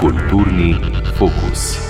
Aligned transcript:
Kulturni 0.00 0.76
fokus. 1.18 1.80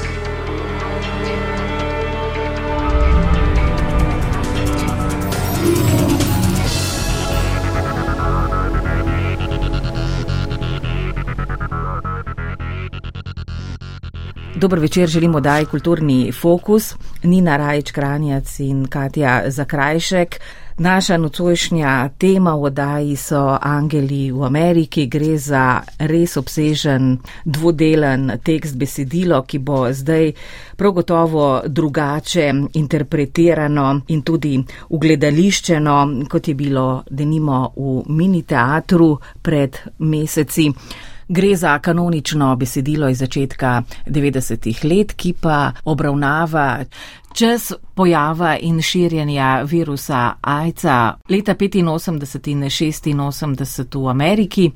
Dobro 14.56 14.80
večer, 14.80 15.08
želimo 15.08 15.40
daj 15.40 15.64
kulturni 15.64 16.32
fokus. 16.32 16.94
Nina 17.22 17.56
Rajč 17.56 17.90
Kranjac 17.90 18.60
in 18.60 18.86
Katja 18.86 19.42
Zakrajšek. 19.46 20.40
Naša 20.80 21.16
nocojšnja 21.16 22.08
tema 22.18 22.54
v 22.56 22.62
oddaji 22.62 23.16
so 23.16 23.58
Angeli 23.62 24.32
v 24.32 24.44
Ameriki. 24.48 25.04
Gre 25.12 25.36
za 25.36 25.84
res 26.08 26.36
obsežen 26.40 27.18
dvodelen 27.44 28.40
tekst 28.40 28.80
besedilo, 28.80 29.42
ki 29.44 29.58
bo 29.60 29.92
zdaj 29.92 30.32
prav 30.80 30.92
gotovo 30.96 31.60
drugače 31.66 32.46
interpretirano 32.80 34.00
in 34.08 34.22
tudi 34.24 34.56
ugledališčeno, 34.88 35.96
kot 36.24 36.48
je 36.48 36.54
bilo 36.54 37.04
denimo 37.10 37.60
v 37.76 38.00
mini 38.08 38.42
teatru 38.48 39.18
pred 39.42 39.76
meseci. 39.98 40.70
Gre 41.30 41.56
za 41.56 41.78
kanonično 41.78 42.56
besedilo 42.56 43.08
iz 43.08 43.18
začetka 43.18 43.82
90-ih 44.06 44.84
let, 44.84 45.12
ki 45.12 45.32
pa 45.40 45.72
obravnava 45.84 46.84
čas 47.34 47.72
pojava 47.94 48.56
in 48.58 48.82
širjenja 48.82 49.62
virusa 49.62 50.32
AIDS-a 50.40 51.14
leta 51.28 51.54
85 51.54 51.78
in 53.10 53.20
86 53.20 54.02
v 54.02 54.08
Ameriki, 54.08 54.70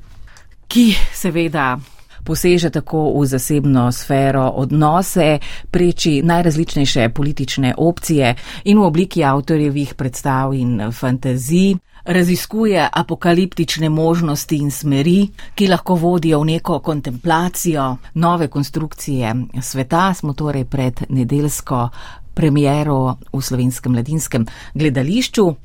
ki 0.67 0.95
seveda 1.13 1.75
poseže 2.23 2.69
tako 2.69 3.19
v 3.19 3.25
zasebno 3.25 3.91
sfero 3.91 4.47
odnose, 4.55 5.39
preči 5.71 6.21
najrazličnejše 6.23 7.09
politične 7.09 7.73
opcije 7.77 8.35
in 8.63 8.79
v 8.79 8.85
obliki 8.85 9.23
avtorjevih 9.23 9.93
predstav 9.93 10.53
in 10.53 10.91
fantazij 10.91 11.75
raziskuje 12.05 12.89
apokaliptične 12.93 13.89
možnosti 13.89 14.57
in 14.57 14.71
smeri, 14.71 15.29
ki 15.55 15.67
lahko 15.67 15.95
vodijo 15.95 16.39
v 16.39 16.45
neko 16.45 16.79
kontemplacijo 16.79 17.97
nove 18.13 18.47
konstrukcije 18.47 19.35
sveta. 19.61 20.13
Smo 20.13 20.33
torej 20.33 20.65
pred 20.65 21.01
nedelsko 21.09 21.89
premiero 22.33 23.17
v 23.33 23.41
slovenskem 23.41 23.91
mladinskem 23.91 24.45
gledališču. 24.73 25.55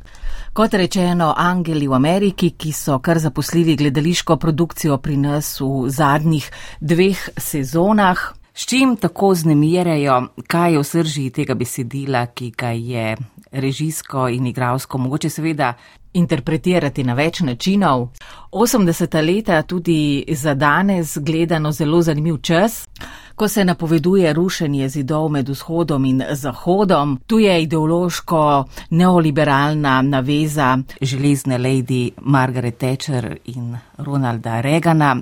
Kot 0.52 0.74
rečeno, 0.74 1.34
angeli 1.36 1.86
v 1.86 1.94
Ameriki, 1.94 2.50
ki 2.58 2.72
so 2.72 2.98
kar 2.98 3.18
zaposlili 3.18 3.76
gledališko 3.76 4.36
produkcijo 4.36 4.98
pri 4.98 5.16
nas 5.16 5.60
v 5.60 5.88
zadnjih 5.88 6.50
dveh 6.80 7.28
sezonah. 7.36 8.34
S 8.54 8.66
čim 8.66 8.96
tako 8.96 9.34
znemirjajo, 9.34 10.16
kaj 10.50 10.72
je 10.72 10.78
v 10.78 10.84
srži 10.84 11.30
tega 11.30 11.54
besedila, 11.54 12.26
ki 12.26 12.50
ga 12.50 12.74
je 12.74 13.16
režijsko 13.52 14.28
in 14.28 14.46
igralsko 14.46 14.98
mogoče 14.98 15.30
seveda 15.30 15.72
interpretirati 16.12 17.04
na 17.04 17.14
več 17.14 17.40
načinov. 17.40 18.08
80. 18.52 19.16
leta 19.26 19.62
tudi 19.62 20.24
za 20.28 20.54
danes 20.54 21.18
gledano 21.18 21.72
zelo 21.72 22.02
zanimiv 22.02 22.40
čas, 22.42 22.88
ko 23.34 23.48
se 23.48 23.64
napoveduje 23.64 24.32
rušenje 24.32 24.88
zidov 24.88 25.28
med 25.28 25.48
vzhodom 25.48 26.04
in 26.04 26.22
zahodom. 26.30 27.18
Tu 27.26 27.38
je 27.38 27.62
ideološko 27.62 28.64
neoliberalna 28.90 30.02
naveza 30.02 30.78
železne 31.00 31.58
lady 31.58 32.10
Margaret 32.20 32.78
Thatcher 32.78 33.36
in 33.44 33.76
Ronalda 33.98 34.60
Reagana. 34.60 35.16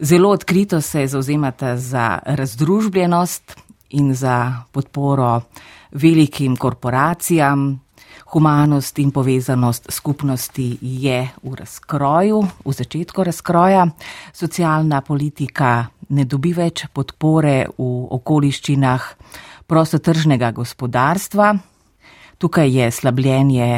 Zelo 0.00 0.30
odkrito 0.30 0.80
se 0.80 1.06
zauzemata 1.06 1.76
za 1.76 2.18
razdružbljenost 2.26 3.56
in 3.90 4.14
za 4.14 4.64
podporo 4.72 5.40
velikim 5.92 6.56
korporacijam, 6.56 7.80
Humanost 8.32 8.98
in 8.98 9.10
povezanost 9.12 9.86
skupnosti 9.92 10.78
je 10.80 11.28
v 11.42 11.54
razkroju, 11.54 12.38
v 12.64 12.72
začetku 12.72 13.24
razkroja. 13.24 13.86
Socialna 14.32 15.02
politika 15.04 15.86
ne 16.08 16.24
dobi 16.24 16.54
več 16.56 16.86
podpore 16.92 17.66
v 17.76 17.88
okoliščinah 18.16 19.08
prostotržnega 19.68 20.48
gospodarstva. 20.56 21.50
Tukaj 22.40 22.72
je 22.72 22.90
slabljenje 22.90 23.68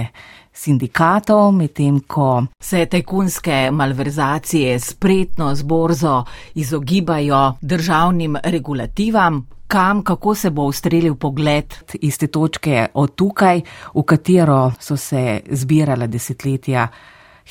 sindikatov, 0.54 1.50
medtem 1.53 1.98
ko 2.06 2.47
se 2.62 2.86
tajkunske 2.86 3.72
malverzacije 3.75 4.78
spretno 4.81 5.50
z 5.54 5.62
borzo 5.62 6.22
izogibajo 6.54 7.56
državnim 7.60 8.38
regulativam, 8.44 9.42
kam, 9.66 10.02
kako 10.04 10.34
se 10.34 10.50
bo 10.50 10.62
ustrelil 10.62 11.14
pogled 11.14 11.75
iz 11.94 12.19
te 12.19 12.26
točke 12.26 12.86
od 12.94 13.14
tukaj, 13.14 13.60
v 13.94 14.02
katero 14.02 14.72
so 14.80 14.97
se 14.97 15.41
zbirala 15.50 16.06
desetletja 16.06 16.88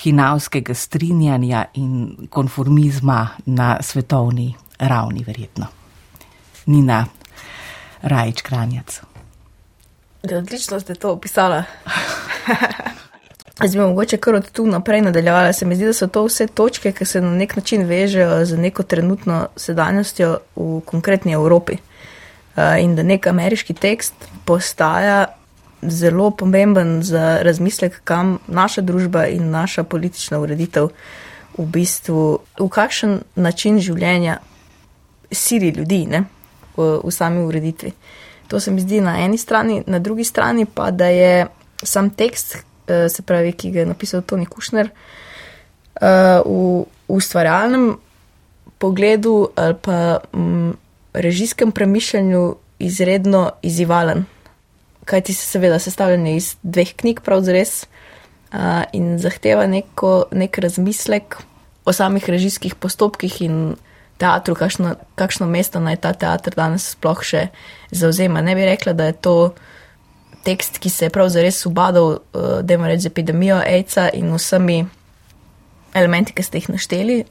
hinavskega 0.03 0.73
strinjanja 0.73 1.65
in 1.73 2.27
konformizma 2.29 3.27
na 3.45 3.77
svetovni 3.81 4.53
ravni, 4.79 5.23
verjetno. 5.23 5.67
Nina 6.65 7.05
Rajč 8.01 8.41
Kranjac. 8.41 9.01
Odlično 10.23 10.79
ste 10.79 10.95
to 10.95 11.11
opisala. 11.11 11.63
Zdaj, 13.63 13.87
mogoče 13.87 14.17
kar 14.17 14.35
od 14.35 14.51
tu 14.51 14.65
naprej 14.67 15.01
nadaljevala. 15.01 15.53
Se 15.53 15.65
mi 15.65 15.75
zdi, 15.75 15.85
da 15.85 15.93
so 15.93 16.07
to 16.07 16.25
vse 16.25 16.47
točke, 16.47 16.91
ki 16.91 17.05
se 17.05 17.21
na 17.21 17.29
nek 17.31 17.55
način 17.55 17.85
vežejo 17.87 18.45
z 18.45 18.57
neko 18.57 18.83
trenutno 18.83 19.47
sedanjostjo 19.55 20.37
v 20.55 20.81
konkretni 20.85 21.33
Evropi. 21.33 21.77
Eh, 22.55 22.83
in 22.83 22.95
da 22.95 23.03
nek 23.03 23.27
ameriški 23.27 23.73
tekst 23.73 24.13
postaja 24.45 25.25
zelo 25.81 26.29
pomemben 26.31 26.99
za 27.03 27.39
razmislek, 27.41 28.01
kam 28.03 28.37
naša 28.47 28.81
družba 28.81 29.25
in 29.27 29.49
naša 29.49 29.83
politična 29.83 30.39
ureditev 30.39 30.91
v 31.57 31.65
bistvu, 31.65 32.39
v 32.59 32.67
kakšen 32.69 33.21
način 33.35 33.79
življenja 33.81 34.37
siri 35.31 35.73
ljudi 35.73 36.05
ne, 36.09 36.23
v, 36.77 36.99
v 37.03 37.11
sami 37.11 37.41
ureditvi. 37.41 37.91
To 38.47 38.59
se 38.59 38.71
mi 38.71 38.81
zdi 38.81 39.01
na 39.01 39.17
eni 39.25 39.37
strani, 39.37 39.81
na 39.87 39.99
drugi 39.99 40.23
strani 40.23 40.65
pa, 40.65 40.91
da 40.91 41.09
je 41.09 41.47
sam 41.83 42.09
tekst, 42.09 42.57
eh, 42.87 43.09
se 43.09 43.25
pravi, 43.25 43.55
ki 43.57 43.71
ga 43.71 43.79
je 43.79 43.89
napisal 43.95 44.21
Tony 44.21 44.45
Kushner, 44.45 44.91
eh, 44.93 46.41
v 46.45 46.85
ustvarjalnem 47.07 47.95
pogledu 48.77 49.49
ali 49.55 49.75
pa 49.81 50.19
mm, 50.33 50.82
režijskem 51.13 51.71
premišljanju 51.71 52.55
izredno 52.79 53.51
izzivalen, 53.61 54.25
kaj 55.05 55.21
ti 55.21 55.33
se 55.33 55.45
seveda 55.45 55.79
sestavlja 55.79 56.35
iz 56.35 56.55
dveh 56.63 56.93
knjig, 56.95 57.21
pravzaprav, 57.21 57.65
uh, 58.53 58.83
in 58.93 59.17
zahteva 59.19 59.67
neko, 59.67 60.25
nek 60.31 60.57
razmislek 60.57 61.37
o 61.85 61.93
samih 61.93 62.29
režijskih 62.29 62.75
postopkih 62.75 63.41
in 63.41 63.75
teatru, 64.17 64.55
kakšno, 64.55 64.95
kakšno 65.15 65.47
mesto 65.47 65.79
naj 65.79 65.99
ta 66.05 66.13
teater 66.13 66.55
danes 66.55 66.93
sploh 66.95 67.23
še 67.23 67.47
zauzema. 67.91 68.41
Ne 68.41 68.55
bi 68.55 68.65
rekla, 68.65 68.93
da 68.93 69.09
je 69.09 69.13
to 69.13 69.37
tekst, 70.43 70.79
ki 70.79 70.89
se 70.89 71.05
je 71.05 71.13
pravzaprav 71.13 71.65
ubadal, 71.65 72.09
uh, 72.33 72.59
da 72.61 72.73
ima 72.73 72.87
reči 72.87 73.07
z 73.07 73.13
epidemijo 73.13 73.59
AIDS-a 73.59 74.09
in 74.13 74.33
vsemi 74.33 74.85
elementi, 75.93 76.33
ki 76.33 76.43
ste 76.43 76.57
jih 76.57 76.69
našteli. 76.73 77.23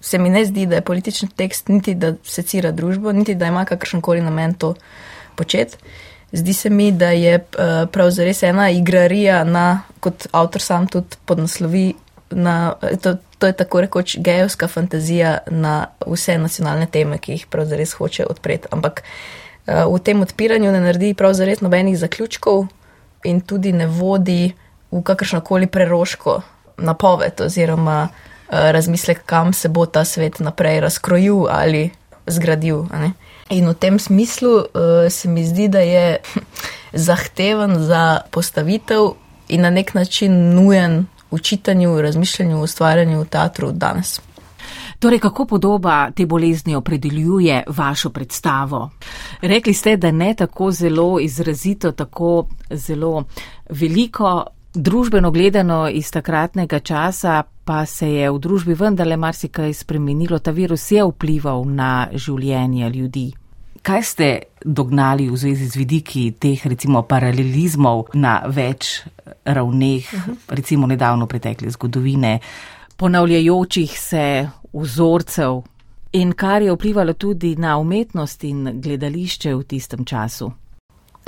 Se 0.00 0.18
mi 0.18 0.30
ne 0.30 0.44
zdi, 0.44 0.66
da 0.66 0.80
je 0.80 0.86
politični 0.86 1.28
tekst 1.28 1.68
niti 1.68 1.94
da 1.94 2.14
secira 2.24 2.72
družbo, 2.72 3.12
niti 3.12 3.34
da 3.34 3.46
ima 3.46 3.64
kakršen 3.64 4.00
koli 4.00 4.20
namen 4.20 4.54
to 4.54 4.74
početi. 5.36 5.76
Zdi 6.32 6.52
se 6.54 6.70
mi, 6.70 6.90
da 6.92 7.10
je 7.10 7.34
eh, 7.34 7.86
pravzaprav 7.92 8.34
ena 8.42 8.70
igrarija 8.70 9.44
na, 9.44 9.82
kot 10.00 10.26
avtor 10.32 10.62
sam 10.62 10.86
tudi 10.86 11.16
podnaslovi, 11.24 11.94
na, 12.30 12.74
to, 13.02 13.14
to 13.38 13.46
je 13.46 13.52
tako 13.52 13.80
rekoč 13.80 14.16
gejovska 14.18 14.68
fantazija 14.68 15.38
na 15.50 15.86
vse 16.06 16.38
nacionalne 16.38 16.86
teme, 16.86 17.18
ki 17.18 17.32
jih 17.32 17.46
pravzaprav 17.46 17.94
hoče 17.98 18.26
odpreti. 18.30 18.68
Ampak 18.70 19.02
eh, 19.02 19.84
v 19.84 20.02
tem 20.02 20.22
odpiranju 20.22 20.72
ne 20.72 20.80
naredi 20.80 21.14
pravzaprav 21.14 21.62
nobenih 21.62 21.98
zaključkov 21.98 22.66
in 23.24 23.40
tudi 23.40 23.72
ne 23.72 23.86
vodi 23.86 24.52
v 24.90 25.02
kakršno 25.02 25.40
koli 25.40 25.66
preroško 25.66 26.40
napoved 26.78 27.40
oziroma 27.40 28.08
uh, 28.08 28.54
razmislek, 28.70 29.22
kam 29.26 29.52
se 29.52 29.68
bo 29.68 29.86
ta 29.86 30.04
svet 30.04 30.40
naprej 30.40 30.80
razkrojil 30.80 31.46
ali 31.50 31.90
zgradil. 32.26 32.84
In 33.50 33.68
v 33.68 33.74
tem 33.74 33.98
smislu 33.98 34.50
uh, 34.50 34.64
se 35.10 35.28
mi 35.28 35.44
zdi, 35.46 35.68
da 35.68 35.80
je 35.80 36.18
zahteven 37.08 37.78
za 37.78 38.20
postavitev 38.30 39.12
in 39.48 39.60
na 39.60 39.70
nek 39.70 39.94
način 39.94 40.54
nujen 40.54 41.06
v 41.30 41.38
čitanju, 41.38 42.00
razmišljanju, 42.02 42.62
ustvarjanju 42.62 43.20
v 43.20 43.24
teatru 43.24 43.72
danes. 43.72 44.20
Torej, 44.98 45.18
kako 45.18 45.44
podoba 45.44 46.10
te 46.10 46.26
bolezni 46.26 46.74
opredeljuje 46.74 47.64
vašo 47.66 48.10
predstavo? 48.10 48.90
Rekli 49.40 49.74
ste, 49.74 49.96
da 49.96 50.10
ne 50.10 50.34
tako 50.34 50.70
zelo 50.70 51.20
izrazito, 51.20 51.92
tako 51.92 52.48
zelo 52.70 53.24
veliko 53.70 54.46
Družbeno 54.76 55.30
gledano 55.30 55.88
iz 55.88 56.10
takratnega 56.12 56.78
časa 56.78 57.42
pa 57.64 57.86
se 57.86 58.10
je 58.12 58.30
v 58.30 58.38
družbi 58.38 58.74
vendarle 58.76 59.16
marsikaj 59.16 59.72
spremenilo. 59.72 60.38
Ta 60.38 60.52
virus 60.52 60.90
je 60.92 61.04
vplival 61.04 61.64
na 61.64 62.08
življenje 62.12 62.90
ljudi. 62.92 63.30
Kaj 63.82 64.02
ste 64.02 64.28
dognali 64.60 65.30
v 65.30 65.36
zvezi 65.36 65.70
z 65.72 65.80
vidiki 65.80 66.26
teh 66.36 66.66
recimo 66.68 67.02
paralelizmov 67.08 68.12
na 68.20 68.42
več 68.52 69.00
ravneh, 69.44 70.12
uh 70.12 70.20
-huh. 70.26 70.36
recimo 70.48 70.86
nedavno 70.86 71.26
pretekle 71.26 71.70
zgodovine, 71.70 72.38
ponavljajočih 72.96 74.00
se 74.00 74.48
vzorcev 74.72 75.62
in 76.12 76.32
kar 76.32 76.62
je 76.62 76.72
vplivalo 76.72 77.12
tudi 77.12 77.56
na 77.56 77.78
umetnost 77.78 78.44
in 78.44 78.80
gledališče 78.80 79.54
v 79.54 79.62
tistem 79.64 80.04
času? 80.04 80.52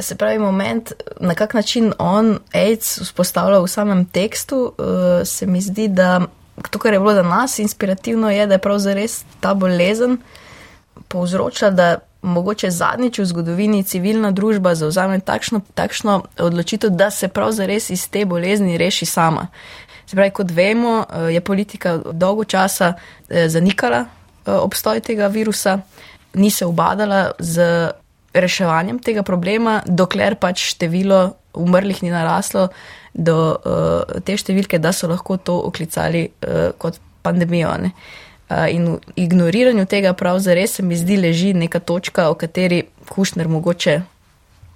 Se 0.00 0.14
pravi, 0.14 0.38
moment, 0.38 0.92
na 1.20 1.34
kak 1.34 1.54
način 1.54 1.92
on 1.98 2.38
AIDS 2.54 3.00
vzpostavlja 3.00 3.58
v 3.58 3.68
samem 3.68 4.04
tekstu, 4.04 4.72
uh, 4.78 5.26
se 5.26 5.46
mi 5.46 5.60
zdi, 5.60 5.88
da 5.88 6.20
to, 6.70 6.78
kar 6.78 6.92
je 6.92 7.00
bilo 7.00 7.14
za 7.14 7.22
nas 7.22 7.58
inspirativno, 7.58 8.30
je, 8.30 8.46
da 8.46 8.54
je 8.54 8.58
pravzaprav 8.58 9.06
ta 9.40 9.54
bolezen 9.54 10.18
povzroča, 11.08 11.70
da 11.70 11.98
mogoče 12.22 12.70
zadnjič 12.70 13.18
v 13.18 13.24
zgodovini 13.24 13.82
civilna 13.82 14.30
družba 14.30 14.74
zauzame 14.74 15.20
takšno, 15.20 15.60
takšno 15.74 16.22
odločitev, 16.38 16.90
da 16.90 17.10
se 17.10 17.28
pravzaprav 17.28 17.76
iz 17.90 18.08
te 18.10 18.24
bolezni 18.24 18.78
reši 18.78 19.06
sama. 19.06 19.46
Se 20.06 20.16
pravi, 20.16 20.30
kot 20.30 20.50
vemo, 20.50 21.04
eh, 21.10 21.32
je 21.32 21.40
politika 21.40 21.98
dolgo 22.12 22.44
časa 22.44 22.94
eh, 23.28 23.48
zanikala 23.48 24.04
obstoj 24.48 25.00
tega 25.00 25.26
virusa, 25.26 25.78
ni 26.34 26.50
se 26.50 26.66
obadala 26.66 27.30
z 27.38 27.90
reševanjem 28.34 28.98
tega 28.98 29.22
problema, 29.22 29.80
dokler 29.86 30.36
pač 30.40 30.62
število 30.74 31.34
umrlih 31.58 32.02
ni 32.02 32.10
naraslo 32.12 32.68
do 33.14 33.36
uh, 33.56 34.20
te 34.24 34.36
številke, 34.38 34.78
da 34.78 34.92
so 34.92 35.08
lahko 35.10 35.38
to 35.42 35.56
oklicali 35.68 36.28
uh, 36.28 36.70
kot 36.78 37.00
pandemijo. 37.24 37.72
Ne? 37.82 37.92
Uh, 38.48 38.68
in 38.72 38.92
v 38.94 39.24
ignoriranju 39.24 39.88
tega 39.90 40.14
prav 40.16 40.38
zares 40.44 40.78
se 40.78 40.84
mi 40.84 40.96
zdi 40.96 41.18
leži 41.20 41.54
neka 41.56 41.80
točka, 41.80 42.28
o 42.30 42.36
kateri 42.38 42.84
Kušner 43.08 43.48
mogoče 43.48 43.98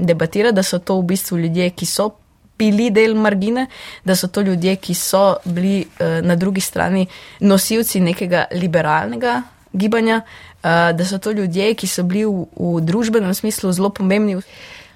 debatira, 0.01 0.53
da 0.53 0.65
so 0.65 0.81
to 0.81 0.99
v 1.01 1.13
bistvu 1.13 1.39
ljudje, 1.45 1.71
ki 1.77 1.87
so 1.87 2.11
bili 2.59 2.91
del 2.95 3.15
margine, 3.19 3.67
da 4.05 4.17
so 4.17 4.29
to 4.29 4.43
ljudje, 4.43 4.77
ki 4.81 4.97
so 4.99 5.37
bili 5.45 5.83
uh, 5.85 6.21
na 6.25 6.37
drugi 6.37 6.65
strani 6.65 7.07
nosilci 7.41 8.01
nekega 8.01 8.49
liberalnega 8.57 9.43
gibanja, 9.73 10.23
uh, 10.25 10.93
da 10.97 11.05
so 11.05 11.19
to 11.19 11.33
ljudje, 11.33 11.75
ki 11.75 11.87
so 11.87 12.05
bili 12.07 12.25
v, 12.27 12.47
v 12.57 12.81
družbenem 12.85 13.35
smislu 13.35 13.73
zelo 13.73 13.91
pomembni 13.91 14.39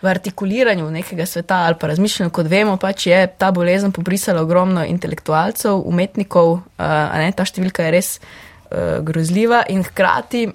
v 0.02 0.10
artikuliranju 0.10 0.90
nekega 0.90 1.26
sveta 1.26 1.62
ali 1.66 1.78
pa 1.80 1.88
razmišljanju, 1.88 2.30
kot 2.30 2.46
vemo, 2.46 2.76
pač 2.76 3.06
je 3.06 3.20
ta 3.38 3.50
bolezen 3.52 3.92
pobrisala 3.92 4.42
ogromno 4.44 4.84
intelektualcev, 4.84 5.80
umetnikov, 5.88 6.60
uh, 6.60 7.16
ne, 7.16 7.32
ta 7.36 7.46
številka 7.48 7.88
je 7.88 7.94
res 7.96 8.12
uh, 8.20 9.00
grozljiva 9.06 9.64
in 9.72 9.84
hkrati. 9.86 10.46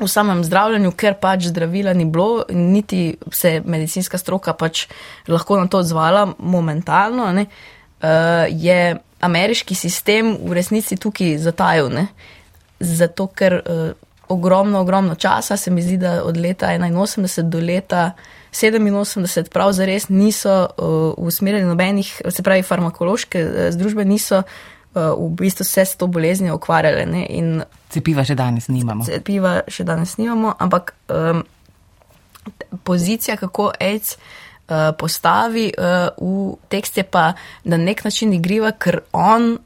V 0.00 0.06
samem 0.08 0.40
zdravljenju, 0.40 0.94
ker 0.96 1.18
pač 1.20 1.50
zdravila 1.50 1.92
ni 1.92 2.06
bilo, 2.08 2.46
niti 2.48 3.18
se 3.36 3.58
medicinska 3.60 4.16
stroka 4.16 4.54
pač 4.56 4.86
lahko 5.28 5.58
na 5.60 5.68
to 5.68 5.82
odzvala 5.84 6.24
momentalno, 6.38 7.28
uh, 7.36 8.48
je 8.48 8.80
ameriški 9.20 9.76
sistem 9.76 10.32
v 10.40 10.56
resnici 10.56 10.96
tukaj 10.96 11.36
zatajal. 11.44 11.92
Ne, 11.92 12.08
zato, 12.80 13.26
ker 13.26 13.60
uh, 13.60 13.90
ogromno, 14.28 14.80
ogromno 14.80 15.14
časa, 15.14 15.56
se 15.56 15.70
mi 15.70 15.82
zdi, 15.82 15.96
da 15.98 16.20
od 16.24 16.36
leta 16.36 16.66
81 16.66 17.42
do 17.42 17.60
leta 17.60 18.12
87 18.52 19.48
prav 19.50 19.72
zares 19.72 20.08
niso 20.08 20.66
uh, 20.78 21.14
usmerjali 21.16 21.64
nobenih, 21.64 22.22
se 22.28 22.42
pravi 22.42 22.62
farmakološke 22.62 23.44
uh, 23.44 23.70
združbe 23.70 24.04
niso 24.04 24.42
uh, 24.94 25.02
v 25.18 25.30
bistvu 25.36 25.64
se 25.64 25.84
s 25.84 25.96
to 25.96 26.06
boleznijo 26.06 26.54
ukvarjale. 26.54 27.06
Ne? 27.06 27.26
In 27.30 27.62
cepiva 27.88 28.24
še 28.24 28.34
danes 28.34 28.68
nimamo. 28.68 29.04
Cepiva 29.04 29.60
še 29.68 29.84
danes 29.84 30.16
nimamo, 30.18 30.54
ampak 30.58 30.94
um, 31.08 31.42
pozicija, 32.84 33.36
kako 33.36 33.70
AIDS 33.80 34.16
uh, 34.16 34.90
postavi 34.98 35.70
uh, 35.74 36.08
v 36.18 36.56
tekst 36.68 36.98
je 36.98 37.04
pa 37.04 37.32
na 37.64 37.76
nek 37.76 38.04
način 38.04 38.32
igriva, 38.32 38.72
ker 38.72 39.02
on 39.12 39.56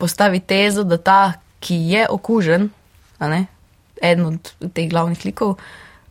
postavi 0.00 0.40
tezo, 0.40 0.84
da 0.84 0.96
ta, 0.96 1.20
ki 1.60 1.76
je 1.92 2.06
okužen, 2.08 2.70
eden 4.02 4.26
od 4.26 4.52
teh 4.72 4.88
glavnih 4.90 5.24
likov, 5.24 5.58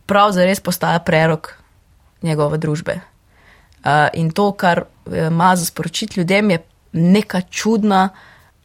prav 0.06 0.32
zares 0.32 0.60
postaja 0.60 0.98
prerok 1.02 1.54
njegove 2.22 2.58
družbe. 2.58 3.00
Uh, 3.80 4.08
in 4.12 4.30
to, 4.30 4.52
kar 4.52 4.84
eh, 4.84 5.26
ima 5.26 5.54
za 5.56 5.64
sporočiti 5.64 6.20
ljudem, 6.20 6.50
je 6.50 6.58
neka 6.92 7.40
čudna, 7.40 8.08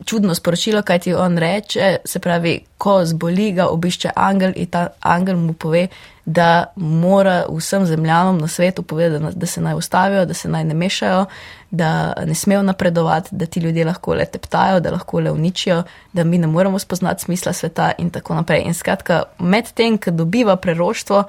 čudno 0.05 0.35
sporočilo, 0.35 0.81
kaj 0.81 0.99
ti 0.99 1.13
on 1.13 1.37
reče. 1.37 1.97
Se 2.05 2.19
pravi, 2.19 2.59
ko 2.77 3.05
zboli, 3.05 3.51
ga 3.51 3.67
obišče 3.67 4.09
angel 4.15 4.53
in 4.55 4.67
ta 4.67 4.87
angel 4.99 5.37
mu 5.37 5.53
pove, 5.53 5.87
da 6.25 6.65
mora 6.75 7.45
vsem 7.49 7.85
zemljanom 7.85 8.37
na 8.37 8.47
svetu 8.47 8.81
povedati, 8.83 9.35
da 9.35 9.45
se 9.45 9.61
naj 9.61 9.73
ustavijo, 9.73 10.25
da 10.25 10.33
se 10.33 10.49
naj 10.49 10.63
ne 10.63 10.73
mešajo, 10.73 11.25
da 11.71 12.13
ne 12.25 12.35
smejo 12.35 12.63
napredovati, 12.63 13.29
da 13.31 13.45
ti 13.45 13.59
ljudje 13.59 13.85
lahko 13.85 14.13
le 14.13 14.25
teptajo, 14.25 14.79
da 14.79 14.91
lahko 14.91 15.19
le 15.19 15.31
uničijo, 15.31 15.83
da 16.13 16.23
mi 16.23 16.37
ne 16.37 16.47
moremo 16.47 16.79
spoznati 16.79 17.23
smisla 17.23 17.53
sveta 17.53 17.91
in 17.97 18.09
tako 18.09 18.35
naprej. 18.35 18.63
In 18.65 18.73
skratka, 18.73 19.23
med 19.39 19.71
tem, 19.73 19.97
ko 19.97 20.11
dobiva 20.11 20.55
preroštvo, 20.55 21.23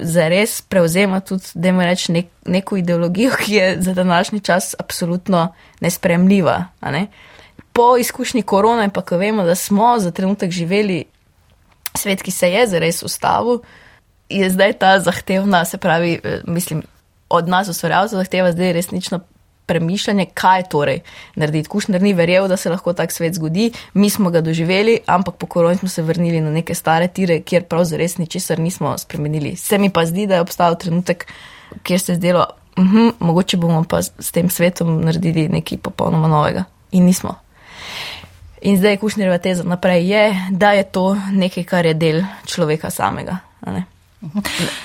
zares 0.00 0.62
prevzema 0.62 1.20
tudi, 1.20 1.44
da 1.54 1.68
ima 1.68 1.84
reči, 1.84 2.12
nek, 2.12 2.26
neko 2.46 2.76
ideologijo, 2.76 3.32
ki 3.44 3.54
je 3.54 3.76
za 3.80 3.94
današnji 3.94 4.40
čas 4.40 4.74
absolutno 4.78 5.52
nespremljiva. 5.80 6.64
Ne? 6.82 7.06
Po 7.76 7.96
izkušnji 7.96 8.42
korona, 8.42 8.88
pa 8.88 9.02
ko 9.02 9.16
vemo, 9.16 9.44
da 9.44 9.54
smo 9.54 9.98
za 9.98 10.10
trenutek 10.10 10.50
živeli 10.50 11.04
svet, 11.94 12.22
ki 12.22 12.30
se 12.30 12.50
je 12.50 12.66
zares 12.66 13.02
ustavil, 13.02 13.58
je 14.28 14.50
zdaj 14.50 14.72
ta 14.72 15.00
zahtevna, 15.00 15.64
se 15.64 15.78
pravi, 15.78 16.20
eh, 16.24 16.40
mislim, 16.46 16.82
od 17.28 17.48
nas 17.48 17.68
ustvarjalcev 17.68 18.16
zahteva 18.16 18.52
zdaj 18.52 18.72
resnično 18.72 19.20
premišljanje, 19.66 20.26
kaj 20.34 20.62
torej 20.62 21.00
narediti. 21.34 21.68
Kušner 21.68 22.02
ni 22.02 22.12
verjel, 22.14 22.48
da 22.48 22.56
se 22.56 22.70
lahko 22.70 22.92
tak 22.92 23.12
svet 23.12 23.34
zgodi, 23.34 23.72
mi 23.94 24.10
smo 24.10 24.30
ga 24.30 24.40
doživeli, 24.40 24.98
ampak 25.06 25.34
po 25.34 25.46
koroni 25.46 25.76
smo 25.76 25.88
se 25.88 26.02
vrnili 26.02 26.40
na 26.40 26.50
neke 26.50 26.74
stare 26.74 27.08
tire, 27.08 27.40
kjer 27.40 27.64
prav 27.64 27.84
zares 27.84 28.18
ničesar 28.18 28.58
nismo 28.58 28.98
spremenili. 28.98 29.56
Se 29.56 29.78
mi 29.78 29.90
pa 29.90 30.06
zdi, 30.06 30.26
da 30.26 30.34
je 30.34 30.40
obstajal 30.40 30.78
trenutek, 30.78 31.26
kjer 31.82 32.00
se 32.00 32.12
je 32.12 32.16
zdelo, 32.16 32.46
uh 32.76 32.84
mhm, 32.84 32.96
-huh, 32.96 33.12
mogoče 33.18 33.56
bomo 33.56 33.84
pa 33.84 34.02
s 34.02 34.32
tem 34.32 34.50
svetom 34.50 35.00
naredili 35.04 35.48
nekaj 35.48 35.78
popolnoma 35.78 36.28
novega. 36.28 36.64
In 36.92 37.04
nismo. 37.04 37.45
In 38.60 38.78
zdaj 38.78 38.96
Kušnerjeva 38.96 39.38
teza 39.38 39.64
naprej 39.64 40.08
je, 40.08 40.24
da 40.50 40.72
je 40.72 40.82
to 40.82 41.16
nekaj, 41.32 41.64
kar 41.64 41.86
je 41.86 41.94
del 41.94 42.22
človeka 42.46 42.90
samega. 42.90 43.38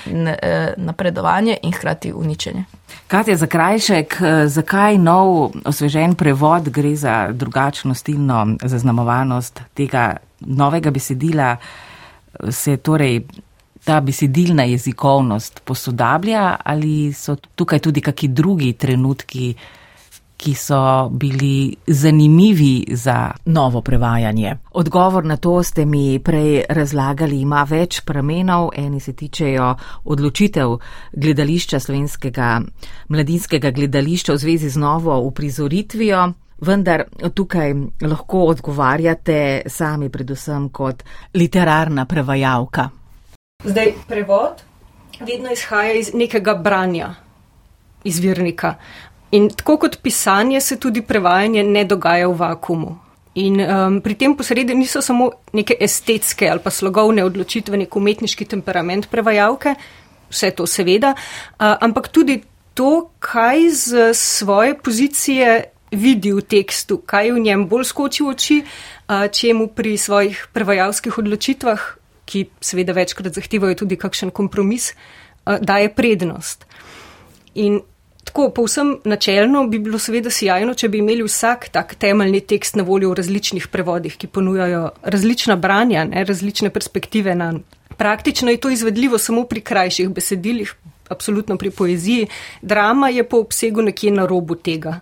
Eh, 0.06 0.74
napredovanje 0.78 1.58
in 1.64 1.72
hkrati 1.72 2.14
uničenje. 2.14 2.64
Katja 3.08 3.38
Zakrajšek, 3.38 4.18
eh, 4.22 4.48
zakaj 4.48 4.98
nov 4.98 5.52
osvežen 5.66 6.16
prevod 6.16 6.70
gre 6.70 6.96
za 6.96 7.32
drugačno 7.32 7.94
stilno 7.94 8.48
zaznamovanost 8.64 9.62
tega 9.74 10.18
novega 10.40 10.92
besedila, 10.92 11.56
se 12.50 12.78
torej 12.78 13.22
ta 13.84 14.00
besedilna 14.02 14.64
jezikovnost 14.64 15.62
posodablja 15.66 16.56
ali 16.64 17.14
so 17.14 17.36
tukaj 17.36 17.80
tudi 17.80 18.02
kakšni 18.02 18.28
drugi 18.28 18.74
trenutki, 18.74 19.56
ki 20.42 20.54
so 20.58 21.10
bili 21.10 21.76
zanimivi 21.88 22.86
za 22.92 23.32
novo 23.46 23.82
prevajanje. 23.82 24.56
Odgovor 24.72 25.26
na 25.26 25.38
to 25.38 25.64
ste 25.64 25.86
mi 25.86 26.20
prej 26.20 26.64
razlagali, 26.70 27.42
ima 27.42 27.62
več 27.70 28.02
pramenov. 28.02 28.72
Eni 28.76 29.00
se 29.00 29.14
tičejo 29.14 29.76
odločitev 30.04 30.78
gledališča 31.14 31.80
slovenskega 31.80 32.62
mladinskega 33.10 33.72
gledališča 33.72 34.34
v 34.34 34.38
zvezi 34.38 34.70
z 34.70 34.82
novo 34.82 35.20
uprizoritvijo. 35.30 36.32
Vendar 36.62 37.04
tukaj 37.34 37.74
lahko 38.02 38.46
odgovarjate 38.50 39.62
sami, 39.66 40.10
predvsem 40.10 40.70
kot 40.70 41.04
literarna 41.34 42.06
prevajalka. 42.06 42.90
Zdaj, 43.64 43.94
prevod 44.08 44.62
vedno 45.22 45.54
izhaja 45.54 45.94
iz 45.94 46.14
nekega 46.14 46.56
branja 46.56 47.14
izvirnika. 48.04 48.76
In 49.32 49.48
tako 49.50 49.78
kot 49.78 50.02
pisanje, 50.04 50.60
se 50.62 50.76
tudi 50.80 51.02
prevajanje 51.02 51.64
ne 51.64 51.86
dogaja 51.88 52.28
v 52.28 52.36
vakumu. 52.36 52.98
In 53.40 53.62
um, 53.64 54.02
pri 54.04 54.18
tem 54.20 54.36
posredi 54.36 54.76
niso 54.76 55.00
samo 55.00 55.30
neke 55.56 55.78
estetske 55.80 56.50
ali 56.52 56.60
pa 56.60 56.72
slogovne 56.72 57.24
odločitve, 57.24 57.78
nek 57.80 57.96
umetniški 57.96 58.44
temperament 58.46 59.08
prevajalke, 59.08 59.78
vse 60.32 60.52
to 60.52 60.68
seveda, 60.68 61.14
uh, 61.16 61.78
ampak 61.80 62.10
tudi 62.12 62.42
to, 62.76 63.08
kaj 63.24 63.70
z 63.72 64.12
svoje 64.20 64.76
pozicije 64.76 65.64
vidi 65.96 66.36
v 66.36 66.44
tekstu, 66.44 67.00
kaj 67.00 67.32
v 67.32 67.40
njem 67.48 67.64
bolj 67.72 67.88
skoči 67.88 68.24
v 68.24 68.36
oči, 68.36 68.58
uh, 68.64 69.32
čemu 69.32 69.72
pri 69.72 69.96
svojih 69.96 70.52
prevajalskih 70.52 71.16
odločitvah, 71.24 71.80
ki 72.28 72.50
seveda 72.60 72.92
večkrat 72.96 73.32
zahtevajo 73.32 73.80
tudi 73.84 73.96
kakšen 73.96 74.36
kompromis, 74.36 74.92
uh, 74.92 75.56
daje 75.64 75.88
prednost. 75.96 76.68
In 77.56 77.80
Tako, 78.24 78.50
povsem 78.50 78.98
načelno 79.04 79.66
bi 79.68 79.80
bilo 79.80 80.00
seveda 80.00 80.30
sjajno, 80.30 80.76
če 80.78 80.90
bi 80.90 81.02
imeli 81.02 81.26
vsak 81.26 81.70
tak 81.74 81.96
temeljni 82.00 82.42
tekst 82.46 82.78
na 82.78 82.86
voljo 82.86 83.10
v 83.12 83.18
različnih 83.18 83.68
prevodih, 83.74 84.16
ki 84.18 84.28
ponujajo 84.28 84.84
različna 85.04 85.56
branja, 85.56 86.06
ne, 86.06 86.24
različne 86.26 86.70
perspektive 86.70 87.36
na. 87.36 87.54
Praktično 87.98 88.52
je 88.52 88.58
to 88.58 88.70
izvedljivo 88.70 89.18
samo 89.18 89.44
pri 89.46 89.62
krajših 89.62 90.10
besedilih, 90.10 90.74
absolutno 91.10 91.58
pri 91.58 91.72
poeziji. 91.72 92.28
Drama 92.62 93.10
je 93.10 93.24
po 93.24 93.42
obsegu 93.42 93.82
nekje 93.82 94.12
na 94.12 94.26
robu 94.26 94.56
tega. 94.56 95.00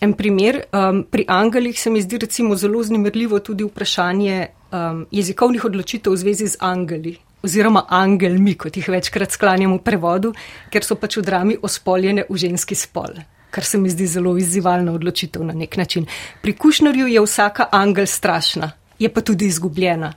En 0.00 0.12
primer, 0.12 0.64
um, 0.72 1.04
pri 1.10 1.24
Angelih 1.28 1.80
se 1.80 1.90
mi 1.90 2.02
zdi 2.02 2.18
recimo 2.18 2.56
zelo 2.56 2.82
znimerljivo 2.82 3.38
tudi 3.38 3.64
vprašanje 3.64 4.46
um, 4.72 5.06
jezikovnih 5.10 5.64
odločitev 5.64 6.12
v 6.12 6.16
zvezi 6.16 6.48
z 6.48 6.60
angeli 6.60 7.16
oziroma 7.44 7.84
angelmi, 7.88 8.54
kot 8.58 8.76
jih 8.76 8.88
večkrat 8.88 9.36
sklanjamo 9.36 9.76
v 9.76 9.84
prevodu, 9.84 10.32
ker 10.72 10.86
so 10.86 10.96
pač 11.00 11.18
v 11.20 11.26
drami 11.26 11.58
ospoljene 11.62 12.24
v 12.30 12.40
ženski 12.40 12.78
spol, 12.78 13.20
kar 13.54 13.64
se 13.64 13.78
mi 13.78 13.92
zdi 13.92 14.08
zelo 14.08 14.34
izzivalna 14.40 14.94
odločitev 14.96 15.44
na 15.44 15.52
nek 15.52 15.76
način. 15.76 16.08
Pri 16.42 16.56
Kušnerju 16.56 17.06
je 17.12 17.22
vsaka 17.22 17.68
angel 17.72 18.06
strašna, 18.06 18.72
je 18.98 19.12
pa 19.12 19.20
tudi 19.20 19.46
izgubljena. 19.52 20.14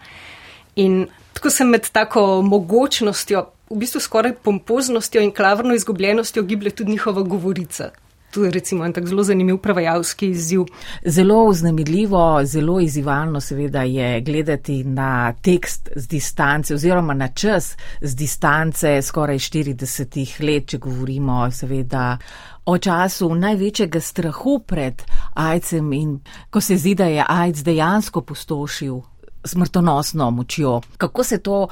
In 0.76 1.06
tako 1.34 1.50
se 1.50 1.66
med 1.66 1.90
tako 1.92 2.42
mogočnostjo, 2.42 3.46
v 3.70 3.78
bistvu 3.84 4.00
skoraj 4.00 4.38
pompoznostjo 4.44 5.22
in 5.22 5.32
klavrno 5.36 5.76
izgubljenostjo 5.76 6.44
giblje 6.44 6.72
tudi 6.72 6.92
njihova 6.92 7.22
govorica 7.22 7.92
to 8.38 8.44
je 8.46 8.52
recimo 8.52 8.86
en 8.86 8.94
tak 8.94 9.08
zelo 9.08 9.24
zanimiv 9.24 9.58
prevajalski 9.58 10.28
izziv. 10.30 10.66
Zelo 11.06 11.50
vznemirljivo, 11.50 12.46
zelo 12.46 12.80
izzivalno 12.80 13.42
seveda 13.42 13.82
je 13.82 14.22
gledati 14.22 14.84
na 14.84 15.34
tekst 15.34 15.90
z 15.96 16.08
distance 16.08 16.74
oziroma 16.74 17.14
na 17.14 17.28
čas 17.28 17.78
z 18.02 18.16
distance 18.16 19.02
skoraj 19.02 19.40
40 19.40 20.44
let, 20.46 20.68
če 20.68 20.78
govorimo 20.78 21.52
seveda 21.52 22.18
o 22.66 22.78
času 22.78 23.34
največjega 23.36 24.00
strahu 24.00 24.60
pred 24.60 25.02
ajcem 25.34 25.94
in 25.94 26.20
ko 26.50 26.62
se 26.62 26.78
zdi, 26.78 26.94
da 26.96 27.06
je 27.06 27.26
ajc 27.28 27.64
dejansko 27.66 28.22
pustošil 28.22 29.02
smrtonosno 29.46 30.30
močjo. 30.32 30.82
Kako 30.98 31.24
se 31.24 31.38
to 31.38 31.68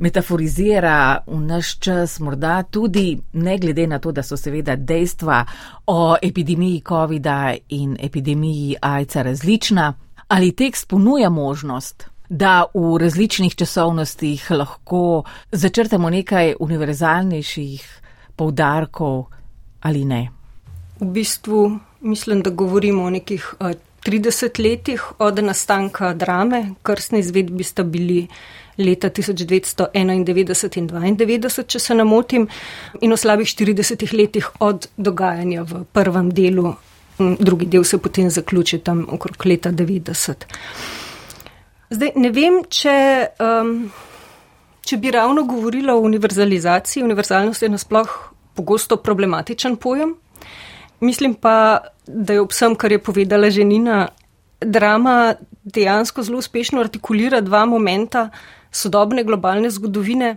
metaforizira 0.00 1.20
v 1.26 1.40
naš 1.40 1.78
čas, 1.78 2.20
morda 2.20 2.62
tudi 2.62 3.18
ne 3.32 3.58
glede 3.58 3.86
na 3.86 3.98
to, 3.98 4.12
da 4.12 4.22
so 4.22 4.36
seveda 4.36 4.76
dejstva 4.76 5.44
o 5.86 6.16
epidemiji 6.22 6.82
COVID-a 6.88 7.54
in 7.68 7.96
epidemiji 8.00 8.76
AIDS-a 8.80 9.22
različna, 9.22 9.94
ali 10.28 10.52
tekst 10.52 10.88
ponuja 10.88 11.30
možnost, 11.30 12.06
da 12.28 12.64
v 12.74 12.96
različnih 12.98 13.54
časovnostih 13.54 14.50
lahko 14.50 15.24
začrtamo 15.52 16.10
nekaj 16.10 16.54
univerzalnejših 16.60 18.00
poudarkov 18.36 19.24
ali 19.80 20.04
ne. 20.04 20.28
V 21.00 21.06
bistvu 21.06 21.78
mislim, 22.00 22.42
da 22.42 22.50
govorimo 22.50 23.04
o 23.04 23.10
nekih 23.10 23.54
30 24.06 24.46
eh, 24.46 24.62
letih 24.62 25.02
od 25.18 25.38
nastanka 25.44 26.14
drame, 26.14 26.74
krstni 26.82 27.18
izvedbi 27.18 27.64
sta 27.64 27.82
bili 27.82 28.26
leta 28.80 29.10
1991 29.10 30.12
in 30.12 30.24
1992, 30.24 31.64
če 31.66 31.78
se 31.78 31.94
ne 31.94 32.04
motim, 32.04 32.48
in 33.00 33.12
v 33.12 33.18
slabih 33.18 33.48
40 33.48 34.14
letih 34.16 34.48
od 34.60 34.88
dogajanja 34.96 35.64
v 35.68 35.84
prvem 35.92 36.30
delu, 36.34 36.74
drugi 37.18 37.66
del 37.66 37.84
se 37.84 37.98
potem 37.98 38.30
zaključi 38.30 38.78
tam 38.84 39.06
okrog 39.10 39.46
leta 39.46 39.72
90. 39.72 40.46
Zdaj, 41.90 42.12
ne 42.16 42.30
vem, 42.30 42.60
če, 42.70 42.96
um, 43.42 43.74
če 44.86 44.96
bi 45.02 45.10
ravno 45.10 45.42
govorila 45.48 45.96
o 45.98 46.04
univerzalizaciji. 46.06 47.02
Univerzalnost 47.02 47.66
je 47.66 47.70
nasploh 47.72 48.12
pogosto 48.54 48.96
problematičen 48.96 49.76
pojem. 49.76 50.14
Mislim 51.00 51.34
pa, 51.34 51.80
da 52.06 52.36
je 52.36 52.44
ob 52.44 52.52
vsem, 52.52 52.76
kar 52.78 52.92
je 52.92 53.00
povedala 53.02 53.50
ženina, 53.50 54.08
drama 54.60 55.34
dejansko 55.64 56.22
zelo 56.22 56.38
uspešno 56.38 56.80
artikulira 56.80 57.40
dva 57.40 57.64
momenta, 57.66 58.28
sodobne 58.70 59.24
globalne 59.24 59.70
zgodovine, 59.70 60.36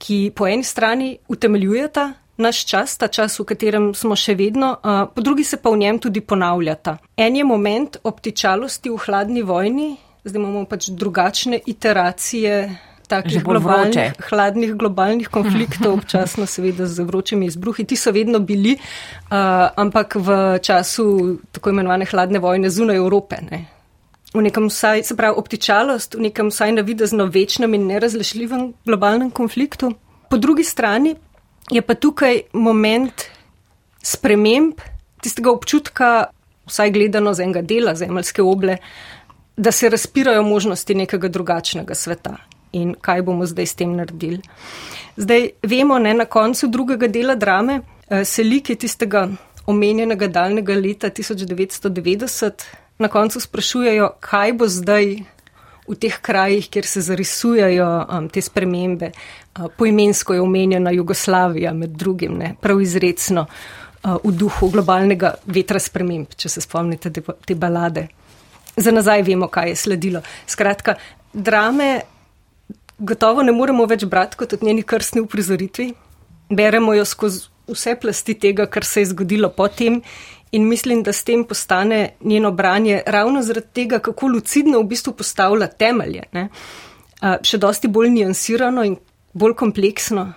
ki 0.00 0.32
po 0.36 0.46
eni 0.48 0.64
strani 0.64 1.18
utemeljujeta 1.28 2.12
naš 2.40 2.64
čas, 2.66 2.96
ta 2.96 3.08
čas, 3.08 3.38
v 3.38 3.44
katerem 3.52 3.90
smo 3.94 4.16
še 4.16 4.34
vedno, 4.34 4.74
po 5.14 5.24
drugi 5.24 5.44
se 5.44 5.60
pa 5.60 5.70
v 5.70 5.82
njem 5.84 6.00
tudi 6.00 6.20
ponavljata. 6.24 6.96
En 7.16 7.36
je 7.36 7.44
moment 7.44 8.00
obtičalosti 8.02 8.90
v 8.90 9.00
hladni 9.04 9.42
vojni, 9.46 9.90
zdaj 10.24 10.40
imamo 10.40 10.64
pač 10.68 10.90
drugačne 10.90 11.60
iteracije. 11.66 12.62
Takih 13.10 13.42
globalnih, 13.42 14.20
hladnih 14.30 14.76
globalnih 14.78 15.26
konfliktov, 15.34 15.96
občasno 15.98 16.44
seveda 16.46 16.86
z 16.86 17.02
vročimi 17.02 17.48
izbruhi, 17.50 17.82
ti 17.82 17.96
so 17.98 18.12
vedno 18.14 18.38
bili, 18.38 18.76
uh, 18.78 19.66
ampak 19.74 20.14
v 20.14 20.36
času 20.62 21.06
tako 21.50 21.74
imenovane 21.74 22.06
hladne 22.06 22.38
vojne 22.38 22.70
zunaj 22.70 23.02
Evrope, 23.02 23.40
ne, 23.50 23.64
v 24.34 24.42
nekem 24.42 24.68
vsaj, 24.70 25.02
se 25.04 25.16
pravi, 25.16 25.38
optičalost, 25.38 26.14
v 26.14 26.28
nekem 26.28 26.50
vsaj 26.50 26.72
navidezno 26.72 27.26
večnem 27.26 27.74
in 27.74 27.86
nerazrešljivem 27.86 28.72
globalnem 28.86 29.30
konfliktu. 29.30 29.92
Po 30.30 30.36
drugi 30.36 30.64
strani 30.64 31.16
je 31.70 31.82
pa 31.82 31.94
tukaj 31.94 32.42
moment 32.52 33.26
sprememb 34.02 34.80
tistega 35.22 35.50
občutka, 35.50 36.30
vsaj 36.66 36.90
gledano 36.90 37.34
z 37.34 37.44
enega 37.44 37.62
dela 37.62 37.94
zemljske 37.94 38.42
oble, 38.42 38.78
da 39.56 39.72
se 39.72 39.88
razpirajo 39.88 40.42
možnosti 40.42 40.94
nekega 40.94 41.28
drugačnega 41.28 41.94
sveta 41.94 42.36
in 42.72 42.94
kaj 42.94 43.22
bomo 43.22 43.46
zdaj 43.46 43.66
s 43.66 43.74
tem 43.74 43.96
naredili. 43.96 44.38
Zdaj 45.16 45.48
vemo, 45.62 45.98
ne 45.98 46.14
na 46.14 46.24
koncu 46.24 46.68
drugega 46.68 47.08
dela 47.08 47.34
drame, 47.34 47.80
eh, 48.08 48.24
se 48.24 48.44
like 48.44 48.74
tistega 48.74 49.28
omenjenega 49.66 50.28
daljnega 50.28 50.74
leta 50.74 51.10
1990 51.10 52.64
na 53.00 53.08
koncu 53.08 53.40
sprašujejo, 53.40 54.12
kaj 54.20 54.52
bo 54.52 54.68
zdaj 54.68 55.14
v 55.88 55.96
teh 55.98 56.16
krajih, 56.22 56.68
kjer 56.70 56.86
se 56.86 57.02
zarisujejo 57.02 57.88
um, 58.04 58.28
te 58.30 58.42
spremembe. 58.44 59.10
Uh, 59.10 59.66
poimensko 59.76 60.36
je 60.36 60.44
omenjena 60.44 60.92
Jugoslavija 60.94 61.72
med 61.74 61.96
drugim, 61.98 62.36
ne, 62.38 62.54
prav 62.60 62.80
izredno 62.80 63.46
uh, 63.46 64.16
v 64.22 64.32
duhu 64.36 64.70
globalnega 64.70 65.34
vetra 65.46 65.80
sprememb, 65.82 66.36
če 66.36 66.52
se 66.52 66.62
spomnite 66.62 67.10
te, 67.10 67.24
te 67.46 67.56
balade. 67.58 68.06
Za 68.76 68.92
nazaj 68.94 69.24
vemo, 69.26 69.48
kaj 69.50 69.72
je 69.72 69.76
sledilo. 69.76 70.22
Skratka, 70.46 70.94
drame 71.32 71.90
gotovo 72.98 73.42
ne 73.42 73.52
moremo 73.52 73.86
več 73.88 74.04
brati 74.04 74.36
kot 74.36 74.52
od 74.52 74.62
njeni 74.62 74.84
krstni 74.86 75.24
uprizoritvi. 75.24 75.90
Beremo 76.50 76.94
jo 76.94 77.04
skozi 77.04 77.48
vse 77.70 77.94
plasti 78.00 78.34
tega, 78.34 78.66
kar 78.66 78.84
se 78.84 79.00
je 79.02 79.10
zgodilo 79.12 79.50
potem 79.54 80.00
In 80.52 80.68
mislim, 80.68 81.02
da 81.02 81.12
s 81.12 81.24
tem 81.24 81.44
postane 81.44 82.16
njeno 82.20 82.50
branje 82.50 83.02
ravno 83.06 83.42
zaradi 83.42 83.66
tega, 83.72 83.98
kako 83.98 84.26
lucidno 84.26 84.80
v 84.80 84.84
bistvu 84.84 85.12
postavlja 85.12 85.66
temelje. 85.66 86.22
Ne? 86.32 86.48
Še 87.42 87.58
dosti 87.58 87.88
bolj 87.88 88.10
nijansirano 88.10 88.84
in 88.84 88.96
bolj 89.32 89.54
kompleksno, 89.54 90.32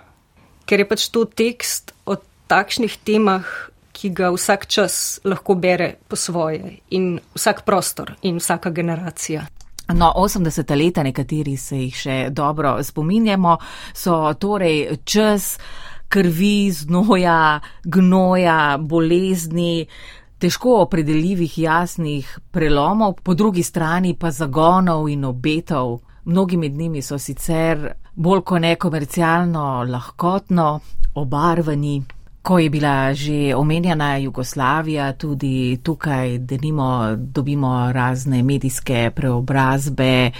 ker 0.65 0.83
je 0.83 0.87
pač 0.87 1.07
to 1.09 1.25
tekst 1.25 1.95
o 2.05 2.17
takšnih 2.47 2.99
temah, 3.05 3.47
ki 3.93 4.09
ga 4.09 4.31
vsak 4.33 4.65
čas 4.67 5.19
lahko 5.23 5.55
bere 5.55 5.95
po 6.09 6.17
svoje 6.17 6.79
in 6.89 7.19
vsak 7.35 7.61
prostor 7.65 8.15
in 8.21 8.41
vsaka 8.41 8.69
generacija. 8.69 9.45
No, 9.93 10.13
80. 10.15 10.75
leta, 10.77 11.03
nekateri 11.03 11.57
se 11.57 11.77
jih 11.77 11.95
še 11.95 12.15
dobro 12.31 12.77
spominjamo, 12.83 13.57
so 13.93 14.33
torej 14.39 14.97
čas 15.05 15.57
krvi, 16.13 16.71
znoja, 16.71 17.59
gnoja, 17.83 18.77
bolezni, 18.77 19.87
težko 20.37 20.75
opredeljivih 20.83 21.57
jasnih 21.59 22.39
prelomov, 22.51 23.15
po 23.23 23.33
drugi 23.33 23.63
strani 23.63 24.13
pa 24.13 24.31
zagonov 24.31 25.09
in 25.09 25.25
obetov. 25.25 26.01
Mnogi 26.25 26.57
med 26.57 26.75
njimi 26.77 27.01
so 27.01 27.17
sicer 27.17 27.87
bolj 28.15 28.43
kot 28.45 28.61
nekomercialno, 28.61 29.83
lahkotno, 29.89 30.67
obarvani. 31.15 32.03
Ko 32.43 32.59
je 32.59 32.69
bila 32.69 33.13
že 33.13 33.55
omenjena 33.55 34.17
Jugoslavija, 34.17 35.13
tudi 35.13 35.79
tukaj, 35.83 36.37
da 36.37 36.57
nimo, 36.61 37.15
dobimo 37.15 37.91
razne 37.91 38.43
medijske 38.43 39.11
preobrazbe, 39.15 40.31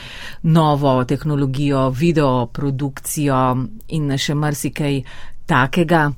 novo 0.44 1.04
tehnologijo, 1.04 1.90
videoprodukcijo 1.90 3.58
in 3.88 4.18
še 4.18 4.36
marsikaj 4.36 5.00
takega. 5.54 6.12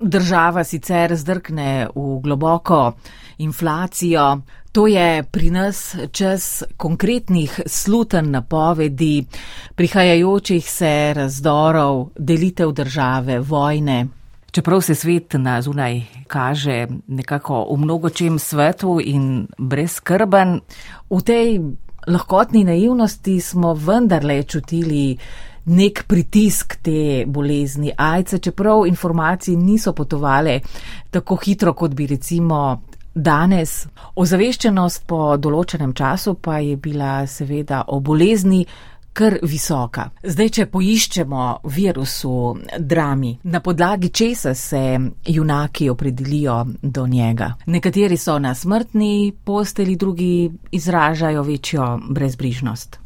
Država 0.00 0.64
sicer 0.64 1.16
zdrkne 1.16 1.86
v 1.94 2.18
globoko 2.20 2.92
inflacijo, 3.38 4.40
to 4.72 4.86
je 4.86 5.22
pri 5.22 5.50
nas 5.50 5.96
čas 6.12 6.62
konkretnih 6.76 7.60
sluten 7.66 8.30
napovedi, 8.30 9.24
prihajajočih 9.74 10.70
se 10.70 11.12
razdorov, 11.16 12.10
delitev 12.18 12.72
države, 12.72 13.38
vojne. 13.40 14.06
Čeprav 14.50 14.80
se 14.80 14.94
svet 14.94 15.34
na 15.38 15.62
zunaj 15.62 16.02
kaže 16.26 16.86
nekako 17.06 17.64
v 17.70 17.78
mnogočem 17.78 18.38
svetu 18.38 18.98
in 19.00 19.46
brezkrben, 19.58 20.60
v 21.10 21.22
tej 21.22 21.58
lahkotni 22.06 22.64
naivnosti 22.64 23.40
smo 23.40 23.74
vendarle 23.74 24.42
čutili 24.42 25.16
nek 25.64 26.04
pritisk 26.08 26.76
te 26.82 27.24
bolezni 27.26 27.92
AIDS, 27.96 28.40
čeprav 28.40 28.86
informacije 28.86 29.56
niso 29.56 29.92
potovale 29.92 30.60
tako 31.10 31.36
hitro, 31.36 31.72
kot 31.72 31.94
bi 31.94 32.06
recimo 32.06 32.80
danes. 33.14 33.86
Ozaveščenost 34.16 35.06
po 35.06 35.36
določenem 35.36 35.94
času 35.94 36.34
pa 36.34 36.58
je 36.58 36.76
bila 36.76 37.26
seveda 37.26 37.84
o 37.88 38.00
bolezni 38.00 38.64
kar 39.14 39.36
visoka. 39.46 40.08
Zdaj, 40.26 40.48
če 40.56 40.66
poiščemo 40.72 41.44
virusu 41.70 42.32
drami, 42.78 43.30
na 43.46 43.60
podlagi 43.62 44.10
česa 44.10 44.54
se 44.58 44.82
junaki 45.30 45.88
opredelijo 45.90 46.56
do 46.82 47.06
njega. 47.06 47.52
Nekateri 47.66 48.18
so 48.18 48.38
na 48.42 48.54
smrtni 48.54 49.32
posteli, 49.44 49.96
drugi 49.96 50.50
izražajo 50.72 51.46
večjo 51.46 51.88
brezbrižnost. 52.10 53.03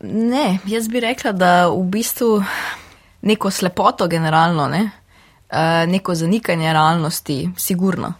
Ne, 0.00 0.58
jaz 0.66 0.88
bi 0.88 1.00
rekla, 1.00 1.32
da 1.32 1.68
v 1.68 1.82
bistvu 1.90 2.42
neko 3.22 3.50
slepoto 3.50 4.06
generalno, 4.06 4.68
ne? 4.68 4.90
Eh, 5.50 5.86
neko 5.86 6.14
zanikanje 6.14 6.72
realnosti, 6.72 7.48
sigurno. 7.56 8.12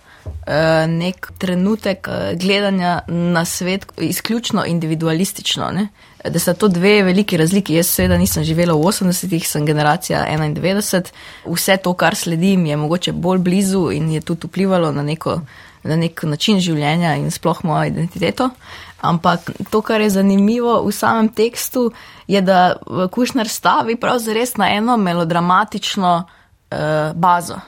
Eh, 0.46 0.86
nek 0.86 1.32
trenutek 1.38 2.08
eh, 2.08 2.34
gledanja 2.36 3.00
na 3.08 3.44
svet 3.44 3.86
izključno 3.98 4.64
individualistično. 4.66 5.70
Ne? 5.70 5.88
Da 6.24 6.38
so 6.38 6.54
to 6.54 6.68
dve 6.68 7.02
veliki 7.02 7.36
razliki. 7.36 7.74
Jaz 7.74 7.86
seveda 7.86 8.18
nisem 8.18 8.44
živela 8.44 8.74
v 8.74 8.78
80-ih, 8.78 9.48
sem 9.48 9.66
generacija 9.66 10.26
91. 10.30 11.12
Vse 11.46 11.76
to, 11.76 11.92
kar 11.94 12.16
sledim, 12.16 12.66
je 12.66 12.76
mogoče 12.76 13.12
bolj 13.12 13.38
blizu 13.38 13.90
in 13.92 14.10
je 14.10 14.20
tudi 14.20 14.46
vplivalo 14.46 14.92
na, 14.92 15.02
neko, 15.02 15.40
na 15.82 15.96
nek 15.96 16.22
način 16.22 16.60
življenja 16.60 17.14
in 17.16 17.30
sploh 17.30 17.64
mojo 17.64 17.84
identiteto. 17.84 18.50
Ampak 19.00 19.50
to, 19.70 19.82
kar 19.82 20.00
je 20.00 20.10
zanimivo 20.10 20.82
v 20.82 20.92
samem 20.92 21.28
tekstu, 21.28 21.92
je, 22.26 22.40
da 22.42 22.76
Kušner 23.12 23.48
stavi 23.48 23.96
pravzaprav 23.96 24.58
na 24.58 24.70
eno 24.74 24.96
melodramatično 24.96 26.12
uh, 26.24 26.78
bazo. 27.14 27.60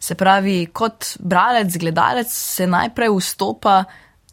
Se 0.00 0.14
pravi, 0.14 0.66
kot 0.66 1.16
bralec, 1.18 1.76
gledalec 1.78 2.32
se 2.32 2.66
najprej 2.66 3.12
vstopa 3.14 3.84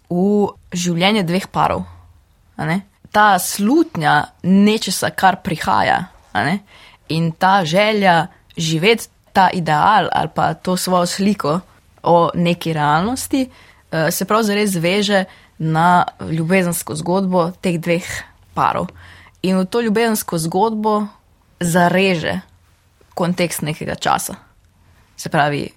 v 0.09 0.49
življenje 0.73 1.23
dveh 1.23 1.45
parov. 1.53 1.85
Ta 3.13 3.37
slutnja 3.39 4.33
nečesa, 4.43 5.11
kar 5.13 5.39
prihaja, 5.45 6.07
in 7.09 7.31
ta 7.31 7.65
želja 7.65 8.27
živeti 8.57 9.07
ta 9.33 9.49
ideal 9.53 10.09
ali 10.11 10.29
pa 10.35 10.53
to 10.53 10.77
svojo 10.77 11.05
sliko 11.05 11.59
o 12.03 12.29
neki 12.33 12.73
realnosti, 12.73 13.49
eh, 13.91 14.11
se 14.11 14.25
pravzaprav 14.25 14.65
zveže 14.65 15.25
na 15.59 16.05
ljubezensko 16.31 16.95
zgodbo 16.95 17.51
teh 17.61 17.79
dveh 17.79 18.07
parov. 18.53 18.89
In 19.43 19.59
v 19.59 19.65
to 19.65 19.81
ljubezensko 19.81 20.37
zgodbo 20.37 21.07
zareže 21.59 22.39
kontekst 23.15 23.61
nekega 23.61 23.95
časa 23.95 24.49
se 25.19 25.29
pravi 25.29 25.67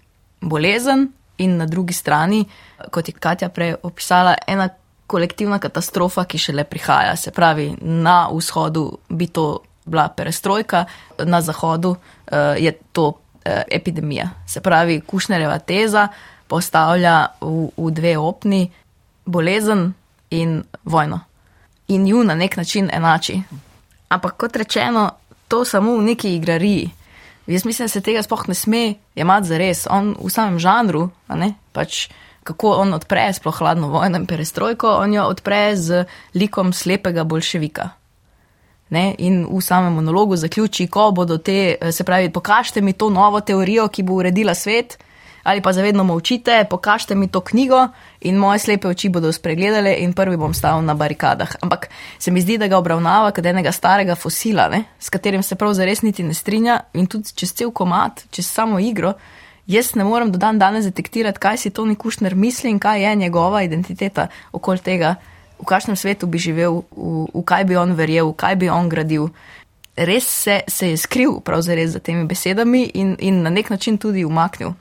bolezen, 0.41 1.09
in 1.39 1.57
na 1.57 1.67
drugi 1.67 1.95
strani, 1.95 2.45
kot 2.91 3.09
je 3.09 3.15
Katja 3.19 3.49
prej 3.49 3.75
opisala, 3.83 4.37
ena 4.47 4.69
kolektivna 5.07 5.59
katastrofa, 5.59 6.25
ki 6.25 6.39
šele 6.39 6.65
prihaja. 6.65 7.17
Se 7.17 7.33
pravi, 7.35 7.73
na 7.81 8.29
vzhodu 8.31 8.85
bi 9.09 9.27
to 9.27 9.63
bila 9.85 10.07
perestrojka, 10.09 10.85
na 11.25 11.41
zahodu 11.43 11.91
uh, 11.91 12.55
je 12.57 12.73
to 12.93 13.07
uh, 13.09 13.17
epidemija. 13.71 14.29
Se 14.47 14.61
pravi, 14.61 15.01
Kušnereva 15.01 15.59
teza 15.59 16.09
postavlja 16.47 17.17
v, 17.41 17.69
v 17.77 17.91
dve 17.91 18.15
opni 18.19 18.63
bolezen 19.25 19.93
in 20.31 20.63
vojno. 20.85 21.21
In 21.89 22.07
ju 22.07 22.25
na 22.25 22.35
nek 22.35 22.57
način 22.57 22.91
enači. 22.93 23.43
Ampak 24.09 24.37
kot 24.37 24.57
rečeno, 24.57 25.11
to 25.49 25.65
samo 25.65 25.97
v 25.97 26.03
neki 26.03 26.35
igrariji. 26.37 26.91
Jaz 27.47 27.65
mislim, 27.65 27.85
da 27.85 27.89
se 27.89 28.01
tega 28.01 28.23
sploh 28.23 28.49
ne 28.49 28.55
sme 28.55 28.95
jemati 29.15 29.47
za 29.47 29.59
res. 29.59 29.87
On 29.91 30.15
v 30.21 30.31
samem 30.31 30.59
žanru, 30.59 31.09
pač, 31.73 32.09
kako 32.45 32.77
on 32.83 32.95
odpre 32.95 33.33
sploh 33.33 33.59
hladno 33.59 33.89
vojno 33.89 34.19
in 34.23 34.27
perestrojko, 34.27 34.89
on 35.03 35.15
jo 35.15 35.27
odpre 35.27 35.77
z 35.77 36.05
likom 36.35 36.73
slepega 36.73 37.25
bolševika. 37.25 37.89
Ne? 38.91 39.15
In 39.19 39.47
v 39.49 39.61
samem 39.61 39.93
monologu 39.93 40.37
zaključi, 40.37 40.87
ko 40.87 41.11
bodo 41.11 41.39
te, 41.39 41.77
se 41.91 42.05
pravi, 42.05 42.31
pokažite 42.33 42.81
mi 42.81 42.93
to 42.93 43.11
novo 43.11 43.41
teorijo, 43.41 43.89
ki 43.89 44.03
bo 44.03 44.21
uredila 44.21 44.55
svet 44.55 44.99
ali 45.43 45.63
pa 45.63 45.73
zavedno 45.73 46.05
molčite, 46.05 46.65
pokažite 46.71 47.15
mi 47.15 47.29
to 47.29 47.41
knjigo 47.41 47.89
in 48.25 48.39
moje 48.39 48.59
slepe 48.59 48.89
oči 48.89 49.09
bodo 49.09 49.33
spregledale 49.33 49.95
in 49.99 50.13
prvi 50.13 50.37
bom 50.37 50.55
stal 50.55 50.83
na 50.85 50.95
barikadah. 50.95 51.57
Ampak 51.63 51.89
se 52.19 52.31
mi 52.31 52.41
zdi, 52.41 52.59
da 52.59 52.69
ga 52.69 52.79
obravnava 52.79 53.33
kot 53.33 53.47
enega 53.47 53.73
starega 53.73 54.15
fosila, 54.15 54.69
ne? 54.69 54.85
s 54.99 55.11
katerim 55.11 55.43
se 55.43 55.57
prav 55.57 55.75
zares 55.75 56.03
niti 56.03 56.23
ne 56.23 56.35
strinja 56.35 56.81
in 56.95 57.07
tudi 57.07 57.35
čez 57.35 57.55
cel 57.55 57.71
komat, 57.71 58.25
čez 58.31 58.47
samo 58.47 58.79
igro. 58.79 59.15
Jaz 59.67 59.95
ne 59.95 60.05
morem 60.05 60.33
do 60.33 60.39
dan 60.39 60.59
danes 60.59 60.85
detektirati, 60.85 61.39
kaj 61.39 61.57
si 61.57 61.71
Tony 61.71 61.97
Kushner 61.97 62.35
misli 62.35 62.71
in 62.71 62.79
kaj 62.79 63.03
je 63.05 63.15
njegova 63.17 63.63
identiteta 63.63 64.27
okoli 64.53 64.79
tega, 64.79 65.15
v 65.63 65.65
kakšnem 65.65 65.97
svetu 65.97 66.27
bi 66.27 66.43
živel, 66.43 66.83
v, 66.91 67.31
v 67.31 67.43
kaj 67.47 67.65
bi 67.71 67.79
on 67.79 67.95
verjel, 67.95 68.35
v 68.35 68.37
kaj 68.37 68.57
bi 68.59 68.69
on 68.69 68.91
gradil. 68.91 69.31
Res 69.97 70.27
se, 70.27 70.63
se 70.67 70.89
je 70.91 70.97
skril 70.97 71.41
pravzaprav 71.45 71.87
za 71.87 72.01
temi 72.01 72.25
besedami 72.27 72.91
in, 72.95 73.15
in 73.21 73.43
na 73.43 73.51
nek 73.51 73.71
način 73.71 73.99
tudi 73.99 74.25
umaknil. 74.25 74.75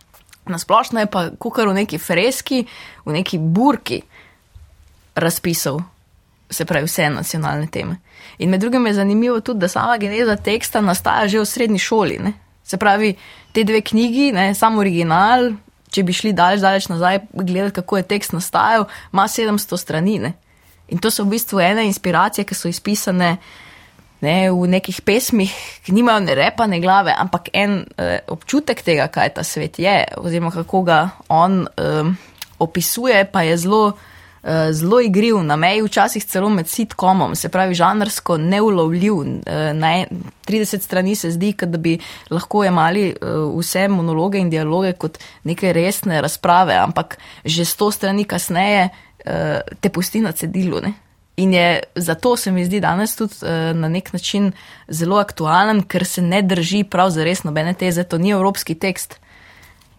Nasplošno 0.46 1.00
je 1.00 1.06
pa 1.06 1.30
kukar 1.40 1.68
v 1.70 1.74
neki 1.74 1.98
freski, 1.98 2.66
v 3.06 3.14
neki 3.14 3.38
burki 3.38 4.02
razpisal, 5.16 5.82
se 6.50 6.66
pravi, 6.66 6.86
vse 6.86 7.10
nacionalne 7.10 7.68
teme. 7.68 7.98
In 8.38 8.50
med 8.50 8.62
drugim 8.62 8.88
je 8.88 8.94
zanimivo 8.94 9.40
tudi, 9.40 9.60
da 9.60 9.68
sama 9.68 9.98
geneza 9.98 10.36
teksta 10.36 10.82
nastaja 10.82 11.28
že 11.28 11.40
v 11.40 11.46
srednji 11.46 11.80
šoli. 11.80 12.20
Ne? 12.20 12.34
Se 12.64 12.78
pravi, 12.78 13.16
te 13.52 13.64
dve 13.64 13.82
knjigi, 13.82 14.32
ne, 14.32 14.54
samo 14.56 14.80
original, 14.80 15.52
če 15.92 16.04
bi 16.04 16.14
šli 16.14 16.34
daleč, 16.34 16.62
daleč 16.62 16.88
nazaj 16.88 17.20
gledati, 17.34 17.76
kako 17.76 17.98
je 17.98 18.04
tekst 18.04 18.34
nastajal, 18.34 18.88
ima 19.14 19.28
700 19.28 19.78
strani. 19.78 20.20
Ne? 20.20 20.34
In 20.90 21.00
to 21.00 21.12
so 21.12 21.24
v 21.24 21.36
bistvu 21.36 21.60
ene 21.60 21.86
inspiracije, 21.88 22.46
ki 22.46 22.56
so 22.56 22.68
izpisane 22.68 23.38
ne, 24.22 24.52
v 24.54 24.70
nekih 24.70 25.02
pesmih, 25.06 25.52
ki 25.86 25.96
nimajo 25.96 26.24
ne 26.26 26.38
repa, 26.38 26.68
ne 26.70 26.80
glave, 26.82 27.14
ampak 27.18 27.50
en 27.58 27.82
uh, 27.82 28.16
občutek 28.32 28.84
tega, 28.86 29.10
kaj 29.12 29.36
ta 29.38 29.46
svet 29.48 29.82
je, 29.82 29.98
oziroma 30.22 30.54
kako 30.54 30.84
ga 30.88 31.02
on 31.30 31.66
um, 31.66 32.16
opisuje, 32.62 33.26
pa 33.32 33.46
je 33.48 33.58
zelo. 33.66 33.84
Uh, 34.42 34.72
zelo 34.74 34.98
igriv, 35.06 35.36
na 35.46 35.54
meji 35.56 35.84
včasih 35.86 36.24
celo 36.26 36.48
med 36.50 36.66
sitkomom, 36.66 37.36
se 37.38 37.50
pravi, 37.54 37.76
žanrsko 37.78 38.40
neulovljiv. 38.42 39.14
Uh, 39.14 39.28
na 39.78 39.92
30 40.50 40.82
strani 40.82 41.14
se 41.16 41.30
zdi, 41.32 41.52
da 41.62 41.78
bi 41.78 42.00
lahko 42.34 42.64
imeli 42.66 43.12
uh, 43.14 43.60
vse 43.60 43.86
monologe 43.88 44.42
in 44.42 44.50
dialoge 44.50 44.96
kot 44.98 45.20
neke 45.46 45.70
resne 45.78 46.24
razprave, 46.26 46.74
ampak 46.74 47.20
že 47.46 47.70
100 47.70 47.92
strani 47.94 48.26
kasneje 48.26 48.90
uh, 48.90 49.62
te 49.78 49.94
pusti 49.94 50.26
na 50.26 50.32
cedilu. 50.34 50.82
Ne? 50.82 50.94
In 51.38 51.54
je 51.54 51.84
zato 51.96 52.36
se 52.38 52.52
mi 52.52 52.66
zdi 52.66 52.80
danes 52.80 53.16
tudi 53.16 53.34
uh, 53.42 53.78
na 53.78 53.88
nek 53.88 54.14
način 54.14 54.52
zelo 54.88 55.18
aktualen, 55.18 55.84
ker 55.84 56.06
se 56.06 56.22
ne 56.22 56.42
drži 56.42 56.84
prav 56.84 57.10
za 57.10 57.24
res 57.24 57.44
nobene 57.44 57.74
teze. 57.74 58.04
To 58.04 58.18
ni 58.18 58.32
evropski 58.32 58.76
tekst. 58.76 59.20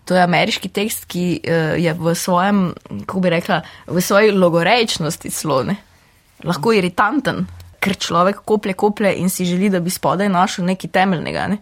To 0.05 0.14
je 0.14 0.23
ameriški 0.23 0.68
tekst, 0.68 1.07
ki 1.09 1.40
uh, 1.40 1.79
je 1.81 1.95
v 1.95 2.14
svojem, 2.14 2.75
kako 3.07 3.21
bi 3.21 3.31
rekla, 3.31 3.62
v 3.87 4.01
svoji 4.01 4.31
logorečnosti 4.31 5.31
slone. 5.31 5.77
Lahko 6.45 6.73
je 6.73 6.83
iritanten, 6.83 7.47
ker 7.83 7.97
človek 7.97 8.42
koplje, 8.45 8.75
koplje 8.75 9.14
in 9.18 9.31
si 9.31 9.47
želi, 9.47 9.71
da 9.71 9.81
bi 9.81 9.90
spodaj 9.90 10.29
našel 10.29 10.66
nekaj 10.66 10.90
temeljnega. 10.90 11.47
Ne? 11.55 11.59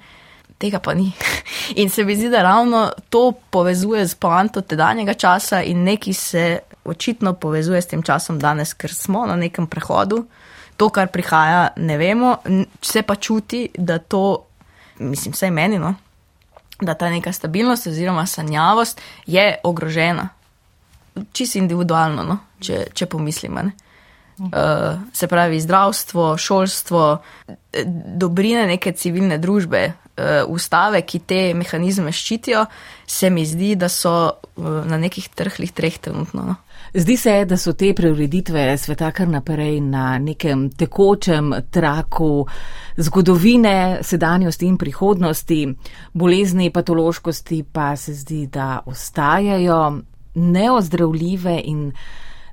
Tega 0.61 0.81
pa 0.81 0.95
ni. 0.95 1.13
In 1.81 1.91
se 1.91 2.05
mi 2.05 2.17
zdi, 2.17 2.29
da 2.29 2.43
ravno 2.43 2.91
to 3.09 3.33
povezuje 3.51 4.07
z 4.07 4.15
poanto 4.15 4.61
tedanjega 4.61 5.15
časa 5.15 5.63
in 5.63 5.85
neki 5.85 6.13
se 6.13 6.59
očitno 6.85 7.33
povezuje 7.35 7.83
s 7.83 7.87
tem 7.87 8.03
časom 8.03 8.39
danes, 8.39 8.75
ker 8.75 8.95
smo 8.95 9.27
na 9.27 9.37
nekem 9.37 9.67
prehodu. 9.67 10.25
To, 10.77 10.89
kar 10.89 11.11
prihaja, 11.13 11.69
ne 11.77 11.97
vemo, 12.01 12.37
se 12.83 13.03
pa 13.03 13.15
čuti, 13.17 13.69
da 13.77 13.99
to, 13.99 14.47
mislim, 14.99 15.33
vsaj 15.33 15.51
meni, 15.51 15.79
no, 15.79 15.95
da 16.81 16.95
ta 16.95 17.11
neka 17.11 17.33
stabilnost 17.33 17.87
oziroma 17.87 18.27
sanjavost 18.27 19.01
je 19.27 19.59
ogrožena. 19.65 20.29
Čisto 21.33 21.59
individualno, 21.59 22.25
no, 22.25 22.39
če, 22.61 22.87
če 22.95 23.07
pomislimo. 23.07 23.67
Uh, 24.41 25.01
se 25.13 25.27
pravi, 25.29 25.61
zdravstvo, 25.61 26.37
šolstvo, 26.37 27.19
dobrine 28.17 28.63
neke 28.67 28.93
civilne 28.97 29.37
družbe, 29.39 29.83
uh, 29.93 30.49
ustave, 30.49 31.03
ki 31.05 31.19
te 31.29 31.41
mehanizme 31.55 32.13
ščitijo, 32.13 32.65
se 33.07 33.29
mi 33.31 33.45
zdi, 33.45 33.75
da 33.77 33.91
so 33.93 34.15
uh, 34.31 34.69
na 34.89 34.97
nekih 34.97 35.29
trhlih 35.37 35.75
treh 35.77 35.99
trenutno. 36.01 36.47
No. 36.49 36.57
Zdi 36.95 37.17
se, 37.17 37.35
da 37.45 37.59
so 37.61 37.75
te 37.77 37.93
preureditve 37.95 38.65
sveta 38.81 39.11
kar 39.15 39.29
naprej 39.29 39.77
na 39.85 40.19
nekem 40.19 40.71
tekočem 40.73 41.53
traku 41.71 42.47
zgodovine, 42.97 44.01
sedanjosti 44.03 44.67
in 44.67 44.79
prihodnosti, 44.81 45.61
bolezni, 46.13 46.71
patološkosti 46.73 47.63
pa 47.73 47.93
se 47.97 48.15
zdi, 48.15 48.47
da 48.47 48.81
ostajajo 48.87 50.01
neozdravljive 50.35 51.61
in 51.65 51.93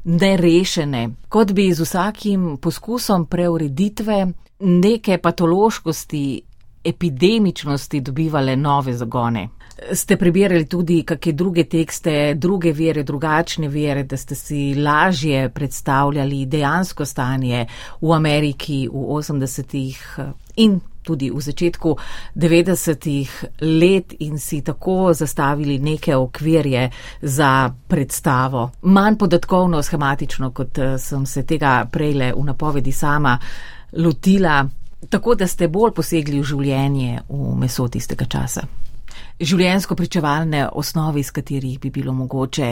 nerešene, 0.07 1.09
kot 1.29 1.51
bi 1.51 1.73
z 1.73 1.83
vsakim 1.83 2.57
poskusom 2.61 3.25
preureditve 3.25 4.27
neke 4.59 5.17
patološkosti 5.17 6.41
epidemičnosti 6.83 8.01
dobivale 8.01 8.55
nove 8.55 8.93
zagone. 8.93 9.49
Ste 9.93 10.17
prebirali 10.17 10.65
tudi 10.65 11.03
kakšne 11.03 11.33
druge 11.33 11.63
tekste, 11.69 12.33
druge 12.35 12.71
vere, 12.73 13.03
drugačne 13.03 13.67
vere, 13.67 14.03
da 14.03 14.17
ste 14.17 14.35
si 14.35 14.75
lažje 14.75 15.49
predstavljali 15.49 16.45
dejansko 16.45 17.05
stanje 17.05 17.65
v 18.01 18.13
Ameriki 18.13 18.87
v 18.87 19.03
80-ih 19.19 20.19
in 20.55 20.79
tudi 21.07 21.29
v 21.31 21.41
začetku 21.41 21.95
90-ih 22.35 23.37
let 23.61 24.15
in 24.19 24.39
si 24.39 24.61
tako 24.61 25.13
zastavili 25.13 25.79
neke 25.79 26.15
okvirje 26.15 26.89
za 27.21 27.71
predstavo. 27.87 28.69
Manj 28.81 29.17
podatkovno, 29.17 29.83
schematično, 29.83 30.51
kot 30.51 30.77
eh, 30.77 30.97
sem 30.97 31.25
se 31.25 31.45
tega 31.45 31.85
prejle 31.91 32.33
v 32.35 32.43
napovedi 32.45 32.91
sama 32.91 33.37
lotila, 33.93 34.65
tako 35.09 35.35
da 35.35 35.47
ste 35.47 35.67
bolj 35.67 35.93
posegli 35.95 36.41
v 36.41 36.43
življenje 36.43 37.21
v 37.29 37.55
meso 37.59 37.87
tistega 37.87 38.25
časa. 38.25 38.65
Življensko 39.39 39.95
pričevalne 39.95 40.67
osnovi, 40.73 41.21
iz 41.21 41.31
katerih 41.31 41.79
bi 41.79 41.91
bilo 41.93 42.13
mogoče 42.13 42.71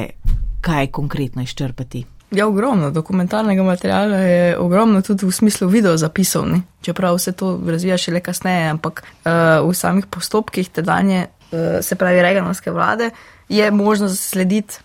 kaj 0.65 0.87
konkretno 0.91 1.45
izčrpati. 1.45 2.14
Ja, 2.31 2.47
ogromno 2.47 2.89
dokumentarnega 2.91 3.63
materiala 3.63 4.17
je 4.17 4.57
ogromno 4.57 5.01
tudi 5.01 5.25
v 5.25 5.31
smislu 5.31 5.67
video 5.69 5.97
zapisov, 5.97 6.47
ne? 6.49 6.61
čeprav 6.81 7.17
se 7.17 7.31
to 7.31 7.59
razvija 7.67 7.97
šele 7.97 8.19
kasneje, 8.19 8.69
ampak 8.69 9.03
uh, 9.03 9.69
v 9.69 9.73
samih 9.73 10.05
postopkih 10.05 10.69
tedanje, 10.69 11.27
uh, 11.51 11.59
se 11.81 11.95
pravi, 11.95 12.21
reganovske 12.21 12.71
vlade, 12.71 13.09
je 13.49 13.71
možno 13.71 14.09
slediti 14.09 14.75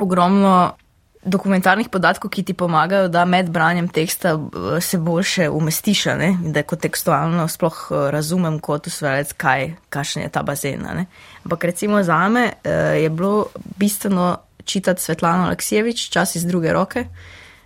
ogromno 0.00 0.74
dokumentarnih 1.24 1.88
podatkov, 1.88 2.30
ki 2.30 2.42
ti 2.42 2.54
pomagajo, 2.54 3.08
da 3.08 3.24
med 3.24 3.50
branjem 3.50 3.88
teksta 3.88 4.34
uh, 4.34 4.50
se 4.80 4.98
boljše 4.98 5.48
umestiš, 5.50 6.04
da 6.42 6.62
kot 6.62 6.80
tekstualno 6.80 7.48
sploh 7.48 7.86
razumem 8.10 8.58
kot 8.58 8.86
usvajalec, 8.86 9.32
kaj, 9.32 9.70
kakšen 9.88 10.22
je 10.22 10.28
ta 10.28 10.42
bazen. 10.42 10.86
Ampak 11.44 11.64
recimo 11.64 12.02
za 12.02 12.28
me 12.28 12.50
uh, 12.52 12.98
je 13.02 13.10
bilo 13.10 13.46
bistveno 13.78 14.45
čitati 14.66 15.02
Svetlano 15.02 15.46
Aleksijevič, 15.46 16.08
čas 16.10 16.36
iz 16.36 16.44
druge 16.46 16.72
roke, 16.72 17.06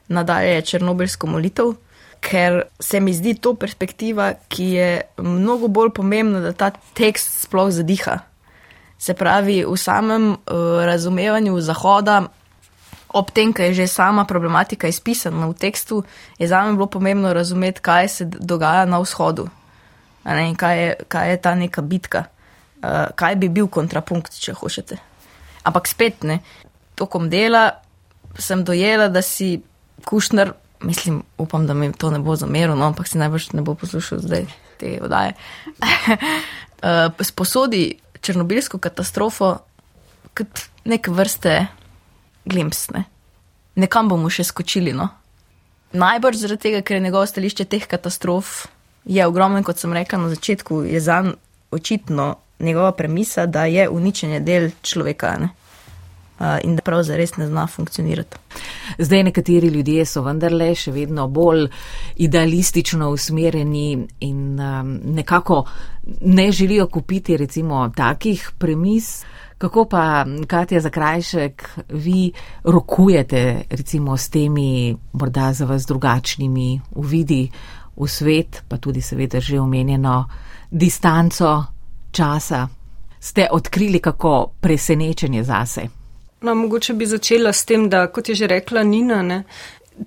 nadalje 0.08 0.62
Černobylsko 0.62 1.26
molitev, 1.26 1.74
ker 2.20 2.62
se 2.80 3.00
mi 3.00 3.14
zdi 3.16 3.34
to 3.40 3.54
perspektiva, 3.56 4.32
ki 4.48 4.64
je 4.76 4.90
mnogo 5.18 5.68
bolj 5.68 5.94
pomembna, 5.96 6.40
da 6.44 6.52
ta 6.52 6.70
tekst 6.94 7.46
sploh 7.46 7.70
zadiha. 7.72 8.18
Se 9.00 9.14
pravi, 9.16 9.62
v 9.64 9.76
samem 9.80 10.34
uh, 10.34 10.84
razumevanju 10.84 11.56
Zahoda, 11.64 12.20
ob 13.16 13.30
tem, 13.34 13.54
kaj 13.56 13.72
je 13.72 13.74
že 13.82 13.86
sama 13.88 14.26
problematika 14.28 14.88
izpisana 14.88 15.48
v 15.48 15.56
tekstu, 15.56 16.04
je 16.38 16.48
za 16.48 16.62
me 16.64 16.76
bilo 16.76 16.86
pomembno 16.86 17.32
razumeti, 17.32 17.80
kaj 17.80 18.08
se 18.08 18.24
dogaja 18.28 18.84
na 18.84 19.00
vzhodu. 19.00 19.48
Ne, 20.24 20.52
kaj, 20.54 20.78
je, 20.78 20.90
kaj 21.08 21.30
je 21.30 21.36
ta 21.40 21.54
neka 21.54 21.82
bitka, 21.82 22.24
uh, 22.84 23.08
kaj 23.16 23.40
bi 23.40 23.48
bil 23.48 23.72
kontrapunkt, 23.72 24.36
če 24.36 24.52
hočete. 24.52 25.00
Ampak 25.64 25.88
spet 25.88 26.24
ne, 26.24 26.40
tokom 27.00 27.30
dela 27.32 27.80
sem 28.38 28.64
dojela, 28.64 29.08
da 29.08 29.22
si 29.22 29.60
kušner, 30.04 30.52
mislim, 30.86 31.22
upam, 31.38 31.66
da 31.66 31.74
mi 31.74 31.92
to 31.92 32.10
ne 32.10 32.20
bo 32.22 32.36
zameril, 32.36 32.76
no, 32.76 32.86
ampak 32.92 33.08
si 33.08 33.18
najbrž 33.18 33.52
ne 33.56 33.64
bo 33.66 33.74
poslušal 33.74 34.22
zdaj 34.24 34.46
te 34.80 34.98
oddaje. 35.02 35.36
Eh, 36.80 37.10
sposodi 37.20 37.98
črnobilsko 38.24 38.78
katastrofo 38.80 39.50
kot 40.32 40.62
nek 40.88 41.10
vrste 41.12 41.66
glimpsne. 42.48 43.02
Nekam 43.76 44.08
bomo 44.08 44.30
še 44.32 44.46
skočili, 44.48 44.94
no. 44.96 45.10
Najbrž 45.92 46.40
zaradi 46.40 46.62
tega, 46.62 46.80
ker 46.80 46.96
je 46.96 47.04
njegovo 47.04 47.28
stališče 47.28 47.66
teh 47.68 47.84
katastrof 47.84 48.62
je 49.04 49.26
ogromno, 49.26 49.60
kot 49.62 49.76
sem 49.76 49.92
rekla 49.92 50.22
na 50.24 50.32
začetku, 50.32 50.86
je 50.88 51.00
zanj 51.04 51.34
očitno 51.70 52.38
njegova 52.58 52.92
premisa, 52.92 53.46
da 53.46 53.64
je 53.64 53.88
uničenje 53.88 54.40
del 54.40 54.70
človeka. 54.82 55.36
Ne? 55.36 55.48
In 56.64 56.76
da 56.76 56.82
prav 56.82 57.02
zares 57.02 57.36
ne 57.36 57.46
zna 57.46 57.66
funkcionirati. 57.66 58.36
Zdaj 58.98 59.22
nekateri 59.22 59.68
ljudje 59.68 60.04
so 60.06 60.22
vendarle 60.22 60.74
še 60.74 60.92
vedno 60.92 61.28
bolj 61.28 61.66
idealistično 62.16 63.10
usmerjeni 63.10 64.06
in 64.20 64.60
um, 64.60 64.94
nekako 65.04 65.64
ne 66.20 66.52
želijo 66.52 66.86
kupiti 66.86 67.36
recimo 67.36 67.88
takih 67.96 68.50
premis. 68.58 69.24
Kako 69.58 69.84
pa, 69.84 70.24
Katja 70.46 70.80
Zakrajšek, 70.80 71.68
vi 71.88 72.32
rokujete 72.64 73.62
recimo 73.70 74.16
s 74.16 74.28
temi 74.28 74.96
morda 75.12 75.52
za 75.52 75.64
vas 75.64 75.86
drugačnimi 75.86 76.80
uvidi 76.94 77.50
v 77.96 78.08
svet, 78.08 78.62
pa 78.68 78.76
tudi 78.76 79.02
seveda 79.02 79.40
že 79.40 79.60
omenjeno 79.60 80.24
distanco 80.70 81.64
časa? 82.10 82.68
Ste 83.20 83.48
odkrili 83.52 84.00
kako 84.00 84.52
presenečenje 84.60 85.44
zase? 85.44 85.99
No, 86.40 86.54
mogoče 86.54 86.94
bi 86.94 87.06
začela 87.06 87.52
s 87.52 87.64
tem, 87.64 87.88
da, 87.88 88.06
kot 88.06 88.28
je 88.28 88.34
že 88.34 88.46
rekla 88.46 88.82
Nina, 88.82 89.20
ne, 89.22 89.42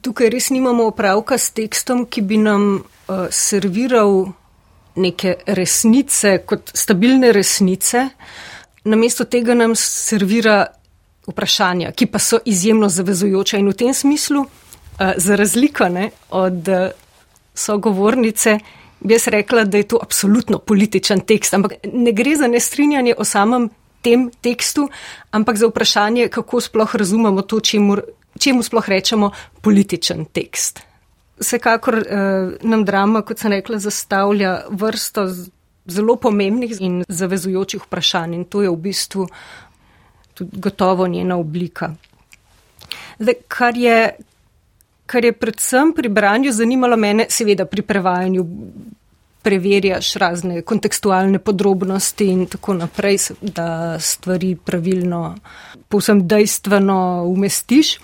tukaj 0.01 0.31
res 0.33 0.49
nimamo 0.49 0.87
opravka 0.89 1.37
s 1.37 1.51
tekstom, 1.53 2.05
ki 2.09 2.21
bi 2.25 2.39
nam 2.41 2.63
uh, 2.79 3.27
serviral 3.29 4.31
neke 4.95 5.35
resnice 5.45 6.39
kot 6.45 6.71
stabilne 6.73 7.31
resnice. 7.33 8.07
Namesto 8.89 9.25
tega 9.29 9.53
nam 9.53 9.75
servira 9.77 10.65
vprašanja, 11.27 11.93
ki 11.93 12.09
pa 12.09 12.19
so 12.19 12.41
izjemno 12.45 12.89
zavezujoča 12.89 13.61
in 13.61 13.69
v 13.69 13.77
tem 13.77 13.93
smislu, 13.93 14.41
uh, 14.41 15.13
za 15.17 15.37
razliko 15.37 15.89
ne, 15.89 16.09
od 16.33 16.67
uh, 16.67 16.89
sogovornice, 17.53 18.57
bi 19.05 19.13
jaz 19.13 19.27
rekla, 19.27 19.67
da 19.69 19.77
je 19.77 19.87
to 19.93 20.01
absolutno 20.01 20.57
političen 20.57 21.21
tekst, 21.27 21.53
ampak 21.53 21.77
ne 21.93 22.11
gre 22.11 22.35
za 22.41 22.47
nestrinjanje 22.47 23.13
o 23.17 23.23
samem 23.23 23.69
tem 24.03 24.27
tekstu, 24.41 24.89
ampak 25.31 25.57
za 25.57 25.71
vprašanje, 25.71 26.27
kako 26.27 26.61
sploh 26.61 26.95
razumemo 26.95 27.41
to, 27.41 27.59
čemu, 27.59 27.97
čemu 28.39 28.63
sploh 28.63 28.89
rečemo 28.89 29.31
političen 29.61 30.25
tekst. 30.25 30.83
Vsekakor 31.39 31.97
eh, 31.97 32.05
nam 32.61 32.85
drama, 32.85 33.23
kot 33.23 33.39
sem 33.39 33.51
rekla, 33.51 33.79
zastavlja 33.79 34.57
vrsto 34.69 35.27
zelo 35.85 36.15
pomembnih 36.15 36.77
in 36.79 37.03
zavezujočih 37.07 37.87
vprašanj 37.87 38.35
in 38.35 38.45
to 38.45 38.61
je 38.63 38.69
v 38.69 38.75
bistvu 38.75 39.27
tudi 40.33 40.59
gotovo 40.59 41.07
njena 41.07 41.37
oblika. 41.37 41.93
Zdaj, 43.19 43.35
kar, 43.47 43.77
je, 43.77 44.15
kar 45.05 45.25
je 45.25 45.31
predvsem 45.31 45.93
pri 45.93 46.09
branju 46.09 46.51
zanimalo 46.51 46.97
mene, 46.97 47.27
seveda 47.29 47.65
pri 47.65 47.81
prevajanju 47.81 48.45
preverjaš 49.43 50.13
razne 50.21 50.61
kontekstualne 50.61 51.39
podrobnosti 51.39 52.27
in 52.27 52.45
tako 52.47 52.73
naprej, 52.73 53.17
da 53.41 53.99
stvari 53.99 54.55
pravilno, 54.55 55.35
povsem 55.87 56.27
dejstveno 56.27 57.23
umestiš. 57.27 57.97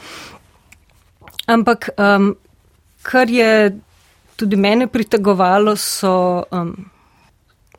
Ampak 1.48 1.90
um, 1.98 2.36
kar 3.02 3.30
je 3.30 3.80
tudi 4.36 4.56
mene 4.56 4.88
pritegovalo, 4.88 5.76
so 5.76 6.44
um, 6.52 6.76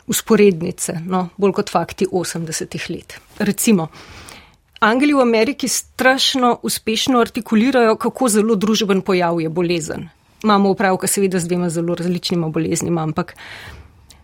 usporednice, 0.07 0.99
no, 1.07 1.29
bolj 1.37 1.53
kot 1.61 1.71
fakti 1.71 2.07
80-ih 2.13 2.89
let. 2.91 3.21
Recimo, 3.39 3.89
Angeli 4.81 5.13
v 5.13 5.21
Ameriki 5.21 5.69
strašno 5.69 6.59
uspešno 6.63 7.21
artikulirajo, 7.21 7.97
kako 8.01 8.29
zelo 8.29 8.57
družben 8.57 9.03
pojav 9.05 9.41
je 9.41 9.49
bolezen 9.49 10.09
imamo 10.45 10.71
upravka 10.71 11.07
seveda 11.07 11.39
z 11.39 11.49
dvema 11.49 11.69
zelo 11.69 11.95
različnima 11.95 12.49
boleznima, 12.49 13.03
ampak 13.03 13.35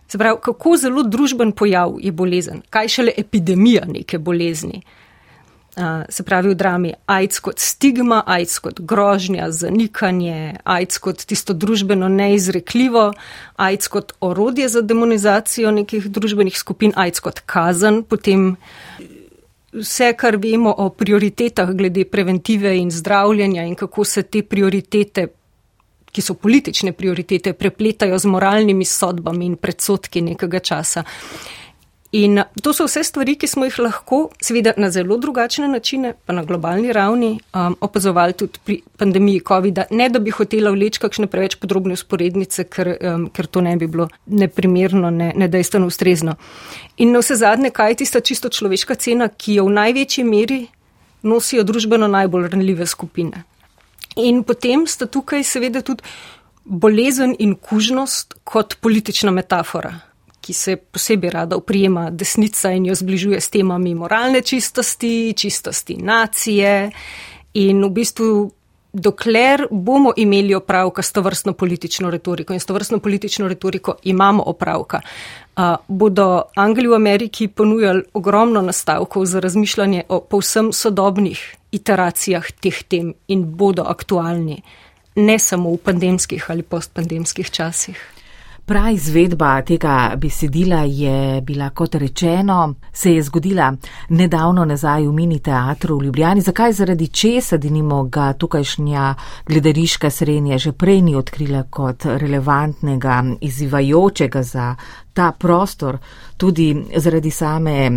se 0.07 0.17
pravi, 0.17 0.37
kako 0.43 0.77
zelo 0.77 1.03
družben 1.03 1.51
pojav 1.51 1.97
je 1.99 2.11
bolezen, 2.11 2.61
kaj 2.69 2.87
šele 2.87 3.11
epidemija 3.17 3.85
neke 3.85 4.17
bolezni. 4.17 4.81
Uh, 5.77 5.83
se 6.09 6.23
pravi 6.23 6.49
v 6.49 6.55
drami 6.57 6.93
AIDS 7.05 7.39
kot 7.39 7.59
stigma, 7.61 8.23
AIDS 8.25 8.57
kot 8.59 8.79
grožnja, 8.79 9.51
zanikanje, 9.51 10.55
AIDS 10.63 10.97
kot 10.97 11.21
tisto 11.29 11.53
družbeno 11.53 12.09
neizrekljivo, 12.09 13.11
AIDS 13.61 13.87
kot 13.87 14.15
orodje 14.19 14.69
za 14.73 14.81
demonizacijo 14.81 15.71
nekih 15.71 16.09
družbenih 16.09 16.57
skupin, 16.57 16.95
AIDS 16.95 17.21
kot 17.21 17.43
kazen, 17.45 18.01
potem 18.09 18.55
vse, 19.77 20.13
kar 20.17 20.39
vemo 20.41 20.73
o 20.73 20.89
prioritetah 20.89 21.69
glede 21.77 22.07
preventive 22.09 22.73
in 22.77 22.89
zdravljenja 22.91 23.63
in 23.69 23.75
kako 23.75 24.03
se 24.03 24.23
te 24.23 24.41
prioritete 24.43 25.27
ki 26.11 26.21
so 26.21 26.33
politične 26.33 26.93
prioritete, 26.93 27.53
prepletajo 27.53 28.17
z 28.19 28.25
moralnimi 28.25 28.85
sodbami 28.85 29.45
in 29.45 29.55
predsotki 29.61 30.21
nekega 30.21 30.59
časa. 30.59 31.03
In 32.11 32.39
to 32.63 32.71
so 32.73 32.85
vse 32.87 33.03
stvari, 33.03 33.35
ki 33.35 33.47
smo 33.51 33.65
jih 33.67 33.77
lahko, 33.83 34.17
seveda 34.41 34.71
na 34.79 34.87
zelo 34.91 35.17
drugačne 35.19 35.67
načine, 35.67 36.13
pa 36.25 36.33
na 36.33 36.43
globalni 36.47 36.93
ravni, 36.95 37.33
um, 37.51 37.75
opazovali 37.81 38.33
tudi 38.33 38.61
pri 38.63 38.77
pandemiji 38.97 39.41
COVID-a. 39.47 39.85
Ne, 39.91 40.07
da 40.09 40.19
bi 40.23 40.31
hotela 40.31 40.71
vleči 40.71 41.01
kakšne 41.03 41.27
preveč 41.27 41.57
podrobne 41.59 41.97
usporednice, 41.99 42.63
ker, 42.71 42.93
um, 42.95 43.27
ker 43.27 43.51
to 43.51 43.61
ne 43.61 43.75
bi 43.75 43.91
bilo 43.91 44.07
neprimerno, 44.25 45.11
ne, 45.11 45.33
nedejstveno 45.35 45.91
ustrezno. 45.91 46.37
In 47.03 47.11
na 47.11 47.19
vse 47.19 47.35
zadnje, 47.43 47.73
kaj 47.75 47.91
je 47.91 47.99
tista 48.05 48.23
čisto 48.23 48.49
človeška 48.49 48.95
cena, 48.95 49.27
ki 49.27 49.59
jo 49.59 49.67
v 49.67 49.75
največji 49.75 50.23
meri 50.23 50.63
nosijo 51.27 51.67
družbeno 51.67 52.07
najbolj 52.07 52.47
ranljive 52.55 52.87
skupine. 52.87 53.43
In 54.15 54.43
potem 54.43 54.87
sta 54.87 55.05
tukaj 55.05 55.43
seveda 55.43 55.81
tudi 55.81 56.03
bolezen 56.63 57.35
in 57.39 57.55
kužnost 57.55 58.33
kot 58.43 58.77
politična 58.81 59.31
metafora, 59.31 59.93
ki 60.41 60.53
se 60.53 60.75
posebej 60.75 61.29
rada 61.29 61.55
uprijema 61.55 62.09
desnica 62.09 62.71
in 62.71 62.85
jo 62.85 62.95
zbližuje 62.95 63.41
s 63.41 63.49
temami 63.49 63.95
moralne 63.95 64.41
čistosti, 64.41 65.33
čistosti 65.37 65.97
nacije. 65.97 66.91
In 67.53 67.83
v 67.83 67.89
bistvu 67.89 68.51
dokler 68.97 69.67
bomo 69.71 70.13
imeli 70.15 70.55
opravka 70.55 71.01
s 71.01 71.11
to 71.11 71.21
vrstno 71.21 71.53
politično 71.53 72.09
retoriko 72.09 72.53
in 72.53 72.59
s 72.59 72.65
to 72.65 72.73
vrstno 72.73 72.99
politično 72.99 73.47
retoriko 73.47 73.95
imamo 74.03 74.43
opravka, 74.45 75.01
bodo 75.87 76.43
Angli 76.55 76.87
v 76.87 76.95
Ameriki 76.95 77.47
ponujali 77.47 78.03
ogromno 78.13 78.61
nastavkov 78.61 79.25
za 79.25 79.39
razmišljanje 79.39 80.03
o 80.09 80.19
povsem 80.19 80.73
sodobnih 80.73 81.55
iteracijah 81.71 82.51
teh 82.51 82.83
tem 82.83 83.13
in 83.27 83.45
bodo 83.57 83.83
aktualni, 83.83 84.61
ne 85.15 85.39
samo 85.39 85.71
v 85.73 85.77
pandemskih 85.77 86.45
ali 86.49 86.63
postpandemskih 86.63 87.51
časih. 87.51 88.16
Prav 88.67 88.89
izvedba 88.91 89.61
tega 89.61 90.13
besedila 90.17 90.81
je 90.83 91.41
bila, 91.41 91.69
kot 91.69 91.95
rečeno, 91.95 92.73
se 92.93 93.13
je 93.13 93.23
zgodila 93.23 93.73
nedavno 94.09 94.65
nazaj 94.65 95.07
v 95.07 95.13
mini 95.13 95.39
teatru 95.39 95.97
v 95.97 96.03
Ljubljani. 96.03 96.41
Zakaj 96.41 96.73
zaradi 96.73 97.07
česa, 97.07 97.57
da 97.57 97.69
nimo 97.69 98.03
ga 98.03 98.33
tukajšnja 98.33 99.15
gledališka 99.47 100.09
srednja 100.09 100.57
že 100.57 100.71
prej 100.71 101.01
ni 101.01 101.15
odkrila 101.15 101.63
kot 101.69 102.05
relevantnega, 102.05 103.23
izzivajočega 103.41 104.43
za 104.43 104.75
ta 105.13 105.31
prostor, 105.31 105.97
tudi 106.37 106.75
zaradi 106.95 107.31
same 107.31 107.91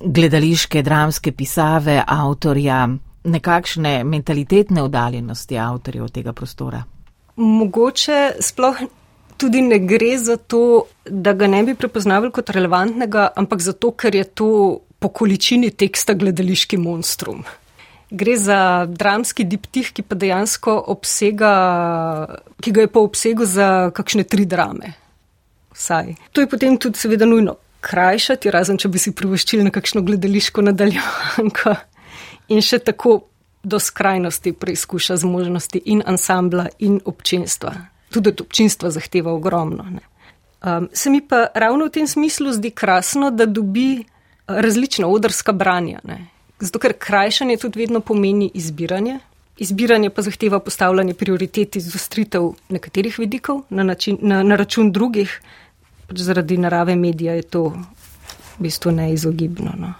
gledališke 0.00 0.82
dramske 0.82 1.32
pisave 1.32 2.02
avtorja, 2.06 2.88
nekakšne 3.24 4.04
mentalitetne 4.04 4.82
oddaljenosti 4.82 5.58
avtorjev 5.58 6.08
tega 6.08 6.32
prostora. 6.32 6.84
Mogoče 7.36 8.30
sploh 8.40 8.76
tudi 9.42 9.62
ne 9.62 9.78
gre 9.78 10.14
za 10.18 10.36
to, 10.36 10.84
da 11.04 11.32
ga 11.34 11.48
ne 11.50 11.64
bi 11.66 11.74
prepoznavali 11.74 12.30
kot 12.34 12.50
relevantnega, 12.54 13.32
ampak 13.36 13.64
zato, 13.64 13.90
ker 13.98 14.14
je 14.14 14.24
to 14.24 14.50
po 15.02 15.10
količini 15.10 15.72
teksta 15.74 16.14
gledališki 16.14 16.78
monstrum. 16.78 17.42
Gre 18.12 18.36
za 18.38 18.58
dramski 18.86 19.44
diptih, 19.48 19.90
ki 19.96 20.04
pa 20.06 20.18
dejansko 20.20 20.76
obsega, 20.94 21.52
ki 22.62 22.74
ga 22.76 22.86
je 22.86 22.92
po 22.92 23.02
obsegu 23.08 23.48
za 23.48 23.90
kakšne 23.96 24.24
tri 24.28 24.46
drame. 24.46 24.92
Vsaj. 25.72 26.14
To 26.32 26.44
je 26.44 26.50
potem 26.52 26.76
tudi 26.78 27.00
seveda 27.00 27.26
nujno 27.26 27.56
krajšati, 27.82 28.52
razen 28.52 28.78
če 28.78 28.92
bi 28.92 29.00
si 29.02 29.14
privoščili 29.16 29.64
na 29.66 29.72
kakšno 29.74 30.04
gledališko 30.06 30.62
nadaljevanko 30.68 31.74
in 32.54 32.62
še 32.62 32.78
tako 32.84 33.22
do 33.64 33.80
skrajnosti 33.80 34.52
preizkuša 34.52 35.16
zmožnosti 35.22 35.82
in 35.90 36.02
ansambla 36.06 36.68
in 36.78 37.00
občinstva 37.04 37.72
tudi 38.12 38.32
od 38.32 38.40
občinstva 38.40 38.90
zahteva 38.90 39.32
ogromno. 39.32 39.84
Um, 40.62 40.88
se 40.92 41.10
mi 41.10 41.20
pa 41.20 41.46
ravno 41.54 41.88
v 41.88 41.90
tem 41.90 42.06
smislu 42.06 42.52
zdi 42.52 42.70
krasno, 42.70 43.30
da 43.30 43.46
dobi 43.46 44.04
različna 44.46 45.08
odrska 45.08 45.52
branja. 45.52 46.00
Ne? 46.04 46.26
Zato, 46.60 46.78
ker 46.78 46.94
krajšanje 46.98 47.56
tudi 47.56 47.80
vedno 47.82 48.00
pomeni 48.00 48.50
izbiranje. 48.54 49.18
Izbiranje 49.58 50.10
pa 50.10 50.22
zahteva 50.22 50.60
postavljanje 50.60 51.14
prioritet 51.14 51.76
iz 51.76 51.90
zostritev 51.92 52.52
nekaterih 52.68 53.18
vidikov 53.18 53.62
na, 53.70 53.82
način, 53.82 54.18
na, 54.22 54.42
na 54.42 54.56
račun 54.56 54.92
drugih, 54.92 55.40
pač 56.06 56.22
zaradi 56.22 56.56
narave 56.58 56.96
medija 56.96 57.34
je 57.34 57.42
to 57.42 57.64
v 57.68 58.62
bistvu 58.62 58.92
neizogibno. 58.92 59.74
No? 59.76 59.92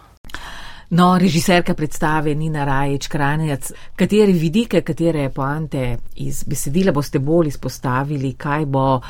No, 0.93 1.19
režiserka 1.19 1.73
predstave 1.75 2.35
Nina 2.35 2.65
Rajič 2.65 3.07
Kranjac, 3.09 3.71
katere 3.97 4.33
vidike, 4.33 4.83
katere 4.85 5.31
poante 5.33 5.97
iz 6.21 6.43
besedila 6.45 6.93
boste 6.93 7.19
bolj 7.19 7.49
izpostavili, 7.49 8.35
kaj 8.37 8.67
bo 8.69 9.01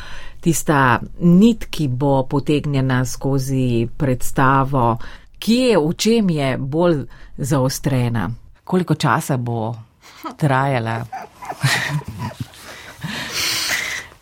tista 0.40 1.00
nit, 1.26 1.66
ki 1.74 1.88
bo 1.88 2.22
potegnjena 2.30 3.00
skozi 3.04 3.88
predstavo, 3.98 4.94
kje, 5.42 5.74
v 5.82 5.94
čem 5.98 6.30
je 6.30 6.52
bolj 6.58 7.02
zaostrena, 7.36 8.28
koliko 8.64 8.94
časa 8.94 9.36
bo 9.36 9.74
trajala. 10.38 11.00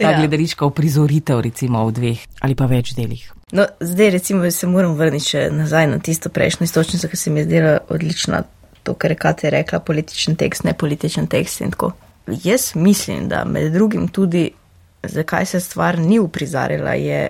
Ta 0.01 0.11
ja. 0.11 0.17
gledališka 0.17 0.65
uprizoritev, 0.65 1.41
recimo 1.45 1.85
v 1.91 1.93
dveh 1.93 2.25
ali 2.41 2.57
pa 2.57 2.65
več 2.65 2.95
delih. 2.97 3.40
No, 3.53 3.67
zdaj, 3.81 4.11
recimo, 4.11 4.51
se 4.51 4.67
moram 4.67 4.95
vrniti 4.95 5.37
nazaj 5.51 5.87
na 5.87 5.99
tisto 5.99 6.29
prejšnjo 6.29 6.65
istočnico, 6.65 7.09
ki 7.09 7.17
se 7.17 7.31
mi 7.31 7.41
je 7.41 7.45
zdela 7.45 7.79
odlična, 7.89 8.43
to, 8.83 8.95
kar 8.95 9.11
je 9.11 9.17
Kate 9.17 9.51
rekla, 9.51 9.79
političen 9.79 10.37
tekst, 10.37 10.65
ne 10.65 10.75
političen 10.75 11.27
tekst 11.27 11.61
in 11.61 11.71
tako. 11.71 11.93
Jaz 12.27 12.75
mislim, 12.75 13.29
da 13.29 13.45
med 13.45 13.73
drugim 13.73 14.09
tudi, 14.09 14.51
zakaj 15.03 15.47
se 15.47 15.61
stvar 15.61 15.99
ni 15.99 16.19
uprizarjala, 16.19 16.93
je, 16.95 17.29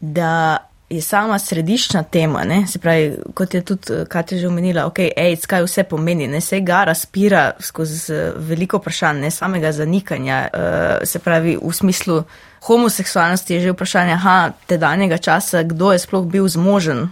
da 0.00 0.56
je 0.90 1.00
sama 1.00 1.38
središčna 1.38 2.02
tema, 2.02 2.44
ne? 2.44 2.66
se 2.66 2.78
pravi, 2.78 3.16
kot 3.34 3.54
je 3.54 3.60
tudi 3.62 3.92
eh, 3.92 4.04
Katja 4.04 4.38
že 4.38 4.48
omenila, 4.48 4.86
ok, 4.86 4.98
AIDS, 5.16 5.46
kaj 5.46 5.62
vse 5.62 5.84
pomeni, 5.84 6.26
ne 6.26 6.40
se 6.40 6.60
ga 6.60 6.84
razpira 6.84 7.52
skozi 7.60 8.12
veliko 8.36 8.78
vprašanj, 8.78 9.20
ne 9.20 9.30
samega 9.30 9.72
zanikanja, 9.72 10.48
uh, 10.52 11.06
se 11.06 11.18
pravi, 11.18 11.58
v 11.62 11.72
smislu 11.72 12.22
homoseksualnosti 12.66 13.54
je 13.54 13.60
že 13.60 13.72
vprašanje, 13.72 14.12
aha, 14.12 14.52
tedanjega 14.66 15.18
časa, 15.18 15.62
kdo 15.62 15.92
je 15.92 15.98
sploh 15.98 16.26
bil 16.26 16.48
zmožen, 16.48 17.08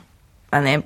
ne, 0.53 0.81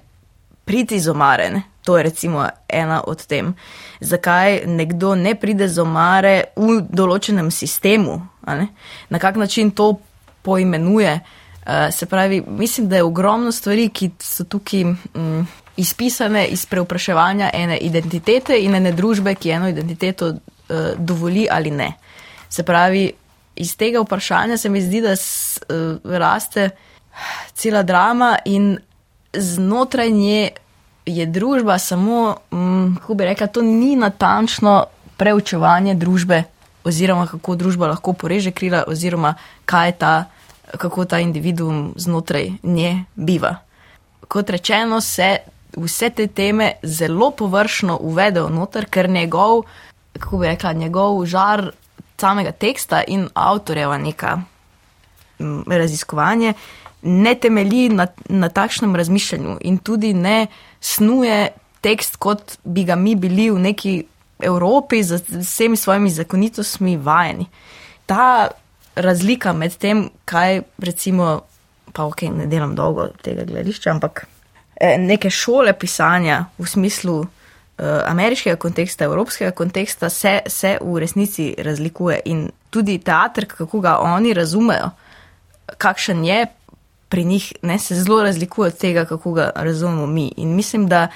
priti 0.64 0.96
iz 0.96 1.09
omare, 1.09 1.51
ne? 1.51 1.62
To 1.83 1.96
je 1.98 2.03
recimo 2.03 2.46
ena 2.68 3.03
od 3.07 3.27
tem. 3.27 3.55
Zakaj 4.01 4.62
nekdo 4.66 5.14
ne 5.14 5.35
pride 5.35 5.66
z 5.68 5.83
omare 5.83 6.55
v 6.57 6.79
določenem 6.87 7.51
sistemu, 7.51 8.20
na 9.11 9.18
kak 9.18 9.37
način 9.37 9.70
to 9.70 9.98
poimenuje, 10.42 11.20
uh, 11.66 11.90
se 11.90 12.07
pravi, 12.07 12.42
mislim, 12.46 12.88
da 12.88 12.96
je 12.96 13.03
ogromno 13.03 13.53
stvari, 13.53 13.88
ki 13.88 14.11
so 14.18 14.44
tukaj 14.44 14.85
um, 14.85 15.46
izpisane 15.77 16.46
iz 16.46 16.66
preupraševanja 16.66 17.51
ene 17.55 17.79
identitete 17.79 18.59
in 18.59 18.75
ene 18.75 18.92
družbe, 18.92 19.35
ki 19.35 19.51
eno 19.51 19.68
identiteto 19.68 20.29
uh, 20.29 20.38
dovoli 20.98 21.46
ali 21.51 21.70
ne. 21.70 21.92
Se 22.48 22.62
pravi, 22.62 23.12
iz 23.57 23.77
tega 23.77 24.01
vprašanja 24.01 24.57
se 24.57 24.69
mi 24.69 24.83
zdi, 24.83 25.01
da 25.01 25.17
s, 25.17 25.61
uh, 25.69 26.01
raste 26.05 26.71
cela 27.55 27.83
drama 27.83 28.38
in 28.45 28.79
znotraj 29.33 30.11
nje 30.11 30.51
je 31.07 31.27
družba 31.27 31.79
samo, 31.79 32.37
um, 32.51 32.97
kako 33.01 33.15
bi 33.15 33.25
rekla, 33.25 33.47
to 33.47 33.62
ni 33.62 33.97
natančno 33.97 34.85
preučevanje 35.17 35.95
družbe 35.95 36.43
oziroma 36.85 37.27
kako 37.27 37.57
družba 37.57 37.87
lahko 37.87 38.12
poreže 38.12 38.51
krila 38.51 38.85
oziroma 38.87 39.35
kaj 39.65 39.88
je 39.88 39.93
ta 39.93 40.15
kako 40.79 41.05
ta 41.05 41.19
individuum 41.21 41.93
znotraj 41.97 42.51
nje 42.62 43.05
biva. 43.15 43.57
Kot 44.29 44.51
rečeno, 44.51 45.01
se 45.01 45.37
vse 45.77 46.11
te 46.11 46.27
teme 46.27 46.73
zelo 46.83 47.31
površno 47.31 47.99
uvedejo 48.01 48.49
noter, 48.49 48.87
ker 48.87 49.09
njegov, 49.09 49.62
kako 50.19 50.38
bi 50.38 50.47
rekla, 50.47 50.73
njegov 50.73 51.25
žar 51.27 51.71
samega 52.23 52.53
teksta 52.53 53.03
in 53.07 53.27
avtorjeva 53.35 53.99
neka 53.99 54.37
raziskovanje 55.67 56.55
ne 57.03 57.35
temelji 57.35 57.89
na, 57.89 58.07
na 58.29 58.49
takšnem 58.49 58.97
razmišljanju 58.97 59.59
in 59.61 59.79
tudi 59.79 60.13
ne 60.15 60.47
snuje 60.81 61.49
tekst, 61.81 62.17
kot 62.17 62.59
bi 62.65 62.85
ga 62.85 62.97
mi 62.97 63.15
bili 63.15 63.51
v 63.51 63.59
neki 63.59 63.95
Evropi 64.43 65.03
z 65.03 65.21
vsemi 65.29 65.77
svojimi 65.77 66.11
zakonitostmi 66.11 66.97
vajeni. 66.97 67.47
Ta 68.07 68.49
razlika 68.95 69.53
med 69.53 69.77
tem, 69.79 70.09
kaj 70.25 70.63
recimo, 70.79 71.41
pa 71.93 72.07
ok, 72.07 72.23
ne 72.23 72.47
delam 72.47 72.75
dolgo 72.75 73.09
tega 73.23 73.45
gledišča, 73.47 73.91
ampak 73.91 74.27
eh, 74.81 74.99
neke 74.99 75.31
šole 75.31 75.73
pisanja 75.79 76.45
v 76.59 76.67
smislu 76.67 77.23
ameriškega 78.07 78.57
konteksta, 78.57 79.05
evropskega 79.05 79.51
konteksta 79.51 80.11
se, 80.11 80.40
se 80.47 80.79
v 80.81 80.99
resnici 80.99 81.55
razlikuje 81.59 82.21
in 82.25 82.51
tudi 82.71 82.99
teater, 82.99 83.47
kako 83.47 83.81
ga 83.81 83.99
oni 83.99 84.35
razumejo, 84.35 84.90
kakšen 85.79 86.25
je. 86.25 86.47
Pri 87.12 87.25
njih 87.29 87.53
ne, 87.62 87.79
se 87.79 87.95
zelo 87.95 88.23
razlikuje 88.23 88.71
od 88.71 88.77
tega, 88.79 89.05
kako 89.05 89.33
ga 89.33 89.51
razumemo 89.55 90.07
mi. 90.07 90.31
In 90.37 90.55
mislim, 90.57 90.87
da 90.88 91.09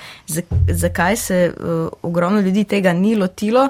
zakaj 0.69 1.17
se 1.17 1.53
uh, 1.57 1.89
ogromno 2.03 2.41
ljudi 2.41 2.65
tega 2.65 2.93
ni 2.93 3.15
lotilo, 3.17 3.69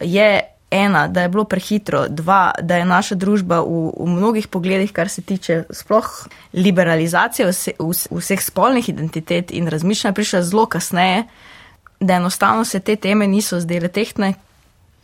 je 0.00 0.40
ena, 0.72 1.08
da 1.08 1.22
je 1.22 1.28
bilo 1.28 1.44
prehitro, 1.44 2.06
dva, 2.08 2.50
da 2.62 2.76
je 2.76 2.84
naša 2.84 3.14
družba 3.14 3.60
v, 3.60 3.92
v 3.92 4.08
mnogih 4.08 4.48
pogledih, 4.48 4.92
kar 4.92 5.08
se 5.08 5.22
tiče 5.22 5.62
sploh 5.70 6.08
liberalizacije 6.52 7.48
vse, 7.48 7.74
vseh 8.10 8.42
spolnih 8.42 8.88
identitet 8.88 9.50
in 9.52 9.68
razmišljanja, 9.68 10.14
prišla 10.14 10.42
zelo 10.42 10.66
kasneje, 10.66 11.26
da 12.02 12.14
enostavno 12.14 12.64
se 12.64 12.80
te 12.80 12.96
teme 12.96 13.26
niso 13.26 13.60
zdele 13.60 13.88
tehtne, 13.88 14.34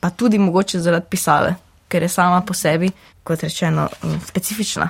pa 0.00 0.10
tudi 0.10 0.38
mogoče 0.38 0.80
zaradi 0.80 1.06
pisave, 1.10 1.54
ker 1.88 2.02
je 2.02 2.08
sama 2.08 2.40
po 2.40 2.54
sebi, 2.54 2.90
kot 3.24 3.42
rečeno, 3.42 3.88
specifična. 4.26 4.88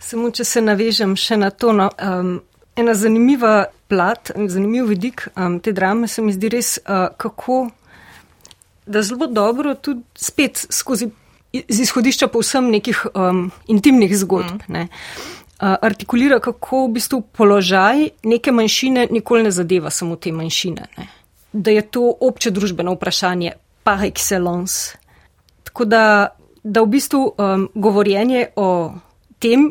Samo, 0.00 0.30
če 0.30 0.44
se 0.44 0.60
navežem 0.60 1.16
še 1.16 1.36
na 1.40 1.50
to, 1.50 1.72
no, 1.72 1.88
um, 2.02 2.36
ena 2.76 2.94
zanimiva 2.94 3.64
plat, 3.88 4.30
zanimiv 4.36 4.90
vidik 4.90 5.28
um, 5.36 5.58
te 5.60 5.72
drame 5.72 6.08
se 6.08 6.22
mi 6.22 6.32
zdi 6.32 6.50
res, 6.52 6.76
uh, 6.84 7.08
kako 7.16 7.68
da 8.86 9.02
zelo 9.02 9.26
dobro 9.26 9.74
tudi 9.74 10.02
spet 10.14 10.66
skozi 10.70 11.08
z 11.68 11.80
izhodišča 11.80 12.28
povsem 12.28 12.70
nekih 12.70 13.06
um, 13.14 13.46
intimnih 13.70 14.16
zgodb. 14.18 14.66
Mm. 14.68 14.72
Ne. 14.72 14.88
artikulira, 15.58 16.40
kako 16.40 16.86
v 16.86 16.92
bistvu 16.98 17.20
položaj 17.20 18.08
neke 18.24 18.52
manjšine 18.52 19.06
nikoli 19.10 19.42
ne 19.42 19.50
zadeva 19.50 19.90
samo 19.90 20.16
te 20.16 20.32
manjšine. 20.32 20.86
Ne? 20.98 21.06
Da 21.54 21.70
je 21.70 21.82
to 21.86 22.08
obče 22.20 22.50
družbeno 22.50 22.96
vprašanje 22.96 23.52
par 23.86 24.02
excellence. 24.02 24.96
Tako 25.62 25.86
da, 25.86 26.02
da 26.62 26.82
v 26.82 26.90
bistvu 26.96 27.20
um, 27.30 27.68
govorjenje 27.74 28.48
o 28.56 28.68
tem 29.38 29.68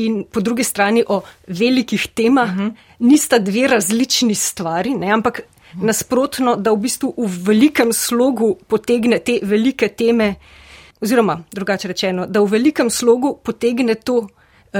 in 0.00 0.24
po 0.32 0.40
drugi 0.40 0.64
strani 0.64 1.04
o 1.08 1.20
velikih 1.46 2.06
temah 2.14 2.48
uh 2.48 2.56
-huh. 2.56 2.72
nista 2.98 3.38
dve 3.38 3.68
različni 3.68 4.34
stvari, 4.34 4.94
ne? 4.94 5.12
ampak 5.12 5.40
uh 5.40 5.80
-huh. 5.80 5.86
nasprotno, 5.86 6.56
da 6.56 6.72
v 6.72 6.76
bistvu 6.76 7.14
v 7.16 7.44
velikem 7.46 7.92
slogu 7.92 8.56
potegne 8.66 9.18
te 9.18 9.38
velike 9.42 9.88
teme, 9.88 10.34
oziroma 11.00 11.42
drugače 11.52 11.88
rečeno, 11.88 12.26
da 12.26 12.40
v 12.40 12.46
velikem 12.46 12.90
slogu 12.90 13.38
potegne 13.42 13.94
to 13.94 14.28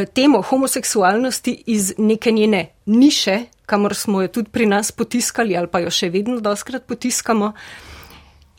temo 0.04 0.42
homoseksualnosti 0.42 1.62
iz 1.66 1.94
neke 1.98 2.32
njene 2.32 2.66
niše, 2.86 3.44
kamor 3.66 3.94
smo 3.94 4.22
jo 4.22 4.28
tudi 4.28 4.50
pri 4.50 4.66
nas 4.66 4.92
potiskali 4.92 5.56
ali 5.56 5.66
pa 5.66 5.78
jo 5.78 5.90
še 5.90 6.10
vedno 6.10 6.40
doskrat 6.40 6.86
potiskamo, 6.86 7.52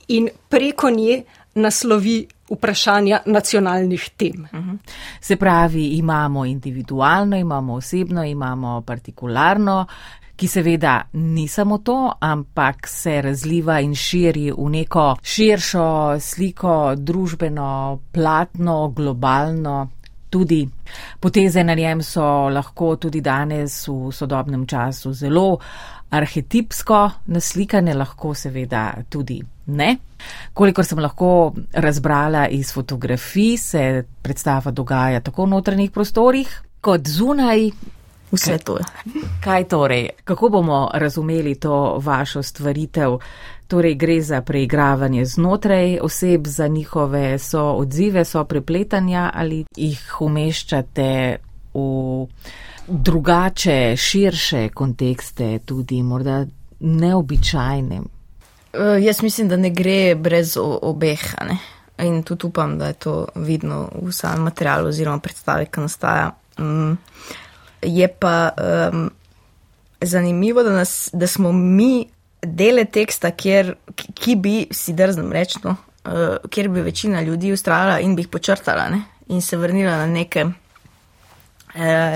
in 0.08 0.30
preko 0.50 0.90
nje 0.90 1.24
naslovi 1.56 2.28
vprašanja 2.52 3.20
nacionalnih 3.26 4.10
tem. 4.18 4.48
Mhm. 4.54 4.76
Se 5.22 5.36
pravi, 5.36 5.98
imamo 5.98 6.46
individualno, 6.46 7.38
imamo 7.38 7.74
osebno, 7.74 8.24
imamo 8.24 8.82
partikularno. 8.82 9.86
Ki 10.38 10.48
seveda 10.48 11.02
ni 11.14 11.48
samo 11.48 11.78
to, 11.78 12.12
ampak 12.20 12.88
se 12.88 13.22
razliva 13.22 13.80
in 13.80 13.96
širi 13.96 14.52
v 14.52 14.70
neko 14.70 15.16
širšo 15.22 16.20
sliko, 16.20 16.94
družbeno, 16.96 18.00
platno, 18.12 18.90
globalno, 18.90 19.90
tudi. 20.30 20.68
Poteze 21.20 21.64
na 21.64 21.76
njem 21.76 22.02
so 22.04 22.50
lahko 22.50 22.96
tudi 22.96 23.22
danes 23.22 23.88
v 23.88 24.12
sodobnem 24.12 24.66
času 24.68 25.14
zelo 25.14 25.58
arhetipsko 26.10 27.00
naslikane, 27.26 27.94
lahko 27.94 28.34
seveda 28.34 28.94
tudi 29.10 29.42
ne. 29.68 29.98
Kolikor 30.54 30.86
sem 30.86 31.00
lahko 31.00 31.54
razbrala 31.74 32.48
iz 32.48 32.72
fotografij, 32.74 33.58
se 33.58 33.84
predstava 34.22 34.72
dogaja 34.72 35.22
tako 35.22 35.46
v 35.46 35.56
notranjih 35.58 35.92
prostorih 35.92 36.62
kot 36.82 37.08
zunaj. 37.08 37.70
Vse 38.32 38.58
to 38.58 38.78
je. 38.78 38.84
Kaj 39.44 39.64
torej? 39.72 40.10
Kako 40.24 40.50
bomo 40.50 40.90
razumeli 40.94 41.56
to 41.56 42.00
vašo 42.04 42.44
stvaritev? 42.44 43.20
Torej, 43.68 43.96
gre 43.96 44.22
za 44.22 44.42
preigravanje 44.42 45.26
znotraj 45.26 46.00
oseb, 46.00 46.48
za 46.48 46.68
njihove 46.68 47.40
so 47.40 47.64
odzive, 47.64 48.26
so 48.26 48.44
prepletanja 48.44 49.32
ali 49.34 49.66
jih 49.76 50.22
umeščate 50.22 51.38
v 51.74 52.28
drugače, 52.88 53.96
širše 53.98 54.70
kontekste, 54.70 55.60
tudi 55.66 56.04
morda 56.04 56.46
neobičajne. 56.80 58.00
Uh, 58.00 59.04
jaz 59.04 59.22
mislim, 59.24 59.48
da 59.48 59.58
ne 59.58 59.70
gre 59.70 60.16
brez 60.16 60.58
obeh. 60.82 61.36
Ne? 61.48 61.58
In 62.08 62.24
tudi 62.24 62.48
upam, 62.48 62.78
da 62.78 62.88
je 62.88 62.94
to 62.94 63.28
vidno 63.36 63.90
v 64.02 64.12
samem 64.12 64.44
materialu 64.44 64.88
oziroma 64.88 65.20
predstavi, 65.20 65.66
ki 65.66 65.82
nastaja. 65.82 66.32
Um, 66.58 66.98
je 67.82 68.08
pa 68.08 68.50
um, 68.92 69.10
zanimivo, 70.02 70.64
da, 70.64 70.72
nas, 70.72 71.10
da 71.14 71.28
smo 71.28 71.52
mi 71.52 72.06
dele 72.42 72.86
teksta, 72.86 73.32
kjer, 73.32 73.74
ki 73.96 74.36
bi 74.42 74.56
si 74.72 74.94
drznem 74.98 75.32
reči, 75.34 75.60
no, 75.64 75.76
uh, 76.06 76.38
kjer 76.50 76.70
bi 76.70 76.86
večina 76.86 77.22
ljudi 77.22 77.52
ustrajala 77.54 78.00
in 78.00 78.16
bi 78.16 78.26
jih 78.26 78.32
počrtala 78.32 78.90
ne, 78.94 79.02
in 79.34 79.42
se 79.42 79.58
vrnila 79.58 79.98
na 79.98 80.08
neke 80.08 80.46
uh, 80.46 80.54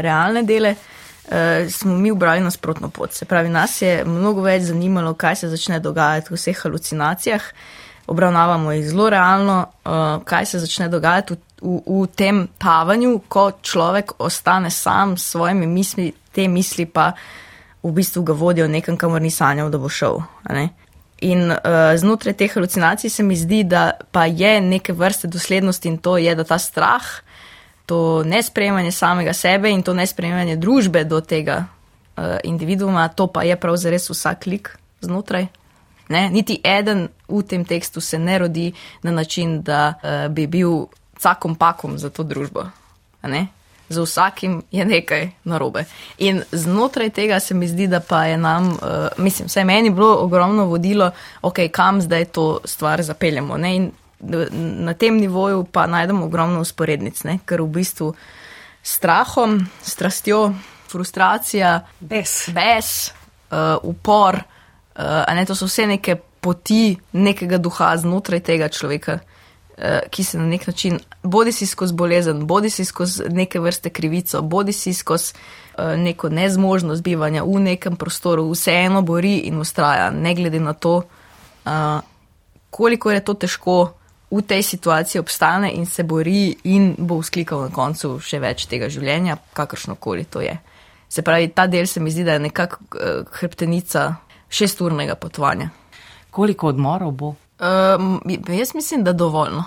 realne 0.06 0.44
dele, 0.44 0.76
uh, 0.76 1.70
smo 1.72 1.98
mi 1.98 2.12
ubrali 2.12 2.44
nasprotno 2.44 2.90
pot. 2.90 3.14
Se 3.14 3.26
pravi, 3.26 3.50
nas 3.50 3.82
je 3.82 4.04
mnogo 4.06 4.46
več 4.46 4.70
zanimalo, 4.70 5.14
kaj 5.14 5.44
se 5.44 5.52
začne 5.52 5.80
dogajati 5.80 6.34
v 6.34 6.40
vseh 6.40 6.64
halucinacijah. 6.66 7.52
Obravnavamo 8.12 8.72
jih 8.72 8.90
zelo 8.90 9.10
realno, 9.10 9.60
uh, 9.86 10.24
kaj 10.26 10.46
se 10.46 10.60
začne 10.60 10.90
dogajati 10.90 11.34
v, 11.34 11.38
v, 11.62 11.82
v 11.86 12.08
tem 12.18 12.48
tavanju, 12.60 13.22
ko 13.30 13.52
človek 13.62 14.20
ostane 14.20 14.70
sam 14.70 15.18
s 15.18 15.32
svojimi 15.32 15.68
misli, 15.68 16.12
te 16.32 16.48
misli 16.48 16.86
pa 16.86 17.14
uh, 17.14 17.22
v 17.84 17.92
bistvu 17.92 18.24
ga 18.24 18.34
vodijo 18.34 18.68
nekam, 18.68 18.98
kamor 18.98 19.22
ni 19.22 19.32
sanjal, 19.32 19.70
da 19.70 19.78
bo 19.78 19.90
šel. 19.90 20.22
In 21.22 21.52
uh, 21.52 21.58
znotraj 21.98 22.34
teh 22.38 22.54
halucinacij 22.54 23.10
se 23.10 23.24
mi 23.24 23.36
zdi, 23.36 23.64
da 23.64 23.92
pa 24.12 24.26
je 24.26 24.62
neke 24.62 24.94
vrste 24.94 25.28
doslednosti 25.28 25.90
in 25.90 25.98
to 25.98 26.18
je, 26.18 26.36
da 26.36 26.44
ta 26.44 26.58
strah, 26.58 27.06
to 27.86 28.24
nesprejemanje 28.24 28.92
samega 28.92 29.34
sebe 29.34 29.70
in 29.70 29.84
to 29.84 29.94
nesprejemanje 29.94 30.56
družbe 30.56 31.04
do 31.04 31.22
tega 31.22 31.66
uh, 31.66 32.38
individuuma, 32.44 33.08
to 33.08 33.28
pa 33.28 33.44
je 33.44 33.56
prav 33.56 33.78
zares 33.78 34.10
vsak 34.10 34.46
lik 34.46 34.78
znotraj. 35.02 35.48
Ne? 36.10 36.30
Niti 36.30 36.60
eden 36.64 37.08
v 37.28 37.44
tem 37.48 37.66
tekstu 37.66 38.02
se 38.02 38.20
ne 38.20 38.40
rodi 38.40 38.72
na 39.04 39.12
način, 39.12 39.62
da 39.62 39.94
uh, 39.94 40.28
bi 40.34 40.48
bil 40.48 40.88
cakom 41.18 41.56
pakom 41.56 41.98
za 41.98 42.10
to 42.10 42.24
družbo 42.24 42.66
z 43.92 44.02
vsakim 44.02 44.62
je 44.72 44.86
nekaj 44.86 45.30
narobe. 45.44 45.86
In 46.18 46.44
znotraj 46.52 47.10
tega 47.10 47.40
se 47.40 47.54
mi 47.54 47.68
zdi, 47.68 47.88
da 47.88 48.00
pa 48.00 48.26
je 48.26 48.38
nam, 48.38 48.72
uh, 48.72 49.08
mislim, 49.18 49.48
vsaj 49.48 49.66
meni 49.66 49.90
bilo 49.90 50.16
ogromno 50.24 50.66
vodilo, 50.66 51.12
ok, 51.42 51.60
kam 51.72 52.02
zdaj 52.02 52.26
to 52.26 52.60
stvar 52.66 53.04
zapeljemo. 53.04 53.58
Ne? 53.58 53.76
In 53.76 53.92
na 54.84 54.94
tem 54.94 55.18
nivoju 55.18 55.64
pa 55.64 55.88
najdemo 55.88 56.26
ogromno 56.26 56.62
usporednic, 56.62 57.24
ne? 57.24 57.40
ker 57.46 57.62
v 57.62 57.68
bistvu 57.68 58.14
strahom, 58.84 59.60
strastjo, 59.84 60.54
frustracija, 60.92 61.80
bes, 62.00 62.50
bes 62.54 63.12
uh, 63.52 63.78
upor, 63.84 64.38
uh, 64.96 65.36
ne, 65.36 65.46
to 65.46 65.56
so 65.56 65.70
vse 65.70 65.88
neke 65.88 66.16
poti 66.42 66.98
nekega 67.14 67.58
duha 67.62 67.94
znotraj 67.98 68.42
tega 68.46 68.70
človeka. 68.70 69.20
Eh, 69.84 70.00
ki 70.10 70.24
se 70.24 70.38
na 70.38 70.46
nek 70.46 70.68
način, 70.68 71.00
bodi 71.24 71.52
si 71.52 71.66
skozi 71.66 71.94
bolezen, 71.94 72.46
bodi 72.48 72.70
si 72.70 72.86
skozi 72.86 73.24
neke 73.30 73.60
vrste 73.60 73.90
krivico, 73.90 74.42
bodi 74.42 74.74
si 74.74 74.94
skozi 74.94 75.34
eh, 75.34 75.98
neko 75.98 76.30
nezmožnost 76.30 77.02
bivanja 77.04 77.44
v 77.44 77.60
nekem 77.60 77.96
prostoru, 77.96 78.46
vseeno 78.52 79.02
bori 79.02 79.38
in 79.50 79.58
ustraja, 79.58 80.12
ne 80.12 80.36
glede 80.36 80.60
na 80.60 80.74
to, 80.74 81.02
eh, 81.66 82.00
koliko 82.70 83.12
je 83.12 83.26
to 83.26 83.34
težko 83.34 83.94
v 84.32 84.42
tej 84.42 84.64
situaciji 84.64 85.20
obstane 85.20 85.72
in 85.74 85.86
se 85.86 86.04
bori 86.04 86.56
in 86.64 86.96
bo 86.98 87.16
usklikal 87.16 87.66
na 87.66 87.74
koncu 87.74 88.20
še 88.20 88.40
več 88.40 88.68
tega 88.70 88.90
življenja, 88.90 89.38
kakršno 89.54 89.96
koli 89.96 90.30
to 90.30 90.46
je. 90.46 90.60
Se 91.10 91.22
pravi, 91.22 91.50
ta 91.50 91.66
del 91.68 91.88
se 91.88 92.00
mi 92.00 92.12
zdi, 92.12 92.24
da 92.24 92.38
je 92.38 92.40
nekako 92.40 92.78
hrbtenica 93.32 94.16
šesturnega 94.50 95.16
potovanja. 95.16 95.70
Koliko 96.30 96.68
odmorov 96.68 97.12
bo? 97.12 97.36
Um, 97.62 98.22
jaz 98.48 98.76
mislim, 98.76 99.04
da 99.04 99.14
dovoljno. 99.14 99.64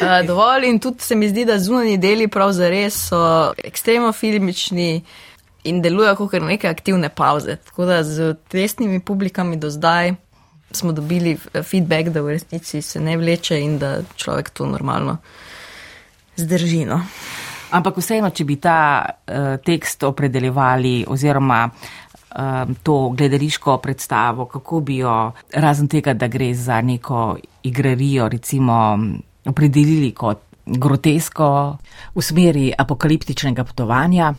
uh, 0.00 0.26
dovolj 0.26 0.64
in 0.64 0.78
tudi 0.78 1.00
se 1.00 1.14
mi 1.14 1.28
zdi, 1.28 1.44
da 1.44 1.58
zunanji 1.58 1.98
deli 1.98 2.28
prav 2.28 2.52
zares 2.52 3.08
so 3.08 3.52
ekstremno 3.64 4.12
filmični 4.12 5.04
in 5.64 5.82
delujejo 5.82 6.16
kot 6.16 6.32
neke 6.32 6.68
aktivne 6.68 7.08
pauze. 7.08 7.56
Tako 7.56 7.84
da 7.84 8.02
z 8.02 8.34
testnimi 8.48 9.00
publikami 9.00 9.56
do 9.56 9.70
zdaj 9.70 10.14
smo 10.70 10.92
dobili 10.92 11.36
feedback, 11.62 12.08
da 12.08 12.20
v 12.20 12.28
resnici 12.28 12.82
se 12.82 13.00
ne 13.00 13.16
vleče 13.16 13.60
in 13.60 13.78
da 13.78 13.98
človek 14.16 14.50
to 14.50 14.66
normalno 14.66 15.16
zdrži. 16.36 16.84
No. 16.84 17.00
Ampak 17.70 17.96
vseeno, 17.96 18.30
če 18.30 18.44
bi 18.44 18.56
ta 18.56 18.78
uh, 19.04 19.56
tekst 19.64 20.02
opredeljevali 20.04 21.04
oziroma 21.08 21.68
um, 22.38 22.74
to 22.82 23.08
gledališko 23.08 23.78
predstavo, 23.78 24.46
kako 24.46 24.80
bi 24.80 24.96
jo, 24.96 25.32
razen 25.52 25.88
tega, 25.88 26.14
da 26.14 26.28
gre 26.28 26.54
za 26.54 26.80
neko 26.80 27.36
igrarijo, 27.62 28.28
recimo, 28.28 28.98
opredelili 29.44 30.12
kot 30.12 30.38
grotesko 30.66 31.76
v 32.14 32.22
smeri 32.22 32.72
apokaliptičnega 32.78 33.64
potovanja. 33.64 34.34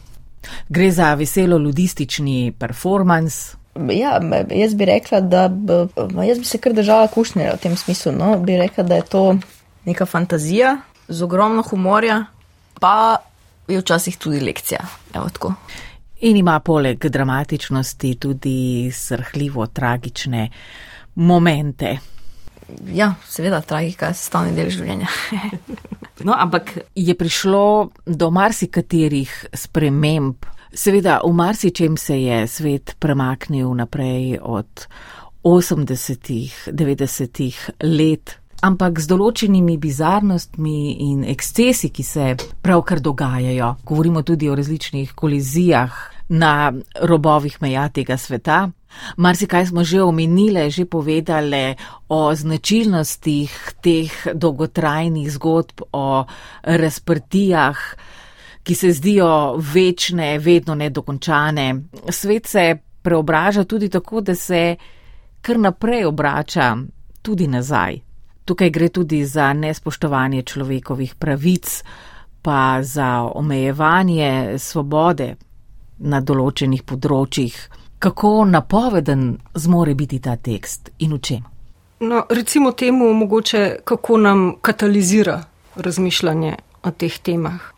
Gre 0.69 0.91
za 0.91 1.13
veselo 1.13 1.57
ludistični 1.57 2.53
performance. 2.59 3.57
Ja, 3.91 4.19
jaz 4.49 4.75
bi 4.75 4.85
rekla, 4.85 5.19
da 5.19 5.49
jaz 6.27 6.39
bi 6.39 6.45
se 6.45 6.57
kar 6.57 6.73
držala 6.73 7.07
kušnje 7.07 7.49
v 7.53 7.57
tem 7.61 7.75
smislu. 7.75 8.11
No? 8.11 8.37
Bi 8.39 8.57
rekla, 8.57 8.83
da 8.83 8.95
je 8.95 9.01
to 9.01 9.23
neka 9.85 10.05
fantazija 10.05 10.77
z 11.07 11.23
ogromno 11.23 11.63
humorja, 11.63 12.25
pa 12.79 13.17
je 13.67 13.79
včasih 13.79 14.17
tudi 14.17 14.39
lekcija. 14.39 14.79
Evo 15.13 15.29
tako. 15.29 15.53
In 16.21 16.37
ima 16.37 16.59
poleg 16.59 17.05
dramatičnosti 17.09 18.15
tudi 18.15 18.91
srhljivo 18.91 19.65
tragične 19.67 20.49
momente. 21.15 21.97
Ja, 22.93 23.13
seveda, 23.27 23.61
tragika 23.61 24.09
je 24.09 24.17
sestavni 24.17 24.55
del 24.55 24.71
življenja. 24.73 25.07
no, 26.27 26.33
ampak 26.33 26.71
je 26.95 27.15
prišlo 27.15 27.65
do 28.05 28.29
marsikaterih 28.31 29.33
sprememb. 29.53 30.47
Seveda, 30.75 31.19
v 31.23 31.33
marsičem 31.35 31.97
se 31.97 32.17
je 32.21 32.39
svet 32.47 32.95
premaknil 32.99 33.69
naprej 33.77 34.39
od 34.41 34.87
80-ih, 35.43 36.55
90-ih 36.73 37.69
let. 37.83 38.39
Ampak 38.61 38.99
z 38.99 39.07
določenimi 39.11 39.77
bizarnostmi 39.77 40.79
in 41.11 41.23
ekscesi, 41.27 41.89
ki 41.89 42.03
se 42.03 42.35
pravkar 42.61 42.99
dogajajo. 42.99 43.75
Govorimo 43.83 44.23
tudi 44.23 44.49
o 44.49 44.55
različnih 44.55 45.13
kolizijah 45.15 45.91
na 46.29 46.73
robovih 47.01 47.61
meja 47.61 47.89
tega 47.89 48.17
sveta. 48.17 48.69
Marsikaj 49.17 49.65
smo 49.65 49.83
že 49.83 50.01
omenile, 50.01 50.69
že 50.71 50.85
povedale 50.85 51.75
o 52.07 52.31
značilnostih 52.31 53.51
teh 53.83 54.11
dolgotrajnih 54.33 55.27
zgodb, 55.31 55.83
o 55.91 56.25
razprtijah, 56.63 57.77
ki 58.63 58.75
se 58.75 58.91
zdijo 58.91 59.59
večne, 59.59 60.39
vedno 60.39 60.75
nedokončane. 60.75 61.75
Svet 62.09 62.47
se 62.47 62.77
preobraža 63.01 63.63
tudi 63.63 63.89
tako, 63.89 64.21
da 64.21 64.35
se 64.35 64.75
kar 65.41 65.59
naprej 65.59 66.05
obrača 66.05 66.77
tudi 67.21 67.47
nazaj. 67.47 68.04
Tukaj 68.45 68.69
gre 68.69 68.89
tudi 68.89 69.25
za 69.25 69.53
nespoštovanje 69.53 70.41
človekovih 70.41 71.15
pravic, 71.15 71.83
pa 72.41 72.83
za 72.83 73.23
omejevanje 73.25 74.59
svobode 74.61 75.35
na 75.97 76.21
določenih 76.21 76.83
področjih. 76.85 77.55
Kako 77.99 78.45
napoveden 78.45 79.37
zmore 79.55 79.95
biti 79.95 80.19
ta 80.21 80.35
tekst 80.37 80.91
in 80.99 81.15
v 81.15 81.19
čem? 81.19 81.43
No, 82.05 82.25
recimo 82.29 82.71
temu 82.71 83.13
mogoče, 83.13 83.79
kako 83.83 84.17
nam 84.17 84.43
katalizira 84.61 85.39
razmišljanje 85.75 86.55
o 86.83 86.91
teh 86.91 87.17
temah. 87.17 87.71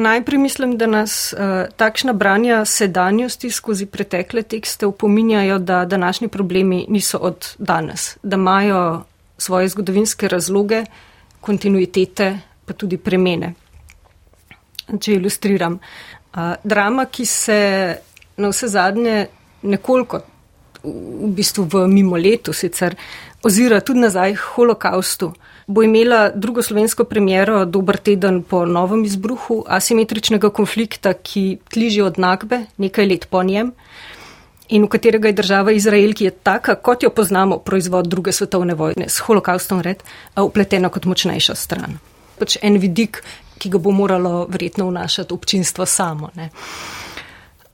Najprej 0.00 0.38
mislim, 0.38 0.78
da 0.78 0.86
nas 0.86 1.34
uh, 1.34 1.68
takšna 1.76 2.12
branja 2.12 2.64
sedanjosti 2.64 3.50
skozi 3.50 3.86
pretekle 3.86 4.42
tekste 4.42 4.86
upominjajo, 4.86 5.58
da 5.58 5.84
današnji 5.84 6.28
problemi 6.28 6.86
niso 6.88 7.18
od 7.18 7.54
danes, 7.58 8.16
da 8.22 8.36
imajo 8.36 9.02
svoje 9.40 9.70
zgodovinske 9.72 10.28
razloge, 10.28 10.84
kontinuitete, 11.40 12.30
pa 12.66 12.76
tudi 12.76 12.98
premene. 13.00 13.54
Če 14.90 15.16
ilustriram, 15.16 15.78
uh, 15.80 16.54
drama, 16.64 17.06
ki 17.08 17.26
se 17.26 17.60
na 18.36 18.50
vse 18.52 18.68
zadnje 18.68 19.16
nekoliko, 19.62 20.20
v 20.84 21.30
bistvu 21.36 21.66
v 21.68 21.86
mimo 21.88 22.16
letu 22.16 22.52
sicer, 22.56 22.96
ozira 23.44 23.80
tudi 23.84 24.04
nazaj 24.04 24.36
holokaustu. 24.52 25.32
Uh, 25.32 25.50
bo 25.70 25.82
imela 25.82 26.30
drugo 26.34 26.62
slovensko 26.62 27.04
premiero 27.04 27.64
dober 27.64 27.96
teden 27.96 28.42
po 28.42 28.64
novem 28.66 29.04
izbruhu 29.06 29.60
asimetričnega 29.68 30.50
konflikta, 30.50 31.12
ki 31.14 31.60
tliži 31.70 32.02
od 32.02 32.18
Nagbe 32.18 32.64
nekaj 32.76 33.06
let 33.06 33.26
po 33.30 33.42
njem 33.46 33.70
in 34.70 34.84
v 34.84 34.88
katerega 34.88 35.28
je 35.28 35.38
država 35.40 35.72
Izrael, 35.72 36.14
ki 36.14 36.24
je 36.24 36.30
taka, 36.30 36.74
kot 36.74 37.02
jo 37.02 37.10
poznamo, 37.10 37.58
proizvod 37.58 38.08
druge 38.08 38.32
svetovne 38.32 38.74
vojne, 38.74 39.08
s 39.08 39.22
holokaustom 39.26 39.80
red, 39.80 40.02
upletena 40.36 40.88
kot 40.88 41.04
močnejša 41.04 41.54
stran. 41.54 41.98
Pač 42.38 42.56
en 42.62 42.78
vidik, 42.80 43.22
ki 43.58 43.70
ga 43.70 43.78
bo 43.78 43.90
moralo 43.92 44.46
verjetno 44.48 44.86
vnašati 44.88 45.34
občinstvo 45.34 45.86
samo. 45.86 46.30
Ne. 46.34 46.50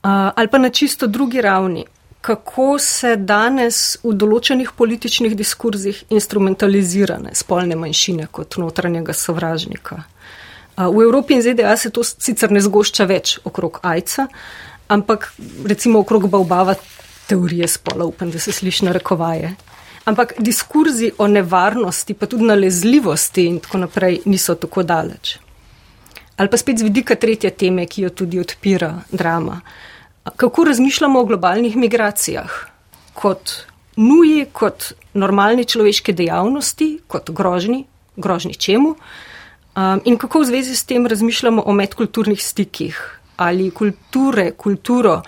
Uh, 0.06 0.30
ali 0.34 0.48
pa 0.48 0.58
na 0.58 0.70
čisto 0.70 1.06
drugi 1.06 1.40
ravni 1.40 1.84
kako 2.26 2.78
se 2.82 3.12
danes 3.16 3.76
v 4.02 4.10
določenih 4.18 4.72
političnih 4.74 5.36
diskurzih 5.38 6.00
instrumentalizirane 6.10 7.36
spolne 7.38 7.76
manjšine 7.78 8.26
kot 8.34 8.56
notranjega 8.58 9.14
sovražnika. 9.14 10.00
V 10.76 11.04
Evropi 11.04 11.36
in 11.38 11.44
ZDA 11.44 11.76
se 11.78 11.92
to 11.94 12.02
sicer 12.04 12.50
ne 12.52 12.60
zgošča 12.60 13.06
več 13.06 13.36
okrog 13.46 13.78
ajca, 13.86 14.26
ampak 14.88 15.32
recimo 15.66 15.98
okrog 15.98 16.28
balbava 16.28 16.74
teorije 17.26 17.68
spola, 17.68 18.04
upam, 18.04 18.30
da 18.30 18.38
se 18.38 18.52
sliši 18.52 18.84
na 18.84 18.92
rekovaje. 18.92 19.54
Ampak 20.04 20.32
diskurzi 20.38 21.10
o 21.18 21.26
nevarnosti, 21.26 22.14
pa 22.14 22.26
tudi 22.26 22.44
nalezljivosti 22.44 23.46
in 23.46 23.58
tako 23.60 23.78
naprej 23.78 24.20
niso 24.24 24.54
tako 24.54 24.82
daleč. 24.82 25.38
Ali 26.36 26.50
pa 26.50 26.56
spet 26.56 26.78
z 26.78 26.86
vidika 26.86 27.14
tretje 27.14 27.50
teme, 27.50 27.86
ki 27.86 28.02
jo 28.02 28.10
tudi 28.10 28.38
odpira 28.40 29.00
drama. 29.10 29.60
Kako 30.36 30.64
razmišljamo 30.64 31.20
o 31.20 31.24
globalnih 31.24 31.76
migracijah? 31.76 32.52
Kot 33.14 33.66
nuji, 33.96 34.46
kot 34.52 34.92
normalni 35.14 35.64
človeške 35.64 36.12
dejavnosti, 36.12 36.98
kot 37.06 37.30
grožni, 37.30 37.84
grožni 38.16 38.54
čemu? 38.54 38.94
Um, 39.76 40.00
in 40.04 40.18
kako 40.18 40.40
v 40.40 40.44
zvezi 40.44 40.76
s 40.76 40.84
tem 40.84 41.06
razmišljamo 41.06 41.62
o 41.66 41.72
medkulturnih 41.72 42.42
stikih 42.42 43.00
ali 43.36 43.70
kulture, 43.70 44.52
kulturo, 44.56 45.22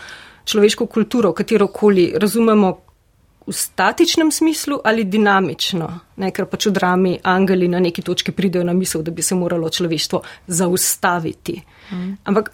človeško 0.44 0.86
kulturo, 0.86 1.32
katerokoli 1.32 2.12
razumemo 2.16 2.76
v 3.48 3.52
statičnem 3.52 4.30
smislu 4.32 4.80
ali 4.84 5.04
dinamično, 5.04 5.88
ne, 6.16 6.30
ker 6.32 6.46
pač 6.46 6.68
v 6.68 6.72
drami 6.76 7.14
angeli 7.24 7.68
na 7.68 7.80
neki 7.80 8.04
točki 8.04 8.32
pridejo 8.32 8.64
na 8.64 8.74
misel, 8.76 9.02
da 9.02 9.10
bi 9.10 9.22
se 9.22 9.34
moralo 9.34 9.70
človeštvo 9.70 10.22
zaustaviti. 10.46 11.56
Mm. 11.90 12.16
Ampak 12.24 12.50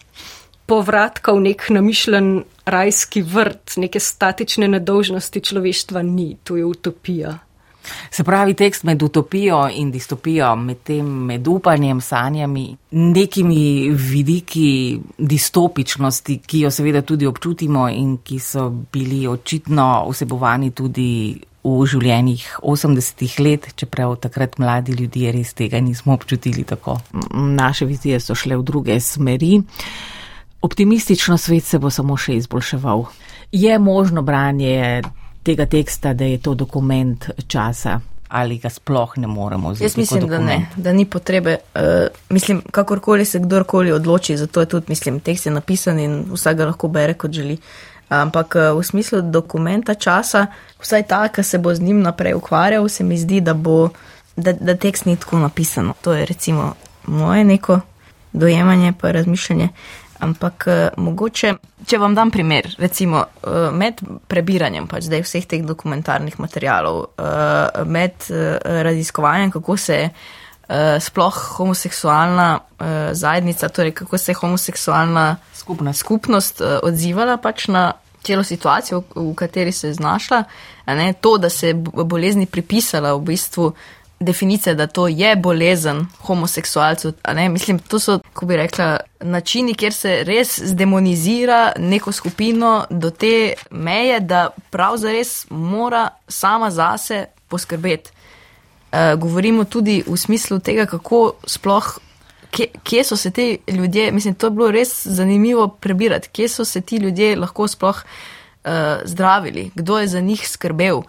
povratka 0.67 1.35
v 1.35 1.41
nek 1.51 1.67
namišljen 1.71 2.29
rajski 2.67 3.23
vrt, 3.23 3.77
neke 3.83 4.01
statične 4.01 4.69
nedolžnosti 4.69 5.41
človeštva 5.41 6.03
ni, 6.03 6.37
to 6.45 6.57
je 6.57 6.65
utopija. 6.65 7.39
Se 8.11 8.25
pravi, 8.25 8.55
tekst 8.55 8.85
med 8.85 9.03
utopijo 9.03 9.65
in 9.69 9.91
distopijo, 9.91 10.55
med 10.57 10.83
tem 10.83 11.07
med 11.29 11.49
upanjem, 11.49 12.01
sanjami, 12.01 12.67
nekimi 12.91 13.91
vidiki 13.91 15.01
distopičnosti, 15.19 16.39
ki 16.47 16.61
jo 16.67 16.71
seveda 16.71 17.03
tudi 17.03 17.27
občutimo 17.27 17.89
in 17.89 18.19
ki 18.25 18.39
so 18.39 18.69
bili 18.93 19.27
očitno 19.27 20.07
vsebovani 20.11 20.71
tudi 20.71 21.11
v 21.65 21.87
življenjih 21.89 22.45
80-ih 22.61 23.39
let, 23.41 23.71
čeprav 23.81 24.19
takrat 24.21 24.59
mladi 24.61 24.93
ljudje 24.99 25.33
res 25.33 25.55
tega 25.57 25.81
nismo 25.81 26.13
občutili 26.13 26.65
tako. 26.69 26.99
Naše 27.33 27.89
vizije 27.89 28.21
so 28.21 28.37
šle 28.37 28.59
v 28.61 28.67
druge 28.69 28.99
smeri. 29.01 29.63
Optimistično 30.65 31.39
svet 31.41 31.65
se 31.65 31.79
bo 31.81 31.91
samo 31.91 32.17
še 32.17 32.37
izboljševal. 32.37 33.07
Je 33.53 33.79
možno 33.79 34.23
branje 34.23 35.03
tega 35.45 35.67
teksta, 35.67 36.15
da 36.15 36.25
je 36.25 36.41
to 36.43 36.55
dokument 36.55 37.31
časa 37.47 38.01
ali 38.35 38.59
ga 38.59 38.71
sploh 38.71 39.13
ne 39.17 39.27
moremo 39.27 39.75
zazeti? 39.75 39.85
Jaz 39.85 39.97
mislim, 39.97 40.29
da 40.29 40.39
ne, 40.39 40.67
da 40.77 40.93
ni 40.93 41.05
potrebe. 41.05 41.57
Uh, 41.75 41.81
mislim, 42.29 42.63
kakorkoli 42.71 43.25
se 43.25 43.39
kdorkoli 43.39 43.93
odloči, 43.93 44.37
zato 44.37 44.61
je 44.61 44.67
tudi, 44.67 44.87
mislim, 44.89 45.21
tekst 45.21 45.47
je 45.47 45.53
napisan 45.53 45.99
in 45.99 46.25
vsak 46.33 46.57
ga 46.57 46.67
lahko 46.67 46.89
bere, 46.89 47.15
kot 47.15 47.31
želi. 47.31 47.57
Ampak 48.09 48.57
uh, 48.57 48.79
v 48.81 48.83
smislu 48.83 49.21
dokumenta 49.23 49.95
časa, 49.95 50.47
vsaj 50.83 51.07
ta, 51.07 51.29
ki 51.29 51.43
se 51.43 51.59
bo 51.59 51.75
z 51.75 51.83
njim 51.83 52.01
naprej 52.03 52.35
ukvarjal, 52.35 52.89
se 52.89 53.05
mi 53.05 53.19
zdi, 53.19 53.41
da 53.41 53.55
bo, 53.55 53.89
da, 54.37 54.53
da 54.53 54.75
tekst 54.77 55.07
ni 55.07 55.17
tako 55.17 55.39
napisan. 55.39 55.93
To 56.03 56.13
je 56.13 56.27
recimo 56.27 56.73
moje 57.07 57.45
neko 57.45 57.81
dojemanje 58.33 58.93
pa 59.01 59.11
razmišljanje. 59.11 59.69
Ampak 60.25 60.67
uh, 60.67 60.77
mogoče, 61.05 61.55
če 61.87 61.99
vam 62.01 62.15
dam 62.17 62.31
primer, 62.33 62.71
recimo 62.81 63.21
uh, 63.21 63.69
med 63.75 64.01
prebiranjem 64.31 64.87
pač 64.91 65.09
zdaj 65.11 65.25
vseh 65.27 65.49
teh 65.51 65.65
dokumentarnih 65.67 66.39
materijalov, 66.41 67.01
uh, 67.21 67.83
med 67.85 68.31
uh, 68.31 68.57
raziskovanjem, 68.87 69.53
kako 69.55 69.77
se 69.77 69.99
uh, 70.09 70.97
sploh 71.01 71.41
homoseksualna 71.59 72.49
uh, 72.59 72.87
zajednica, 73.13 73.69
torej 73.69 73.93
kako 74.01 74.19
se 74.19 74.33
je 74.33 74.41
homoseksualna 74.41 75.27
skupnost, 75.55 76.01
skupnost 76.01 76.65
uh, 76.65 76.79
odzivala 76.89 77.37
pač 77.37 77.69
na 77.69 77.93
celo 78.25 78.45
situacijo, 78.45 79.03
v, 79.15 79.29
v 79.31 79.35
kateri 79.37 79.73
se 79.73 79.93
je 79.93 79.99
znašla, 80.01 80.45
ne, 80.87 81.13
to, 81.21 81.37
da 81.39 81.51
se 81.51 81.69
je 81.69 81.75
bolezni 82.05 82.47
pripisala 82.47 83.13
v 83.15 83.21
bistvu 83.35 83.73
definicija, 84.21 84.75
da 84.75 84.87
to 84.87 85.09
je 85.09 85.37
bolezen 85.37 86.07
homoseksualcev. 86.21 87.13
Mislim, 87.51 87.79
to 87.79 87.99
so, 87.99 88.19
ko 88.33 88.47
bi 88.47 88.57
rekla, 88.57 89.01
načini, 89.21 89.75
kjer 89.75 89.93
se 89.93 90.17
res 90.25 90.59
zdemonizira 90.65 91.73
neko 91.79 92.13
skupino 92.13 92.85
do 92.91 93.11
te 93.11 93.55
meje, 93.71 94.21
da 94.21 94.51
pravzaprav 94.71 95.05
mora 95.51 96.09
sama 96.29 96.71
zase 96.71 97.25
poskrbeti. 97.49 98.11
Uh, 98.93 99.21
govorimo 99.21 99.65
tudi 99.65 100.05
v 100.07 100.17
smislu 100.17 100.59
tega, 100.59 100.87
kako 100.87 101.35
sploh, 101.47 101.99
kje, 102.51 102.67
kje 102.83 103.05
so 103.05 103.17
se 103.17 103.31
ti 103.31 103.59
ljudje, 103.69 104.13
mislim, 104.13 104.35
to 104.35 104.47
je 104.47 104.51
bilo 104.51 104.71
res 104.71 105.07
zanimivo 105.07 105.69
prebirati, 105.69 106.29
kje 106.33 106.49
so 106.49 106.65
se 106.65 106.81
ti 106.81 106.97
ljudje 106.97 107.37
lahko 107.37 107.69
sploh 107.69 108.05
uh, 108.05 108.71
zdravili, 109.05 109.71
kdo 109.75 109.99
je 109.99 110.09
za 110.09 110.21
njih 110.21 110.49
skrbel. 110.49 110.97
Uh, 110.97 111.05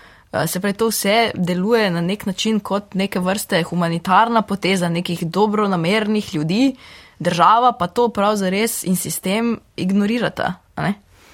se 0.48 0.60
pravi, 0.60 0.74
to 0.74 0.88
vse 0.88 1.32
deluje 1.34 1.90
na 1.92 2.02
nek 2.02 2.26
način 2.26 2.60
kot 2.60 2.94
neke 2.94 3.20
vrste 3.20 3.64
humanitarna 3.64 4.42
poteza 4.42 4.90
nekih 4.90 5.24
dobronamernih 5.28 6.36
ljudi, 6.36 6.76
država 7.20 7.72
pa 7.72 7.88
to 7.88 8.10
prav 8.10 8.36
zares 8.36 8.84
in 8.84 8.96
sistem 8.96 9.60
ignorirata. 9.76 10.54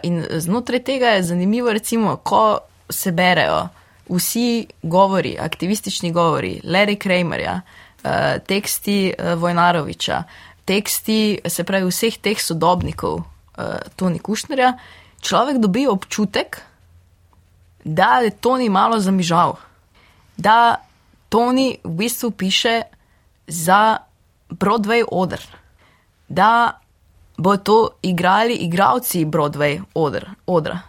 In 0.03 0.25
znotraj 0.31 0.83
tega 0.83 1.15
je 1.15 1.23
zanimivo, 1.23 1.73
recimo, 1.73 2.15
ko 2.15 2.57
se 2.89 3.11
berejo 3.11 3.67
vsi 4.09 4.65
govori, 4.83 5.37
aktivistični 5.39 6.11
govori, 6.11 6.61
Larry 6.63 6.97
Kramerja, 6.97 7.61
eh, 8.03 8.39
teksti 8.47 9.13
eh, 9.17 9.35
Vojnaroviča, 9.35 10.23
teksti, 10.65 11.39
se 11.47 11.63
pravi, 11.63 11.89
vseh 11.89 12.17
teh 12.17 12.41
sodobnikov 12.41 13.23
Toni 13.95 14.19
Kušnerja, 14.19 14.73
človek 15.21 15.57
dobi 15.61 15.87
občutek, 15.87 16.61
da 17.83 18.19
je 18.23 18.29
to 18.29 18.57
ni 18.57 18.69
malo 18.69 18.99
zamižal, 18.99 19.55
da 20.37 20.75
Tony 21.29 21.77
v 21.83 21.89
bistvu 21.89 22.31
piše 22.31 22.81
za 23.47 23.97
Broadway 24.49 25.03
oder, 25.11 25.41
da 26.27 26.79
bo 27.37 27.57
to 27.57 27.89
igrali 28.01 28.53
igravci 28.53 29.25
Broadway 29.25 29.81
oder, 29.93 30.29
odra. 30.45 30.79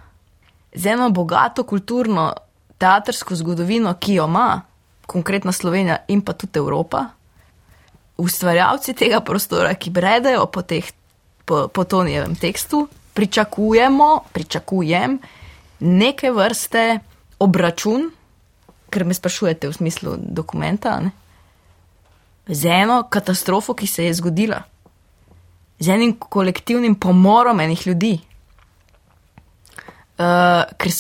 Z 0.74 0.86
eno 0.86 1.11
bogato 1.11 1.64
kulturno 1.64 2.32
teatrsko 2.78 3.34
zgodovino, 3.34 3.95
ki 3.95 4.14
jo 4.14 4.24
ima, 4.24 4.62
konkretno 5.07 5.53
Slovenija 5.53 5.97
in 6.09 6.20
pa 6.20 6.32
tudi 6.32 6.59
Evropa, 6.59 7.07
ustvarjalci 8.16 8.95
tega 8.95 9.20
prostora, 9.20 9.74
ki 9.74 9.90
bredajo 9.90 10.47
po, 10.47 10.62
teh, 10.62 10.90
po, 11.45 11.68
po 11.68 11.84
Tonijevem 11.84 12.34
tekstu, 12.34 12.88
pričakujemo, 13.14 14.20
pričakujem 14.32 15.18
neke 15.83 16.30
vrste 16.30 17.01
obračun, 17.43 18.11
ker 18.93 19.05
me 19.05 19.14
sprašujete 19.14 19.68
v 19.68 19.74
smislu 19.74 20.16
dokumenta, 20.18 21.01
ne? 21.01 21.11
z 22.47 22.66
eno 22.66 23.03
katastrofo, 23.11 23.74
ki 23.74 23.87
se 23.87 24.05
je 24.05 24.14
zgodila, 24.14 24.62
z 25.78 25.95
enim 25.95 26.12
kolektivnim 26.18 26.95
pomorom 26.95 27.61
enih 27.61 27.87
ljudi. 27.87 28.18
Uh, 30.18 30.66
ker, 30.78 30.91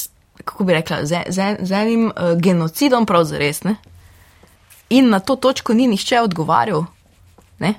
kako 0.44 0.64
bi 0.64 0.72
rekla, 0.72 1.02
z, 1.06 1.24
z, 1.28 1.56
z 1.60 1.72
enim 1.72 2.08
uh, 2.10 2.34
genocidom, 2.38 3.06
pravzaprav, 3.06 3.62
ne. 3.64 3.76
In 4.90 5.10
na 5.10 5.20
to 5.20 5.36
točko 5.36 5.74
ni 5.74 5.86
nihče 5.86 6.20
odgovarjal, 6.20 6.84
ne? 7.58 7.74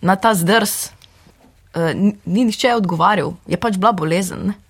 na 0.00 0.16
ta 0.16 0.34
zdrs, 0.34 0.90
uh, 1.76 1.92
ni 2.24 2.44
nihče 2.44 2.74
odgovarjal, 2.76 3.34
je 3.46 3.60
pač 3.60 3.76
bila 3.80 3.92
bolezen. 3.92 4.52
Ne? 4.52 4.63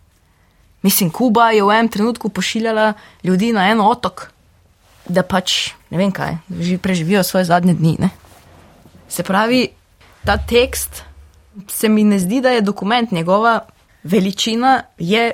Mislim, 0.85 1.09
Kuba 1.11 1.49
je 1.51 1.65
v 1.65 1.73
enem 1.73 1.89
trenutku 1.89 2.29
pošiljala 2.29 2.93
ljudi 3.25 3.53
na 3.57 3.71
en 3.73 3.81
otok, 3.81 4.27
da 5.09 5.23
pač 5.25 5.73
ne 5.89 5.97
vem 5.99 6.13
kaj, 6.13 6.37
preživijo 6.83 7.23
svoje 7.25 7.49
zadnje 7.49 7.75
dni. 7.75 7.97
Ne? 8.05 8.11
Se 9.09 9.25
pravi, 9.25 9.69
ta 10.25 10.37
tekst 10.37 11.03
se 11.73 11.89
mi 11.89 12.05
ne 12.05 12.19
zdi, 12.19 12.43
da 12.45 12.53
je 12.53 12.61
dokument, 12.61 13.13
njegova 13.13 13.61
veličina 14.03 14.83
je, 14.99 15.33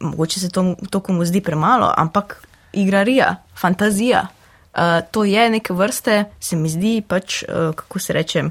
mogoče 0.00 0.40
se 0.40 0.48
to, 0.48 0.74
to 0.90 1.00
komu 1.00 1.24
zdi 1.24 1.40
premalo, 1.40 1.92
ampak 1.96 2.40
igrarija, 2.72 3.36
fantazija. 3.56 4.26
Uh, 4.72 5.04
to 5.10 5.24
je 5.24 5.50
neke 5.50 5.72
vrste, 5.76 6.24
se 6.40 6.56
mi 6.56 6.68
zdi 6.72 7.02
pač, 7.08 7.42
uh, 7.42 7.74
kako 7.76 7.98
se 7.98 8.12
reče, 8.12 8.44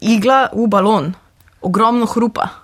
igla 0.00 0.48
v 0.52 0.68
balon, 0.70 1.14
ogromno 1.62 2.06
hrupa 2.06 2.63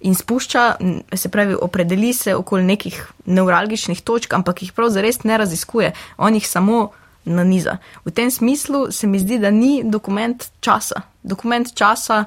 in 0.00 0.14
spušča, 0.14 0.76
se 1.14 1.28
pravi, 1.28 1.56
opredeli 1.60 2.12
se 2.12 2.34
okoli 2.34 2.64
nekih 2.64 3.12
neuralgičnih 3.26 4.00
točk, 4.00 4.32
ampak 4.32 4.62
jih 4.62 4.72
prav 4.72 4.88
zares 4.90 5.22
ne 5.24 5.38
raziskuje, 5.38 5.92
on 6.16 6.34
jih 6.34 6.48
samo 6.48 6.90
na 7.24 7.44
niza. 7.44 7.76
V 8.04 8.10
tem 8.10 8.30
smislu 8.30 8.92
se 8.92 9.06
mi 9.06 9.18
zdi, 9.18 9.38
da 9.38 9.50
ni 9.50 9.82
dokument 9.84 10.46
časa. 10.60 11.02
Dokument 11.22 11.74
časa 11.74 12.24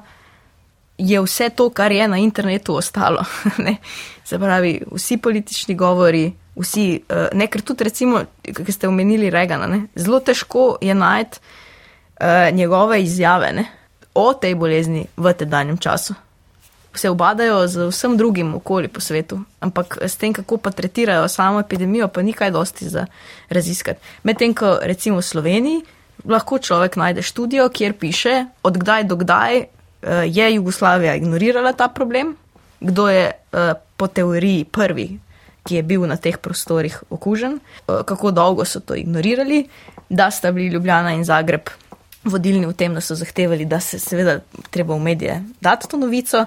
je 0.98 1.20
vse 1.20 1.50
to, 1.50 1.70
kar 1.70 1.92
je 1.92 2.08
na 2.08 2.18
internetu 2.18 2.76
ostalo. 2.76 3.24
se 4.24 4.38
pravi, 4.38 4.80
vsi 4.92 5.16
politični 5.16 5.74
govori, 5.74 6.32
vsi, 6.56 7.02
eh, 7.08 7.28
ne, 7.34 7.46
ker 7.46 7.62
tudi 7.62 7.84
recimo, 7.84 8.22
ki 8.42 8.72
ste 8.72 8.88
omenili 8.88 9.30
Regana, 9.30 9.66
ne, 9.66 9.86
zelo 9.94 10.20
težko 10.20 10.76
je 10.80 10.94
najti 10.94 11.38
uh, 12.20 12.54
njegove 12.54 13.02
izjave 13.02 13.52
ne, 13.52 13.64
o 14.14 14.32
tej 14.34 14.54
bolezni 14.54 15.06
v 15.16 15.32
tedanjem 15.34 15.78
času 15.78 16.14
se 16.98 17.10
obadajo 17.10 17.66
z 17.68 17.88
vsem 17.88 18.16
drugim 18.16 18.54
okoljem 18.54 18.90
po 18.90 19.00
svetu, 19.00 19.40
ampak 19.60 19.98
s 20.02 20.16
tem, 20.16 20.32
kako 20.32 20.56
pa 20.56 20.70
tretirajo 20.70 21.28
samo 21.28 21.60
epidemijo, 21.60 22.08
pa 22.08 22.22
ni 22.22 22.32
kaj 22.32 22.50
dosti 22.50 22.88
za 22.88 23.06
raziskati. 23.48 24.00
Medtem, 24.22 24.54
ko 24.54 24.78
recimo 24.82 25.18
v 25.18 25.22
Sloveniji 25.22 25.82
lahko 26.24 26.58
človek 26.58 26.96
najde 26.96 27.22
študijo, 27.22 27.68
kjer 27.68 27.92
piše, 27.92 28.46
od 28.62 28.78
kdaj 28.78 29.04
do 29.04 29.16
kdaj 29.16 29.58
eh, 29.58 29.66
je 30.26 30.54
Jugoslavija 30.54 31.14
ignorirala 31.14 31.72
ta 31.72 31.88
problem, 31.88 32.36
kdo 32.80 33.08
je 33.08 33.30
eh, 33.30 33.74
po 33.96 34.06
teoriji 34.06 34.64
prvi, 34.64 35.18
ki 35.64 35.74
je 35.74 35.82
bil 35.82 36.06
na 36.06 36.16
teh 36.16 36.38
prostorih 36.38 37.02
okužen, 37.10 37.58
eh, 37.58 38.02
kako 38.06 38.30
dolgo 38.30 38.64
so 38.64 38.80
to 38.80 38.94
ignorirali, 38.94 39.66
da 40.08 40.30
sta 40.30 40.52
bili 40.52 40.68
Ljubljana 40.68 41.12
in 41.12 41.24
Zagreb. 41.24 41.70
Vodilni 42.24 42.66
v 42.66 42.72
tem, 42.72 42.94
da 42.94 43.00
so 43.04 43.14
zahtevali, 43.14 43.66
da 43.68 43.80
se 43.80 43.98
seveda 43.98 44.38
treba 44.70 44.94
v 44.94 45.00
medije 45.00 45.42
dati 45.60 45.88
to 45.88 45.96
novico, 45.96 46.46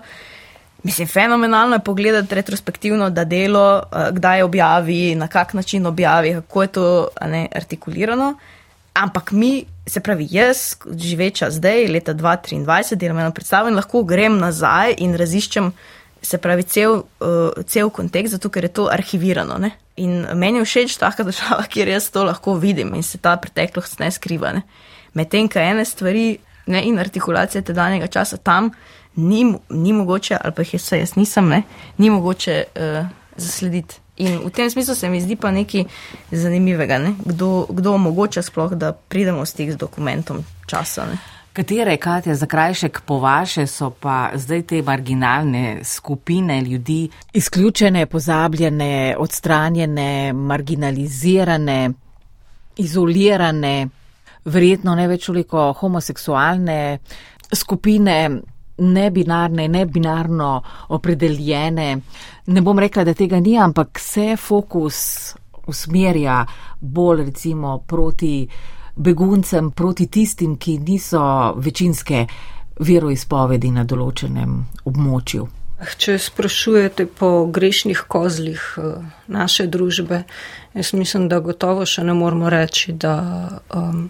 Mislim, 0.84 1.08
fenomenalno 1.08 1.76
je 1.76 1.80
pogledati 1.80 2.36
retrospektivno, 2.36 3.10
da 3.10 3.24
delo, 3.24 3.84
uh, 3.92 4.10
kdaj 4.12 4.42
objavi, 4.42 5.16
na 5.16 5.28
kak 5.28 5.54
način 5.54 5.86
objavi, 5.86 6.34
kako 6.34 6.62
je 6.62 6.68
to 6.68 7.08
ne, 7.26 7.48
artikulirano. 7.56 8.36
Ampak 8.94 9.32
mi, 9.32 9.66
se 9.88 10.00
pravi, 10.00 10.28
jaz, 10.32 10.58
živeča 10.98 11.50
zdaj, 11.52 11.88
leta 11.88 12.14
2023, 12.14 12.96
delam 12.96 13.20
eno 13.20 13.32
predstavo 13.32 13.70
in 13.70 13.76
lahko 13.76 14.04
grem 14.04 14.38
nazaj 14.38 14.96
in 14.98 15.16
raziščem, 15.18 15.72
se 16.22 16.38
pravi, 16.38 16.64
cel, 16.64 17.02
uh, 17.20 17.64
cel 17.66 17.90
kontekst, 17.90 18.34
zato 18.38 18.50
ker 18.50 18.66
je 18.66 18.74
to 18.74 18.88
arhivirano. 18.92 19.58
Ne? 19.58 19.72
In 19.96 20.26
meni 20.34 20.60
je 20.60 20.66
všeč 20.66 20.98
taka 20.98 21.24
država, 21.30 21.64
kjer 21.70 21.88
jaz 21.88 22.10
to 22.10 22.24
lahko 22.24 22.54
vidim 22.54 22.94
in 22.96 23.04
se 23.04 23.18
ta 23.18 23.36
preteklost 23.38 24.00
ne 24.00 24.12
skriva. 24.12 24.54
Medtem, 25.14 25.50
kaj 25.50 25.72
ene 25.72 25.86
stvari 25.86 26.38
ne, 26.68 26.84
in 26.86 27.00
artikulacije 27.00 27.62
tedanjega 27.62 28.08
časa 28.08 28.38
tam 28.38 28.72
ni, 29.18 29.44
ni 29.70 29.94
mogoče, 29.94 30.38
ali 30.42 30.54
pa 30.54 30.62
jih 30.62 30.74
jaz, 30.78 30.92
jaz 30.92 31.16
nisem, 31.16 31.50
ne, 31.50 31.64
ni 31.98 32.10
mogoče 32.10 32.64
uh, 32.76 33.08
zaslediti. 33.38 34.02
In 34.18 34.40
v 34.46 34.50
tem 34.50 34.70
smislu 34.70 34.96
se 34.96 35.10
mi 35.10 35.22
zdi 35.22 35.36
pa 35.36 35.52
nekaj 35.52 35.84
zanimivega, 36.32 36.98
ne? 36.98 37.14
kdo, 37.26 37.68
kdo 37.70 37.94
omogoča 37.94 38.42
sploh, 38.42 38.74
da 38.74 38.92
pridemo 38.94 39.46
s 39.46 39.54
tih 39.54 39.76
dokumentom 39.78 40.42
časa. 40.66 41.06
Ne? 41.06 41.18
Katere, 41.54 41.98
Katja, 41.98 42.36
za 42.36 42.46
krajšek 42.46 43.02
po 43.06 43.20
vaše 43.20 43.68
so 43.68 43.90
pa 43.90 44.30
zdaj 44.34 44.62
te 44.62 44.82
marginalne 44.82 45.84
skupine 45.84 46.62
ljudi, 46.62 47.10
izključene, 47.34 48.06
pozabljene, 48.06 49.16
odstranjene, 49.18 50.34
marginalizirane, 50.34 51.90
izolirane, 52.78 53.88
verjetno 54.46 54.96
ne 54.96 55.08
več 55.08 55.26
toliko 55.26 55.74
homoseksualne 55.74 56.98
skupine, 57.54 58.42
nebinarne, 58.78 59.68
nebinarno 59.68 60.62
opredeljene. 60.90 61.98
Ne 62.46 62.62
bom 62.62 62.80
rekla, 62.80 63.04
da 63.04 63.14
tega 63.14 63.40
ni, 63.40 63.58
ampak 63.60 64.00
se 64.00 64.36
fokus 64.38 65.36
usmerja 65.68 66.46
bolj 66.80 67.26
recimo 67.26 67.78
proti 67.88 68.48
beguncem, 68.96 69.72
proti 69.72 70.08
tistim, 70.08 70.58
ki 70.58 70.78
niso 70.80 71.54
večinske 71.58 72.26
veroizpovedi 72.80 73.72
na 73.72 73.84
določenem 73.84 74.58
območju. 74.86 75.48
Če 75.78 76.16
sprašujete 76.18 77.06
po 77.20 77.46
grešnih 77.54 78.00
kozlih 78.10 78.62
eh, 78.82 78.96
naše 79.30 79.68
družbe, 79.70 80.24
jaz 80.74 80.94
mislim, 80.98 81.28
da 81.30 81.40
gotovo 81.40 81.86
še 81.86 82.04
ne 82.08 82.16
moramo 82.18 82.50
reči, 82.50 82.96
da 82.98 83.14
um, 83.70 84.08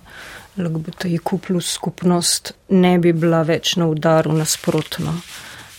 LGBTIQ 0.57 1.37
plus 1.47 1.71
skupnost 1.71 2.53
ne 2.69 2.97
bi 2.99 3.13
bila 3.13 3.43
več 3.45 3.75
na 3.77 3.87
udaru 3.87 4.33
nasprotno. 4.33 5.13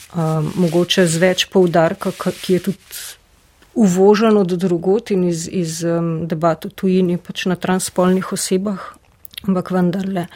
Um, 0.08 0.52
mogoče 0.56 1.04
z 1.06 1.20
več 1.20 1.46
poudarka, 1.52 2.12
ki 2.16 2.54
je 2.56 2.60
tudi 2.70 3.02
uvožen 3.78 4.38
od 4.40 4.54
drugot 4.56 5.10
in 5.10 5.26
iz, 5.28 5.44
iz 5.52 5.82
um, 5.84 6.26
debat 6.26 6.64
v 6.64 6.72
tujini 6.72 7.18
pač 7.20 7.44
na 7.50 7.58
transpolnih 7.60 8.32
osebah, 8.32 8.94
ampak 9.46 9.72
vendarle. 9.74 10.28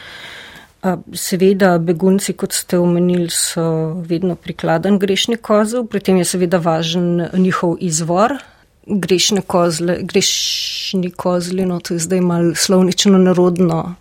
Seveda, 1.14 1.76
begunci, 1.78 2.34
kot 2.34 2.56
ste 2.58 2.80
omenili, 2.82 3.30
so 3.30 3.94
vedno 4.02 4.34
prikladen 4.34 4.98
grešni 4.98 5.38
kozel, 5.38 5.86
pri 5.86 6.02
tem 6.02 6.18
je 6.18 6.26
seveda 6.26 6.58
važen 6.58 7.28
njihov 7.38 7.76
izvor. 7.78 8.34
Grešne 8.82 9.44
kozle, 9.46 10.00
grešni 10.02 11.12
kozli, 11.14 11.62
no 11.70 11.78
to 11.78 11.94
je 11.94 12.02
zdaj 12.02 12.20
mal 12.26 12.50
slovnično 12.58 13.14
narodno 13.22 13.94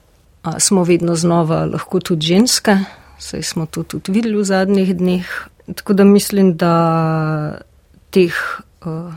smo 0.59 0.83
vedno 0.83 1.15
znova 1.15 1.65
lahko 1.65 1.99
tudi 1.99 2.25
ženske, 2.25 2.77
saj 3.17 3.43
smo 3.43 3.65
to 3.65 3.83
tudi 3.83 4.11
videli 4.11 4.37
v 4.37 4.43
zadnjih 4.43 4.95
dneh. 4.97 5.27
Tako 5.75 5.93
da 5.93 6.03
mislim, 6.03 6.57
da 6.57 6.73
teh, 8.09 8.33
uh, 8.85 9.13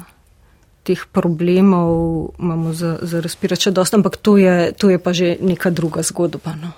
teh 0.82 1.06
problemov 1.12 2.30
imamo 2.38 2.72
za, 2.72 2.98
za 3.02 3.20
razpirati 3.20 3.68
še 3.68 3.70
dosta, 3.70 3.96
ampak 3.96 4.16
to 4.16 4.36
je, 4.36 4.72
to 4.72 4.90
je 4.90 4.98
pa 4.98 5.12
že 5.12 5.36
neka 5.40 5.70
druga 5.70 6.02
zgodba. 6.02 6.54
No. 6.60 6.72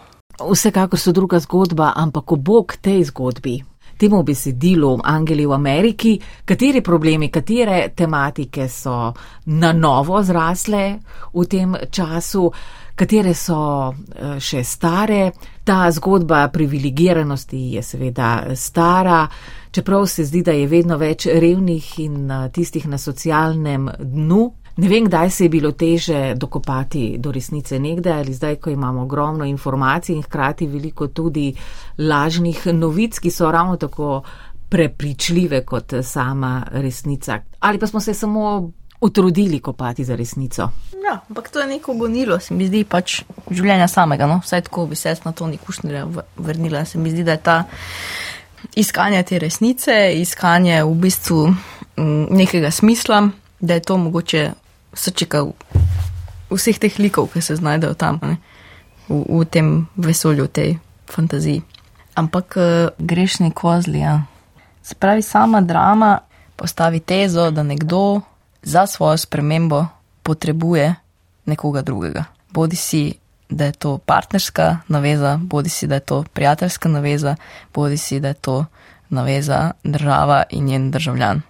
Vsekakor 0.53 1.01
so 1.01 1.13
druga 1.13 1.41
zgodba, 1.41 1.93
ampak 1.97 2.33
obok 2.33 2.77
tej 2.81 3.05
zgodbi. 3.11 3.59
Temu 3.97 4.21
besedilu 4.23 5.01
Angeli 5.05 5.47
v 5.49 5.53
Ameriki, 5.57 6.19
kateri 6.45 6.83
problemi, 6.85 7.31
katere 7.33 7.95
tematike 7.97 8.69
so 8.69 9.13
na 9.57 9.73
novo 9.73 10.21
zrasle 10.23 11.01
v 11.33 11.45
tem 11.49 11.73
času, 11.91 12.51
katere 12.97 13.35
so 13.35 13.93
eh, 13.93 14.39
še 14.41 14.65
stare. 14.65 15.31
Ta 15.67 15.91
zgodba 15.91 16.47
privilegiranosti 16.53 17.75
je 17.75 17.83
seveda 17.83 18.55
stara, 18.55 19.25
čeprav 19.71 20.07
se 20.07 20.25
zdi, 20.25 20.45
da 20.47 20.55
je 20.55 20.69
vedno 20.71 20.99
več 20.99 21.27
revnih 21.27 21.91
in 22.05 22.31
eh, 22.31 22.47
tistih 22.55 22.89
na 22.89 22.99
socialnem 22.99 23.91
dnu. 23.99 24.45
Ne 24.77 24.91
vem, 24.93 25.07
kdaj 25.09 25.31
se 25.33 25.45
je 25.47 25.49
bilo 25.49 25.71
teže 25.73 26.35
dokopati 26.37 27.17
do 27.19 27.31
resnice 27.33 27.79
nekdaj 27.81 28.19
ali 28.21 28.35
zdaj, 28.37 28.59
ko 28.61 28.71
imamo 28.71 29.07
ogromno 29.07 29.45
informacij 29.49 30.13
in 30.17 30.23
hkrati 30.23 30.67
veliko 30.69 31.09
tudi 31.09 31.47
lažnih 31.99 32.67
novic, 32.77 33.19
ki 33.19 33.33
so 33.33 33.51
ravno 33.51 33.79
tako 33.81 34.21
prepričljive 34.69 35.63
kot 35.65 35.95
sama 36.03 36.67
resnica. 36.73 37.41
Ali 37.61 37.79
pa 37.79 37.87
smo 37.87 38.01
se 38.01 38.15
samo 38.15 38.73
utrudili 39.01 39.61
kopati 39.61 40.05
za 40.05 40.17
resnico. 40.17 40.71
Ja, 41.05 41.21
ampak 41.29 41.51
to 41.51 41.61
je 41.61 41.67
neko 41.67 41.95
gonilo, 41.95 42.41
se 42.41 42.55
mi 42.55 42.67
zdi 42.67 42.85
pač 42.85 43.21
življenja 43.51 43.89
samega. 43.89 44.27
No? 44.27 44.41
Vsaj 44.45 44.67
tako 44.69 44.87
bi 44.87 44.97
se 44.97 45.15
na 45.25 45.33
to 45.33 45.47
nikušnja 45.47 46.07
vrnila. 46.37 46.85
Se 46.85 46.99
mi 46.99 47.11
zdi, 47.11 47.25
da 47.25 47.37
je 47.37 47.43
ta 47.43 47.65
iskanje 48.75 49.23
te 49.23 49.39
resnice, 49.39 49.95
iskanje 50.21 50.83
v 50.85 50.95
bistvu 50.95 51.55
nekega 52.31 52.71
smisla, 52.71 53.29
da 53.61 53.75
je 53.75 53.81
to 53.81 53.97
mogoče 53.99 54.51
srčika 54.93 55.45
vseh 56.51 56.79
teh 56.79 56.99
likov, 56.99 57.31
ki 57.33 57.41
se 57.43 57.57
znajdejo 57.57 57.95
tam, 57.95 58.21
v, 59.09 59.23
v 59.29 59.45
tem 59.51 59.87
vesolju, 59.97 60.49
v 60.49 60.53
tej 60.53 60.71
fantaziji. 61.11 61.63
Ampak 62.17 62.57
uh, 62.57 62.65
grešni 62.99 63.53
kozli, 63.53 64.01
ja. 64.01 64.23
Se 64.83 64.95
pravi, 64.95 65.23
sama 65.23 65.61
drama 65.61 66.19
postavi 66.57 67.01
tezo, 67.01 67.51
da 67.51 67.63
nekdo 67.63 68.23
za 68.67 68.87
svojo 68.87 69.17
spremembo 69.17 69.87
potrebuje 70.23 70.95
nekoga 71.47 71.83
drugega. 71.83 72.25
Bodi 72.51 72.77
si, 72.77 73.15
da 73.49 73.65
je 73.65 73.73
to 73.73 73.99
partnerska 73.99 74.79
naveza, 74.89 75.39
bodi 75.43 75.69
si, 75.69 75.87
da 75.87 75.95
je 75.95 76.01
to 76.01 76.25
prijateljska 76.33 76.89
naveza, 76.89 77.37
bodi 77.75 77.97
si, 77.97 78.21
da 78.21 78.29
je 78.29 78.35
to 78.35 78.65
naveza 79.09 79.71
država 79.85 80.43
in 80.51 80.65
njen 80.65 80.91
državljan. 80.91 81.43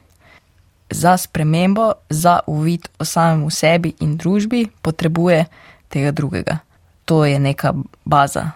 Za 0.90 1.16
spremembo, 1.16 1.92
za 2.10 2.40
uvid 2.46 2.88
o 2.98 3.04
samem 3.04 3.50
sebi 3.50 3.94
in 4.00 4.16
družbi 4.16 4.66
potrebuje 4.82 5.44
tega 5.88 6.10
drugega. 6.10 6.58
To 7.04 7.24
je 7.24 7.38
neka 7.38 7.72
baza. 8.04 8.50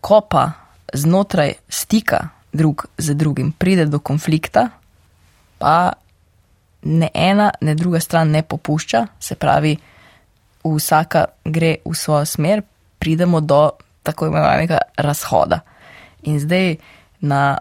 Ko 0.00 0.20
pa 0.20 0.50
znotraj 0.92 1.52
stika 1.68 2.28
drug 2.52 2.86
z 2.98 3.14
drugim 3.14 3.52
pride 3.52 3.86
do 3.86 3.98
konflikta, 3.98 4.68
pa 5.58 5.92
ne 6.84 7.08
ena, 7.14 7.50
ne 7.60 7.74
druga 7.74 8.00
stran 8.00 8.30
ne 8.30 8.42
popušča, 8.42 9.06
se 9.20 9.34
pravi, 9.34 9.76
vsaka 10.64 11.24
gre 11.44 11.76
v 11.84 11.94
svojo 11.94 12.24
smer, 12.24 12.62
pridemo 12.98 13.40
do 13.40 13.70
tako 14.02 14.26
imenovanega 14.26 14.78
razhoda. 14.96 15.60
In 16.22 16.40
zdaj 16.40 16.76
na 17.20 17.58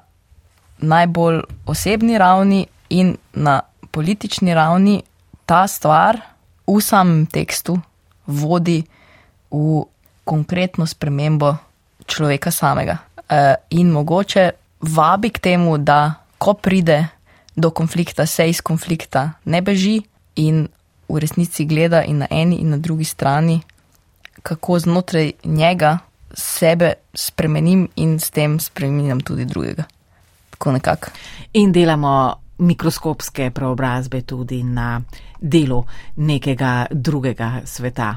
najbolj 0.78 1.42
osebni 1.66 2.18
ravni 2.18 2.66
in 2.90 3.18
na 3.34 3.62
politični 3.92 4.54
ravni 4.54 5.04
ta 5.46 5.68
stvar 5.68 6.20
v 6.68 6.82
samem 6.82 7.26
tekstu 7.26 7.78
vodi 8.28 8.84
v 9.52 9.84
konkretno 10.24 10.86
spremembo 10.88 11.56
človeka 12.06 12.52
samega. 12.52 12.98
E, 13.30 13.56
in 13.70 13.92
mogoče 13.92 14.50
vabi 14.82 15.30
k 15.30 15.40
temu, 15.40 15.78
da 15.78 16.14
ko 16.38 16.54
pride 16.54 17.08
do 17.56 17.70
konflikta, 17.70 18.26
se 18.26 18.50
iz 18.50 18.62
konflikta 18.62 19.32
ne 19.46 19.62
beži 19.62 20.02
in 20.36 20.68
v 21.10 21.20
resnici 21.20 21.66
gleda 21.66 22.04
in 22.04 22.18
na 22.18 22.28
eni 22.30 22.56
in 22.56 22.70
na 22.70 22.78
drugi 22.78 23.04
strani, 23.04 23.62
kako 24.44 24.80
znotraj 24.80 25.32
njega 25.44 25.98
sebe 26.34 26.94
spremenim 27.14 27.90
in 27.96 28.20
s 28.20 28.30
tem 28.30 28.60
spremenjam 28.60 29.22
tudi 29.22 29.46
drugega. 29.46 29.84
Tako 30.50 30.72
nekako. 30.72 31.10
In 31.54 31.72
delamo 31.72 32.43
mikroskopske 32.64 33.52
preobrazbe 33.52 34.22
tudi 34.22 34.64
na 34.64 35.02
delu 35.44 35.84
nekega 36.16 36.86
drugega 36.92 37.62
sveta. 37.66 38.16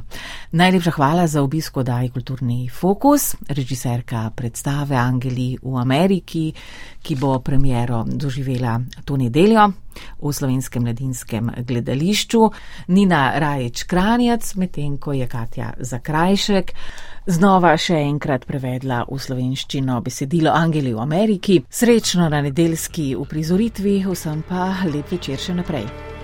Najlepša 0.53 0.91
hvala 0.91 1.27
za 1.27 1.43
obisko 1.43 1.83
Daj 1.83 2.09
kulturni 2.15 2.69
fokus, 2.69 3.35
režiserka 3.49 4.31
predstave 4.31 4.97
Angeli 4.97 5.57
v 5.63 5.75
Ameriki, 5.77 6.53
ki 7.03 7.17
bo 7.19 7.41
premiero 7.43 8.05
doživela 8.07 8.79
to 9.05 9.17
nedeljo 9.17 9.67
v 10.23 10.33
slovenskem 10.33 10.83
mladinskem 10.83 11.51
gledališču. 11.67 12.51
Nina 12.89 13.39
Raječ 13.39 13.83
Kranjac, 13.85 14.55
medtem 14.55 14.99
ko 14.99 15.13
je 15.13 15.27
Katja 15.27 15.73
Zakrajšek 15.81 16.73
znova 17.27 17.75
še 17.77 17.99
enkrat 18.07 18.47
prevedla 18.47 19.05
v 19.11 19.19
slovenščino 19.21 20.01
besedilo 20.01 20.55
Angeli 20.55 20.95
v 20.95 21.03
Ameriki. 21.03 21.61
Srečno 21.71 22.29
na 22.33 22.43
nedeljski 22.47 23.15
uprizoritvi, 23.19 23.99
vsem 24.07 24.45
pa 24.49 24.71
lep 24.87 25.11
večer 25.13 25.41
še 25.41 25.59
naprej. 25.59 26.16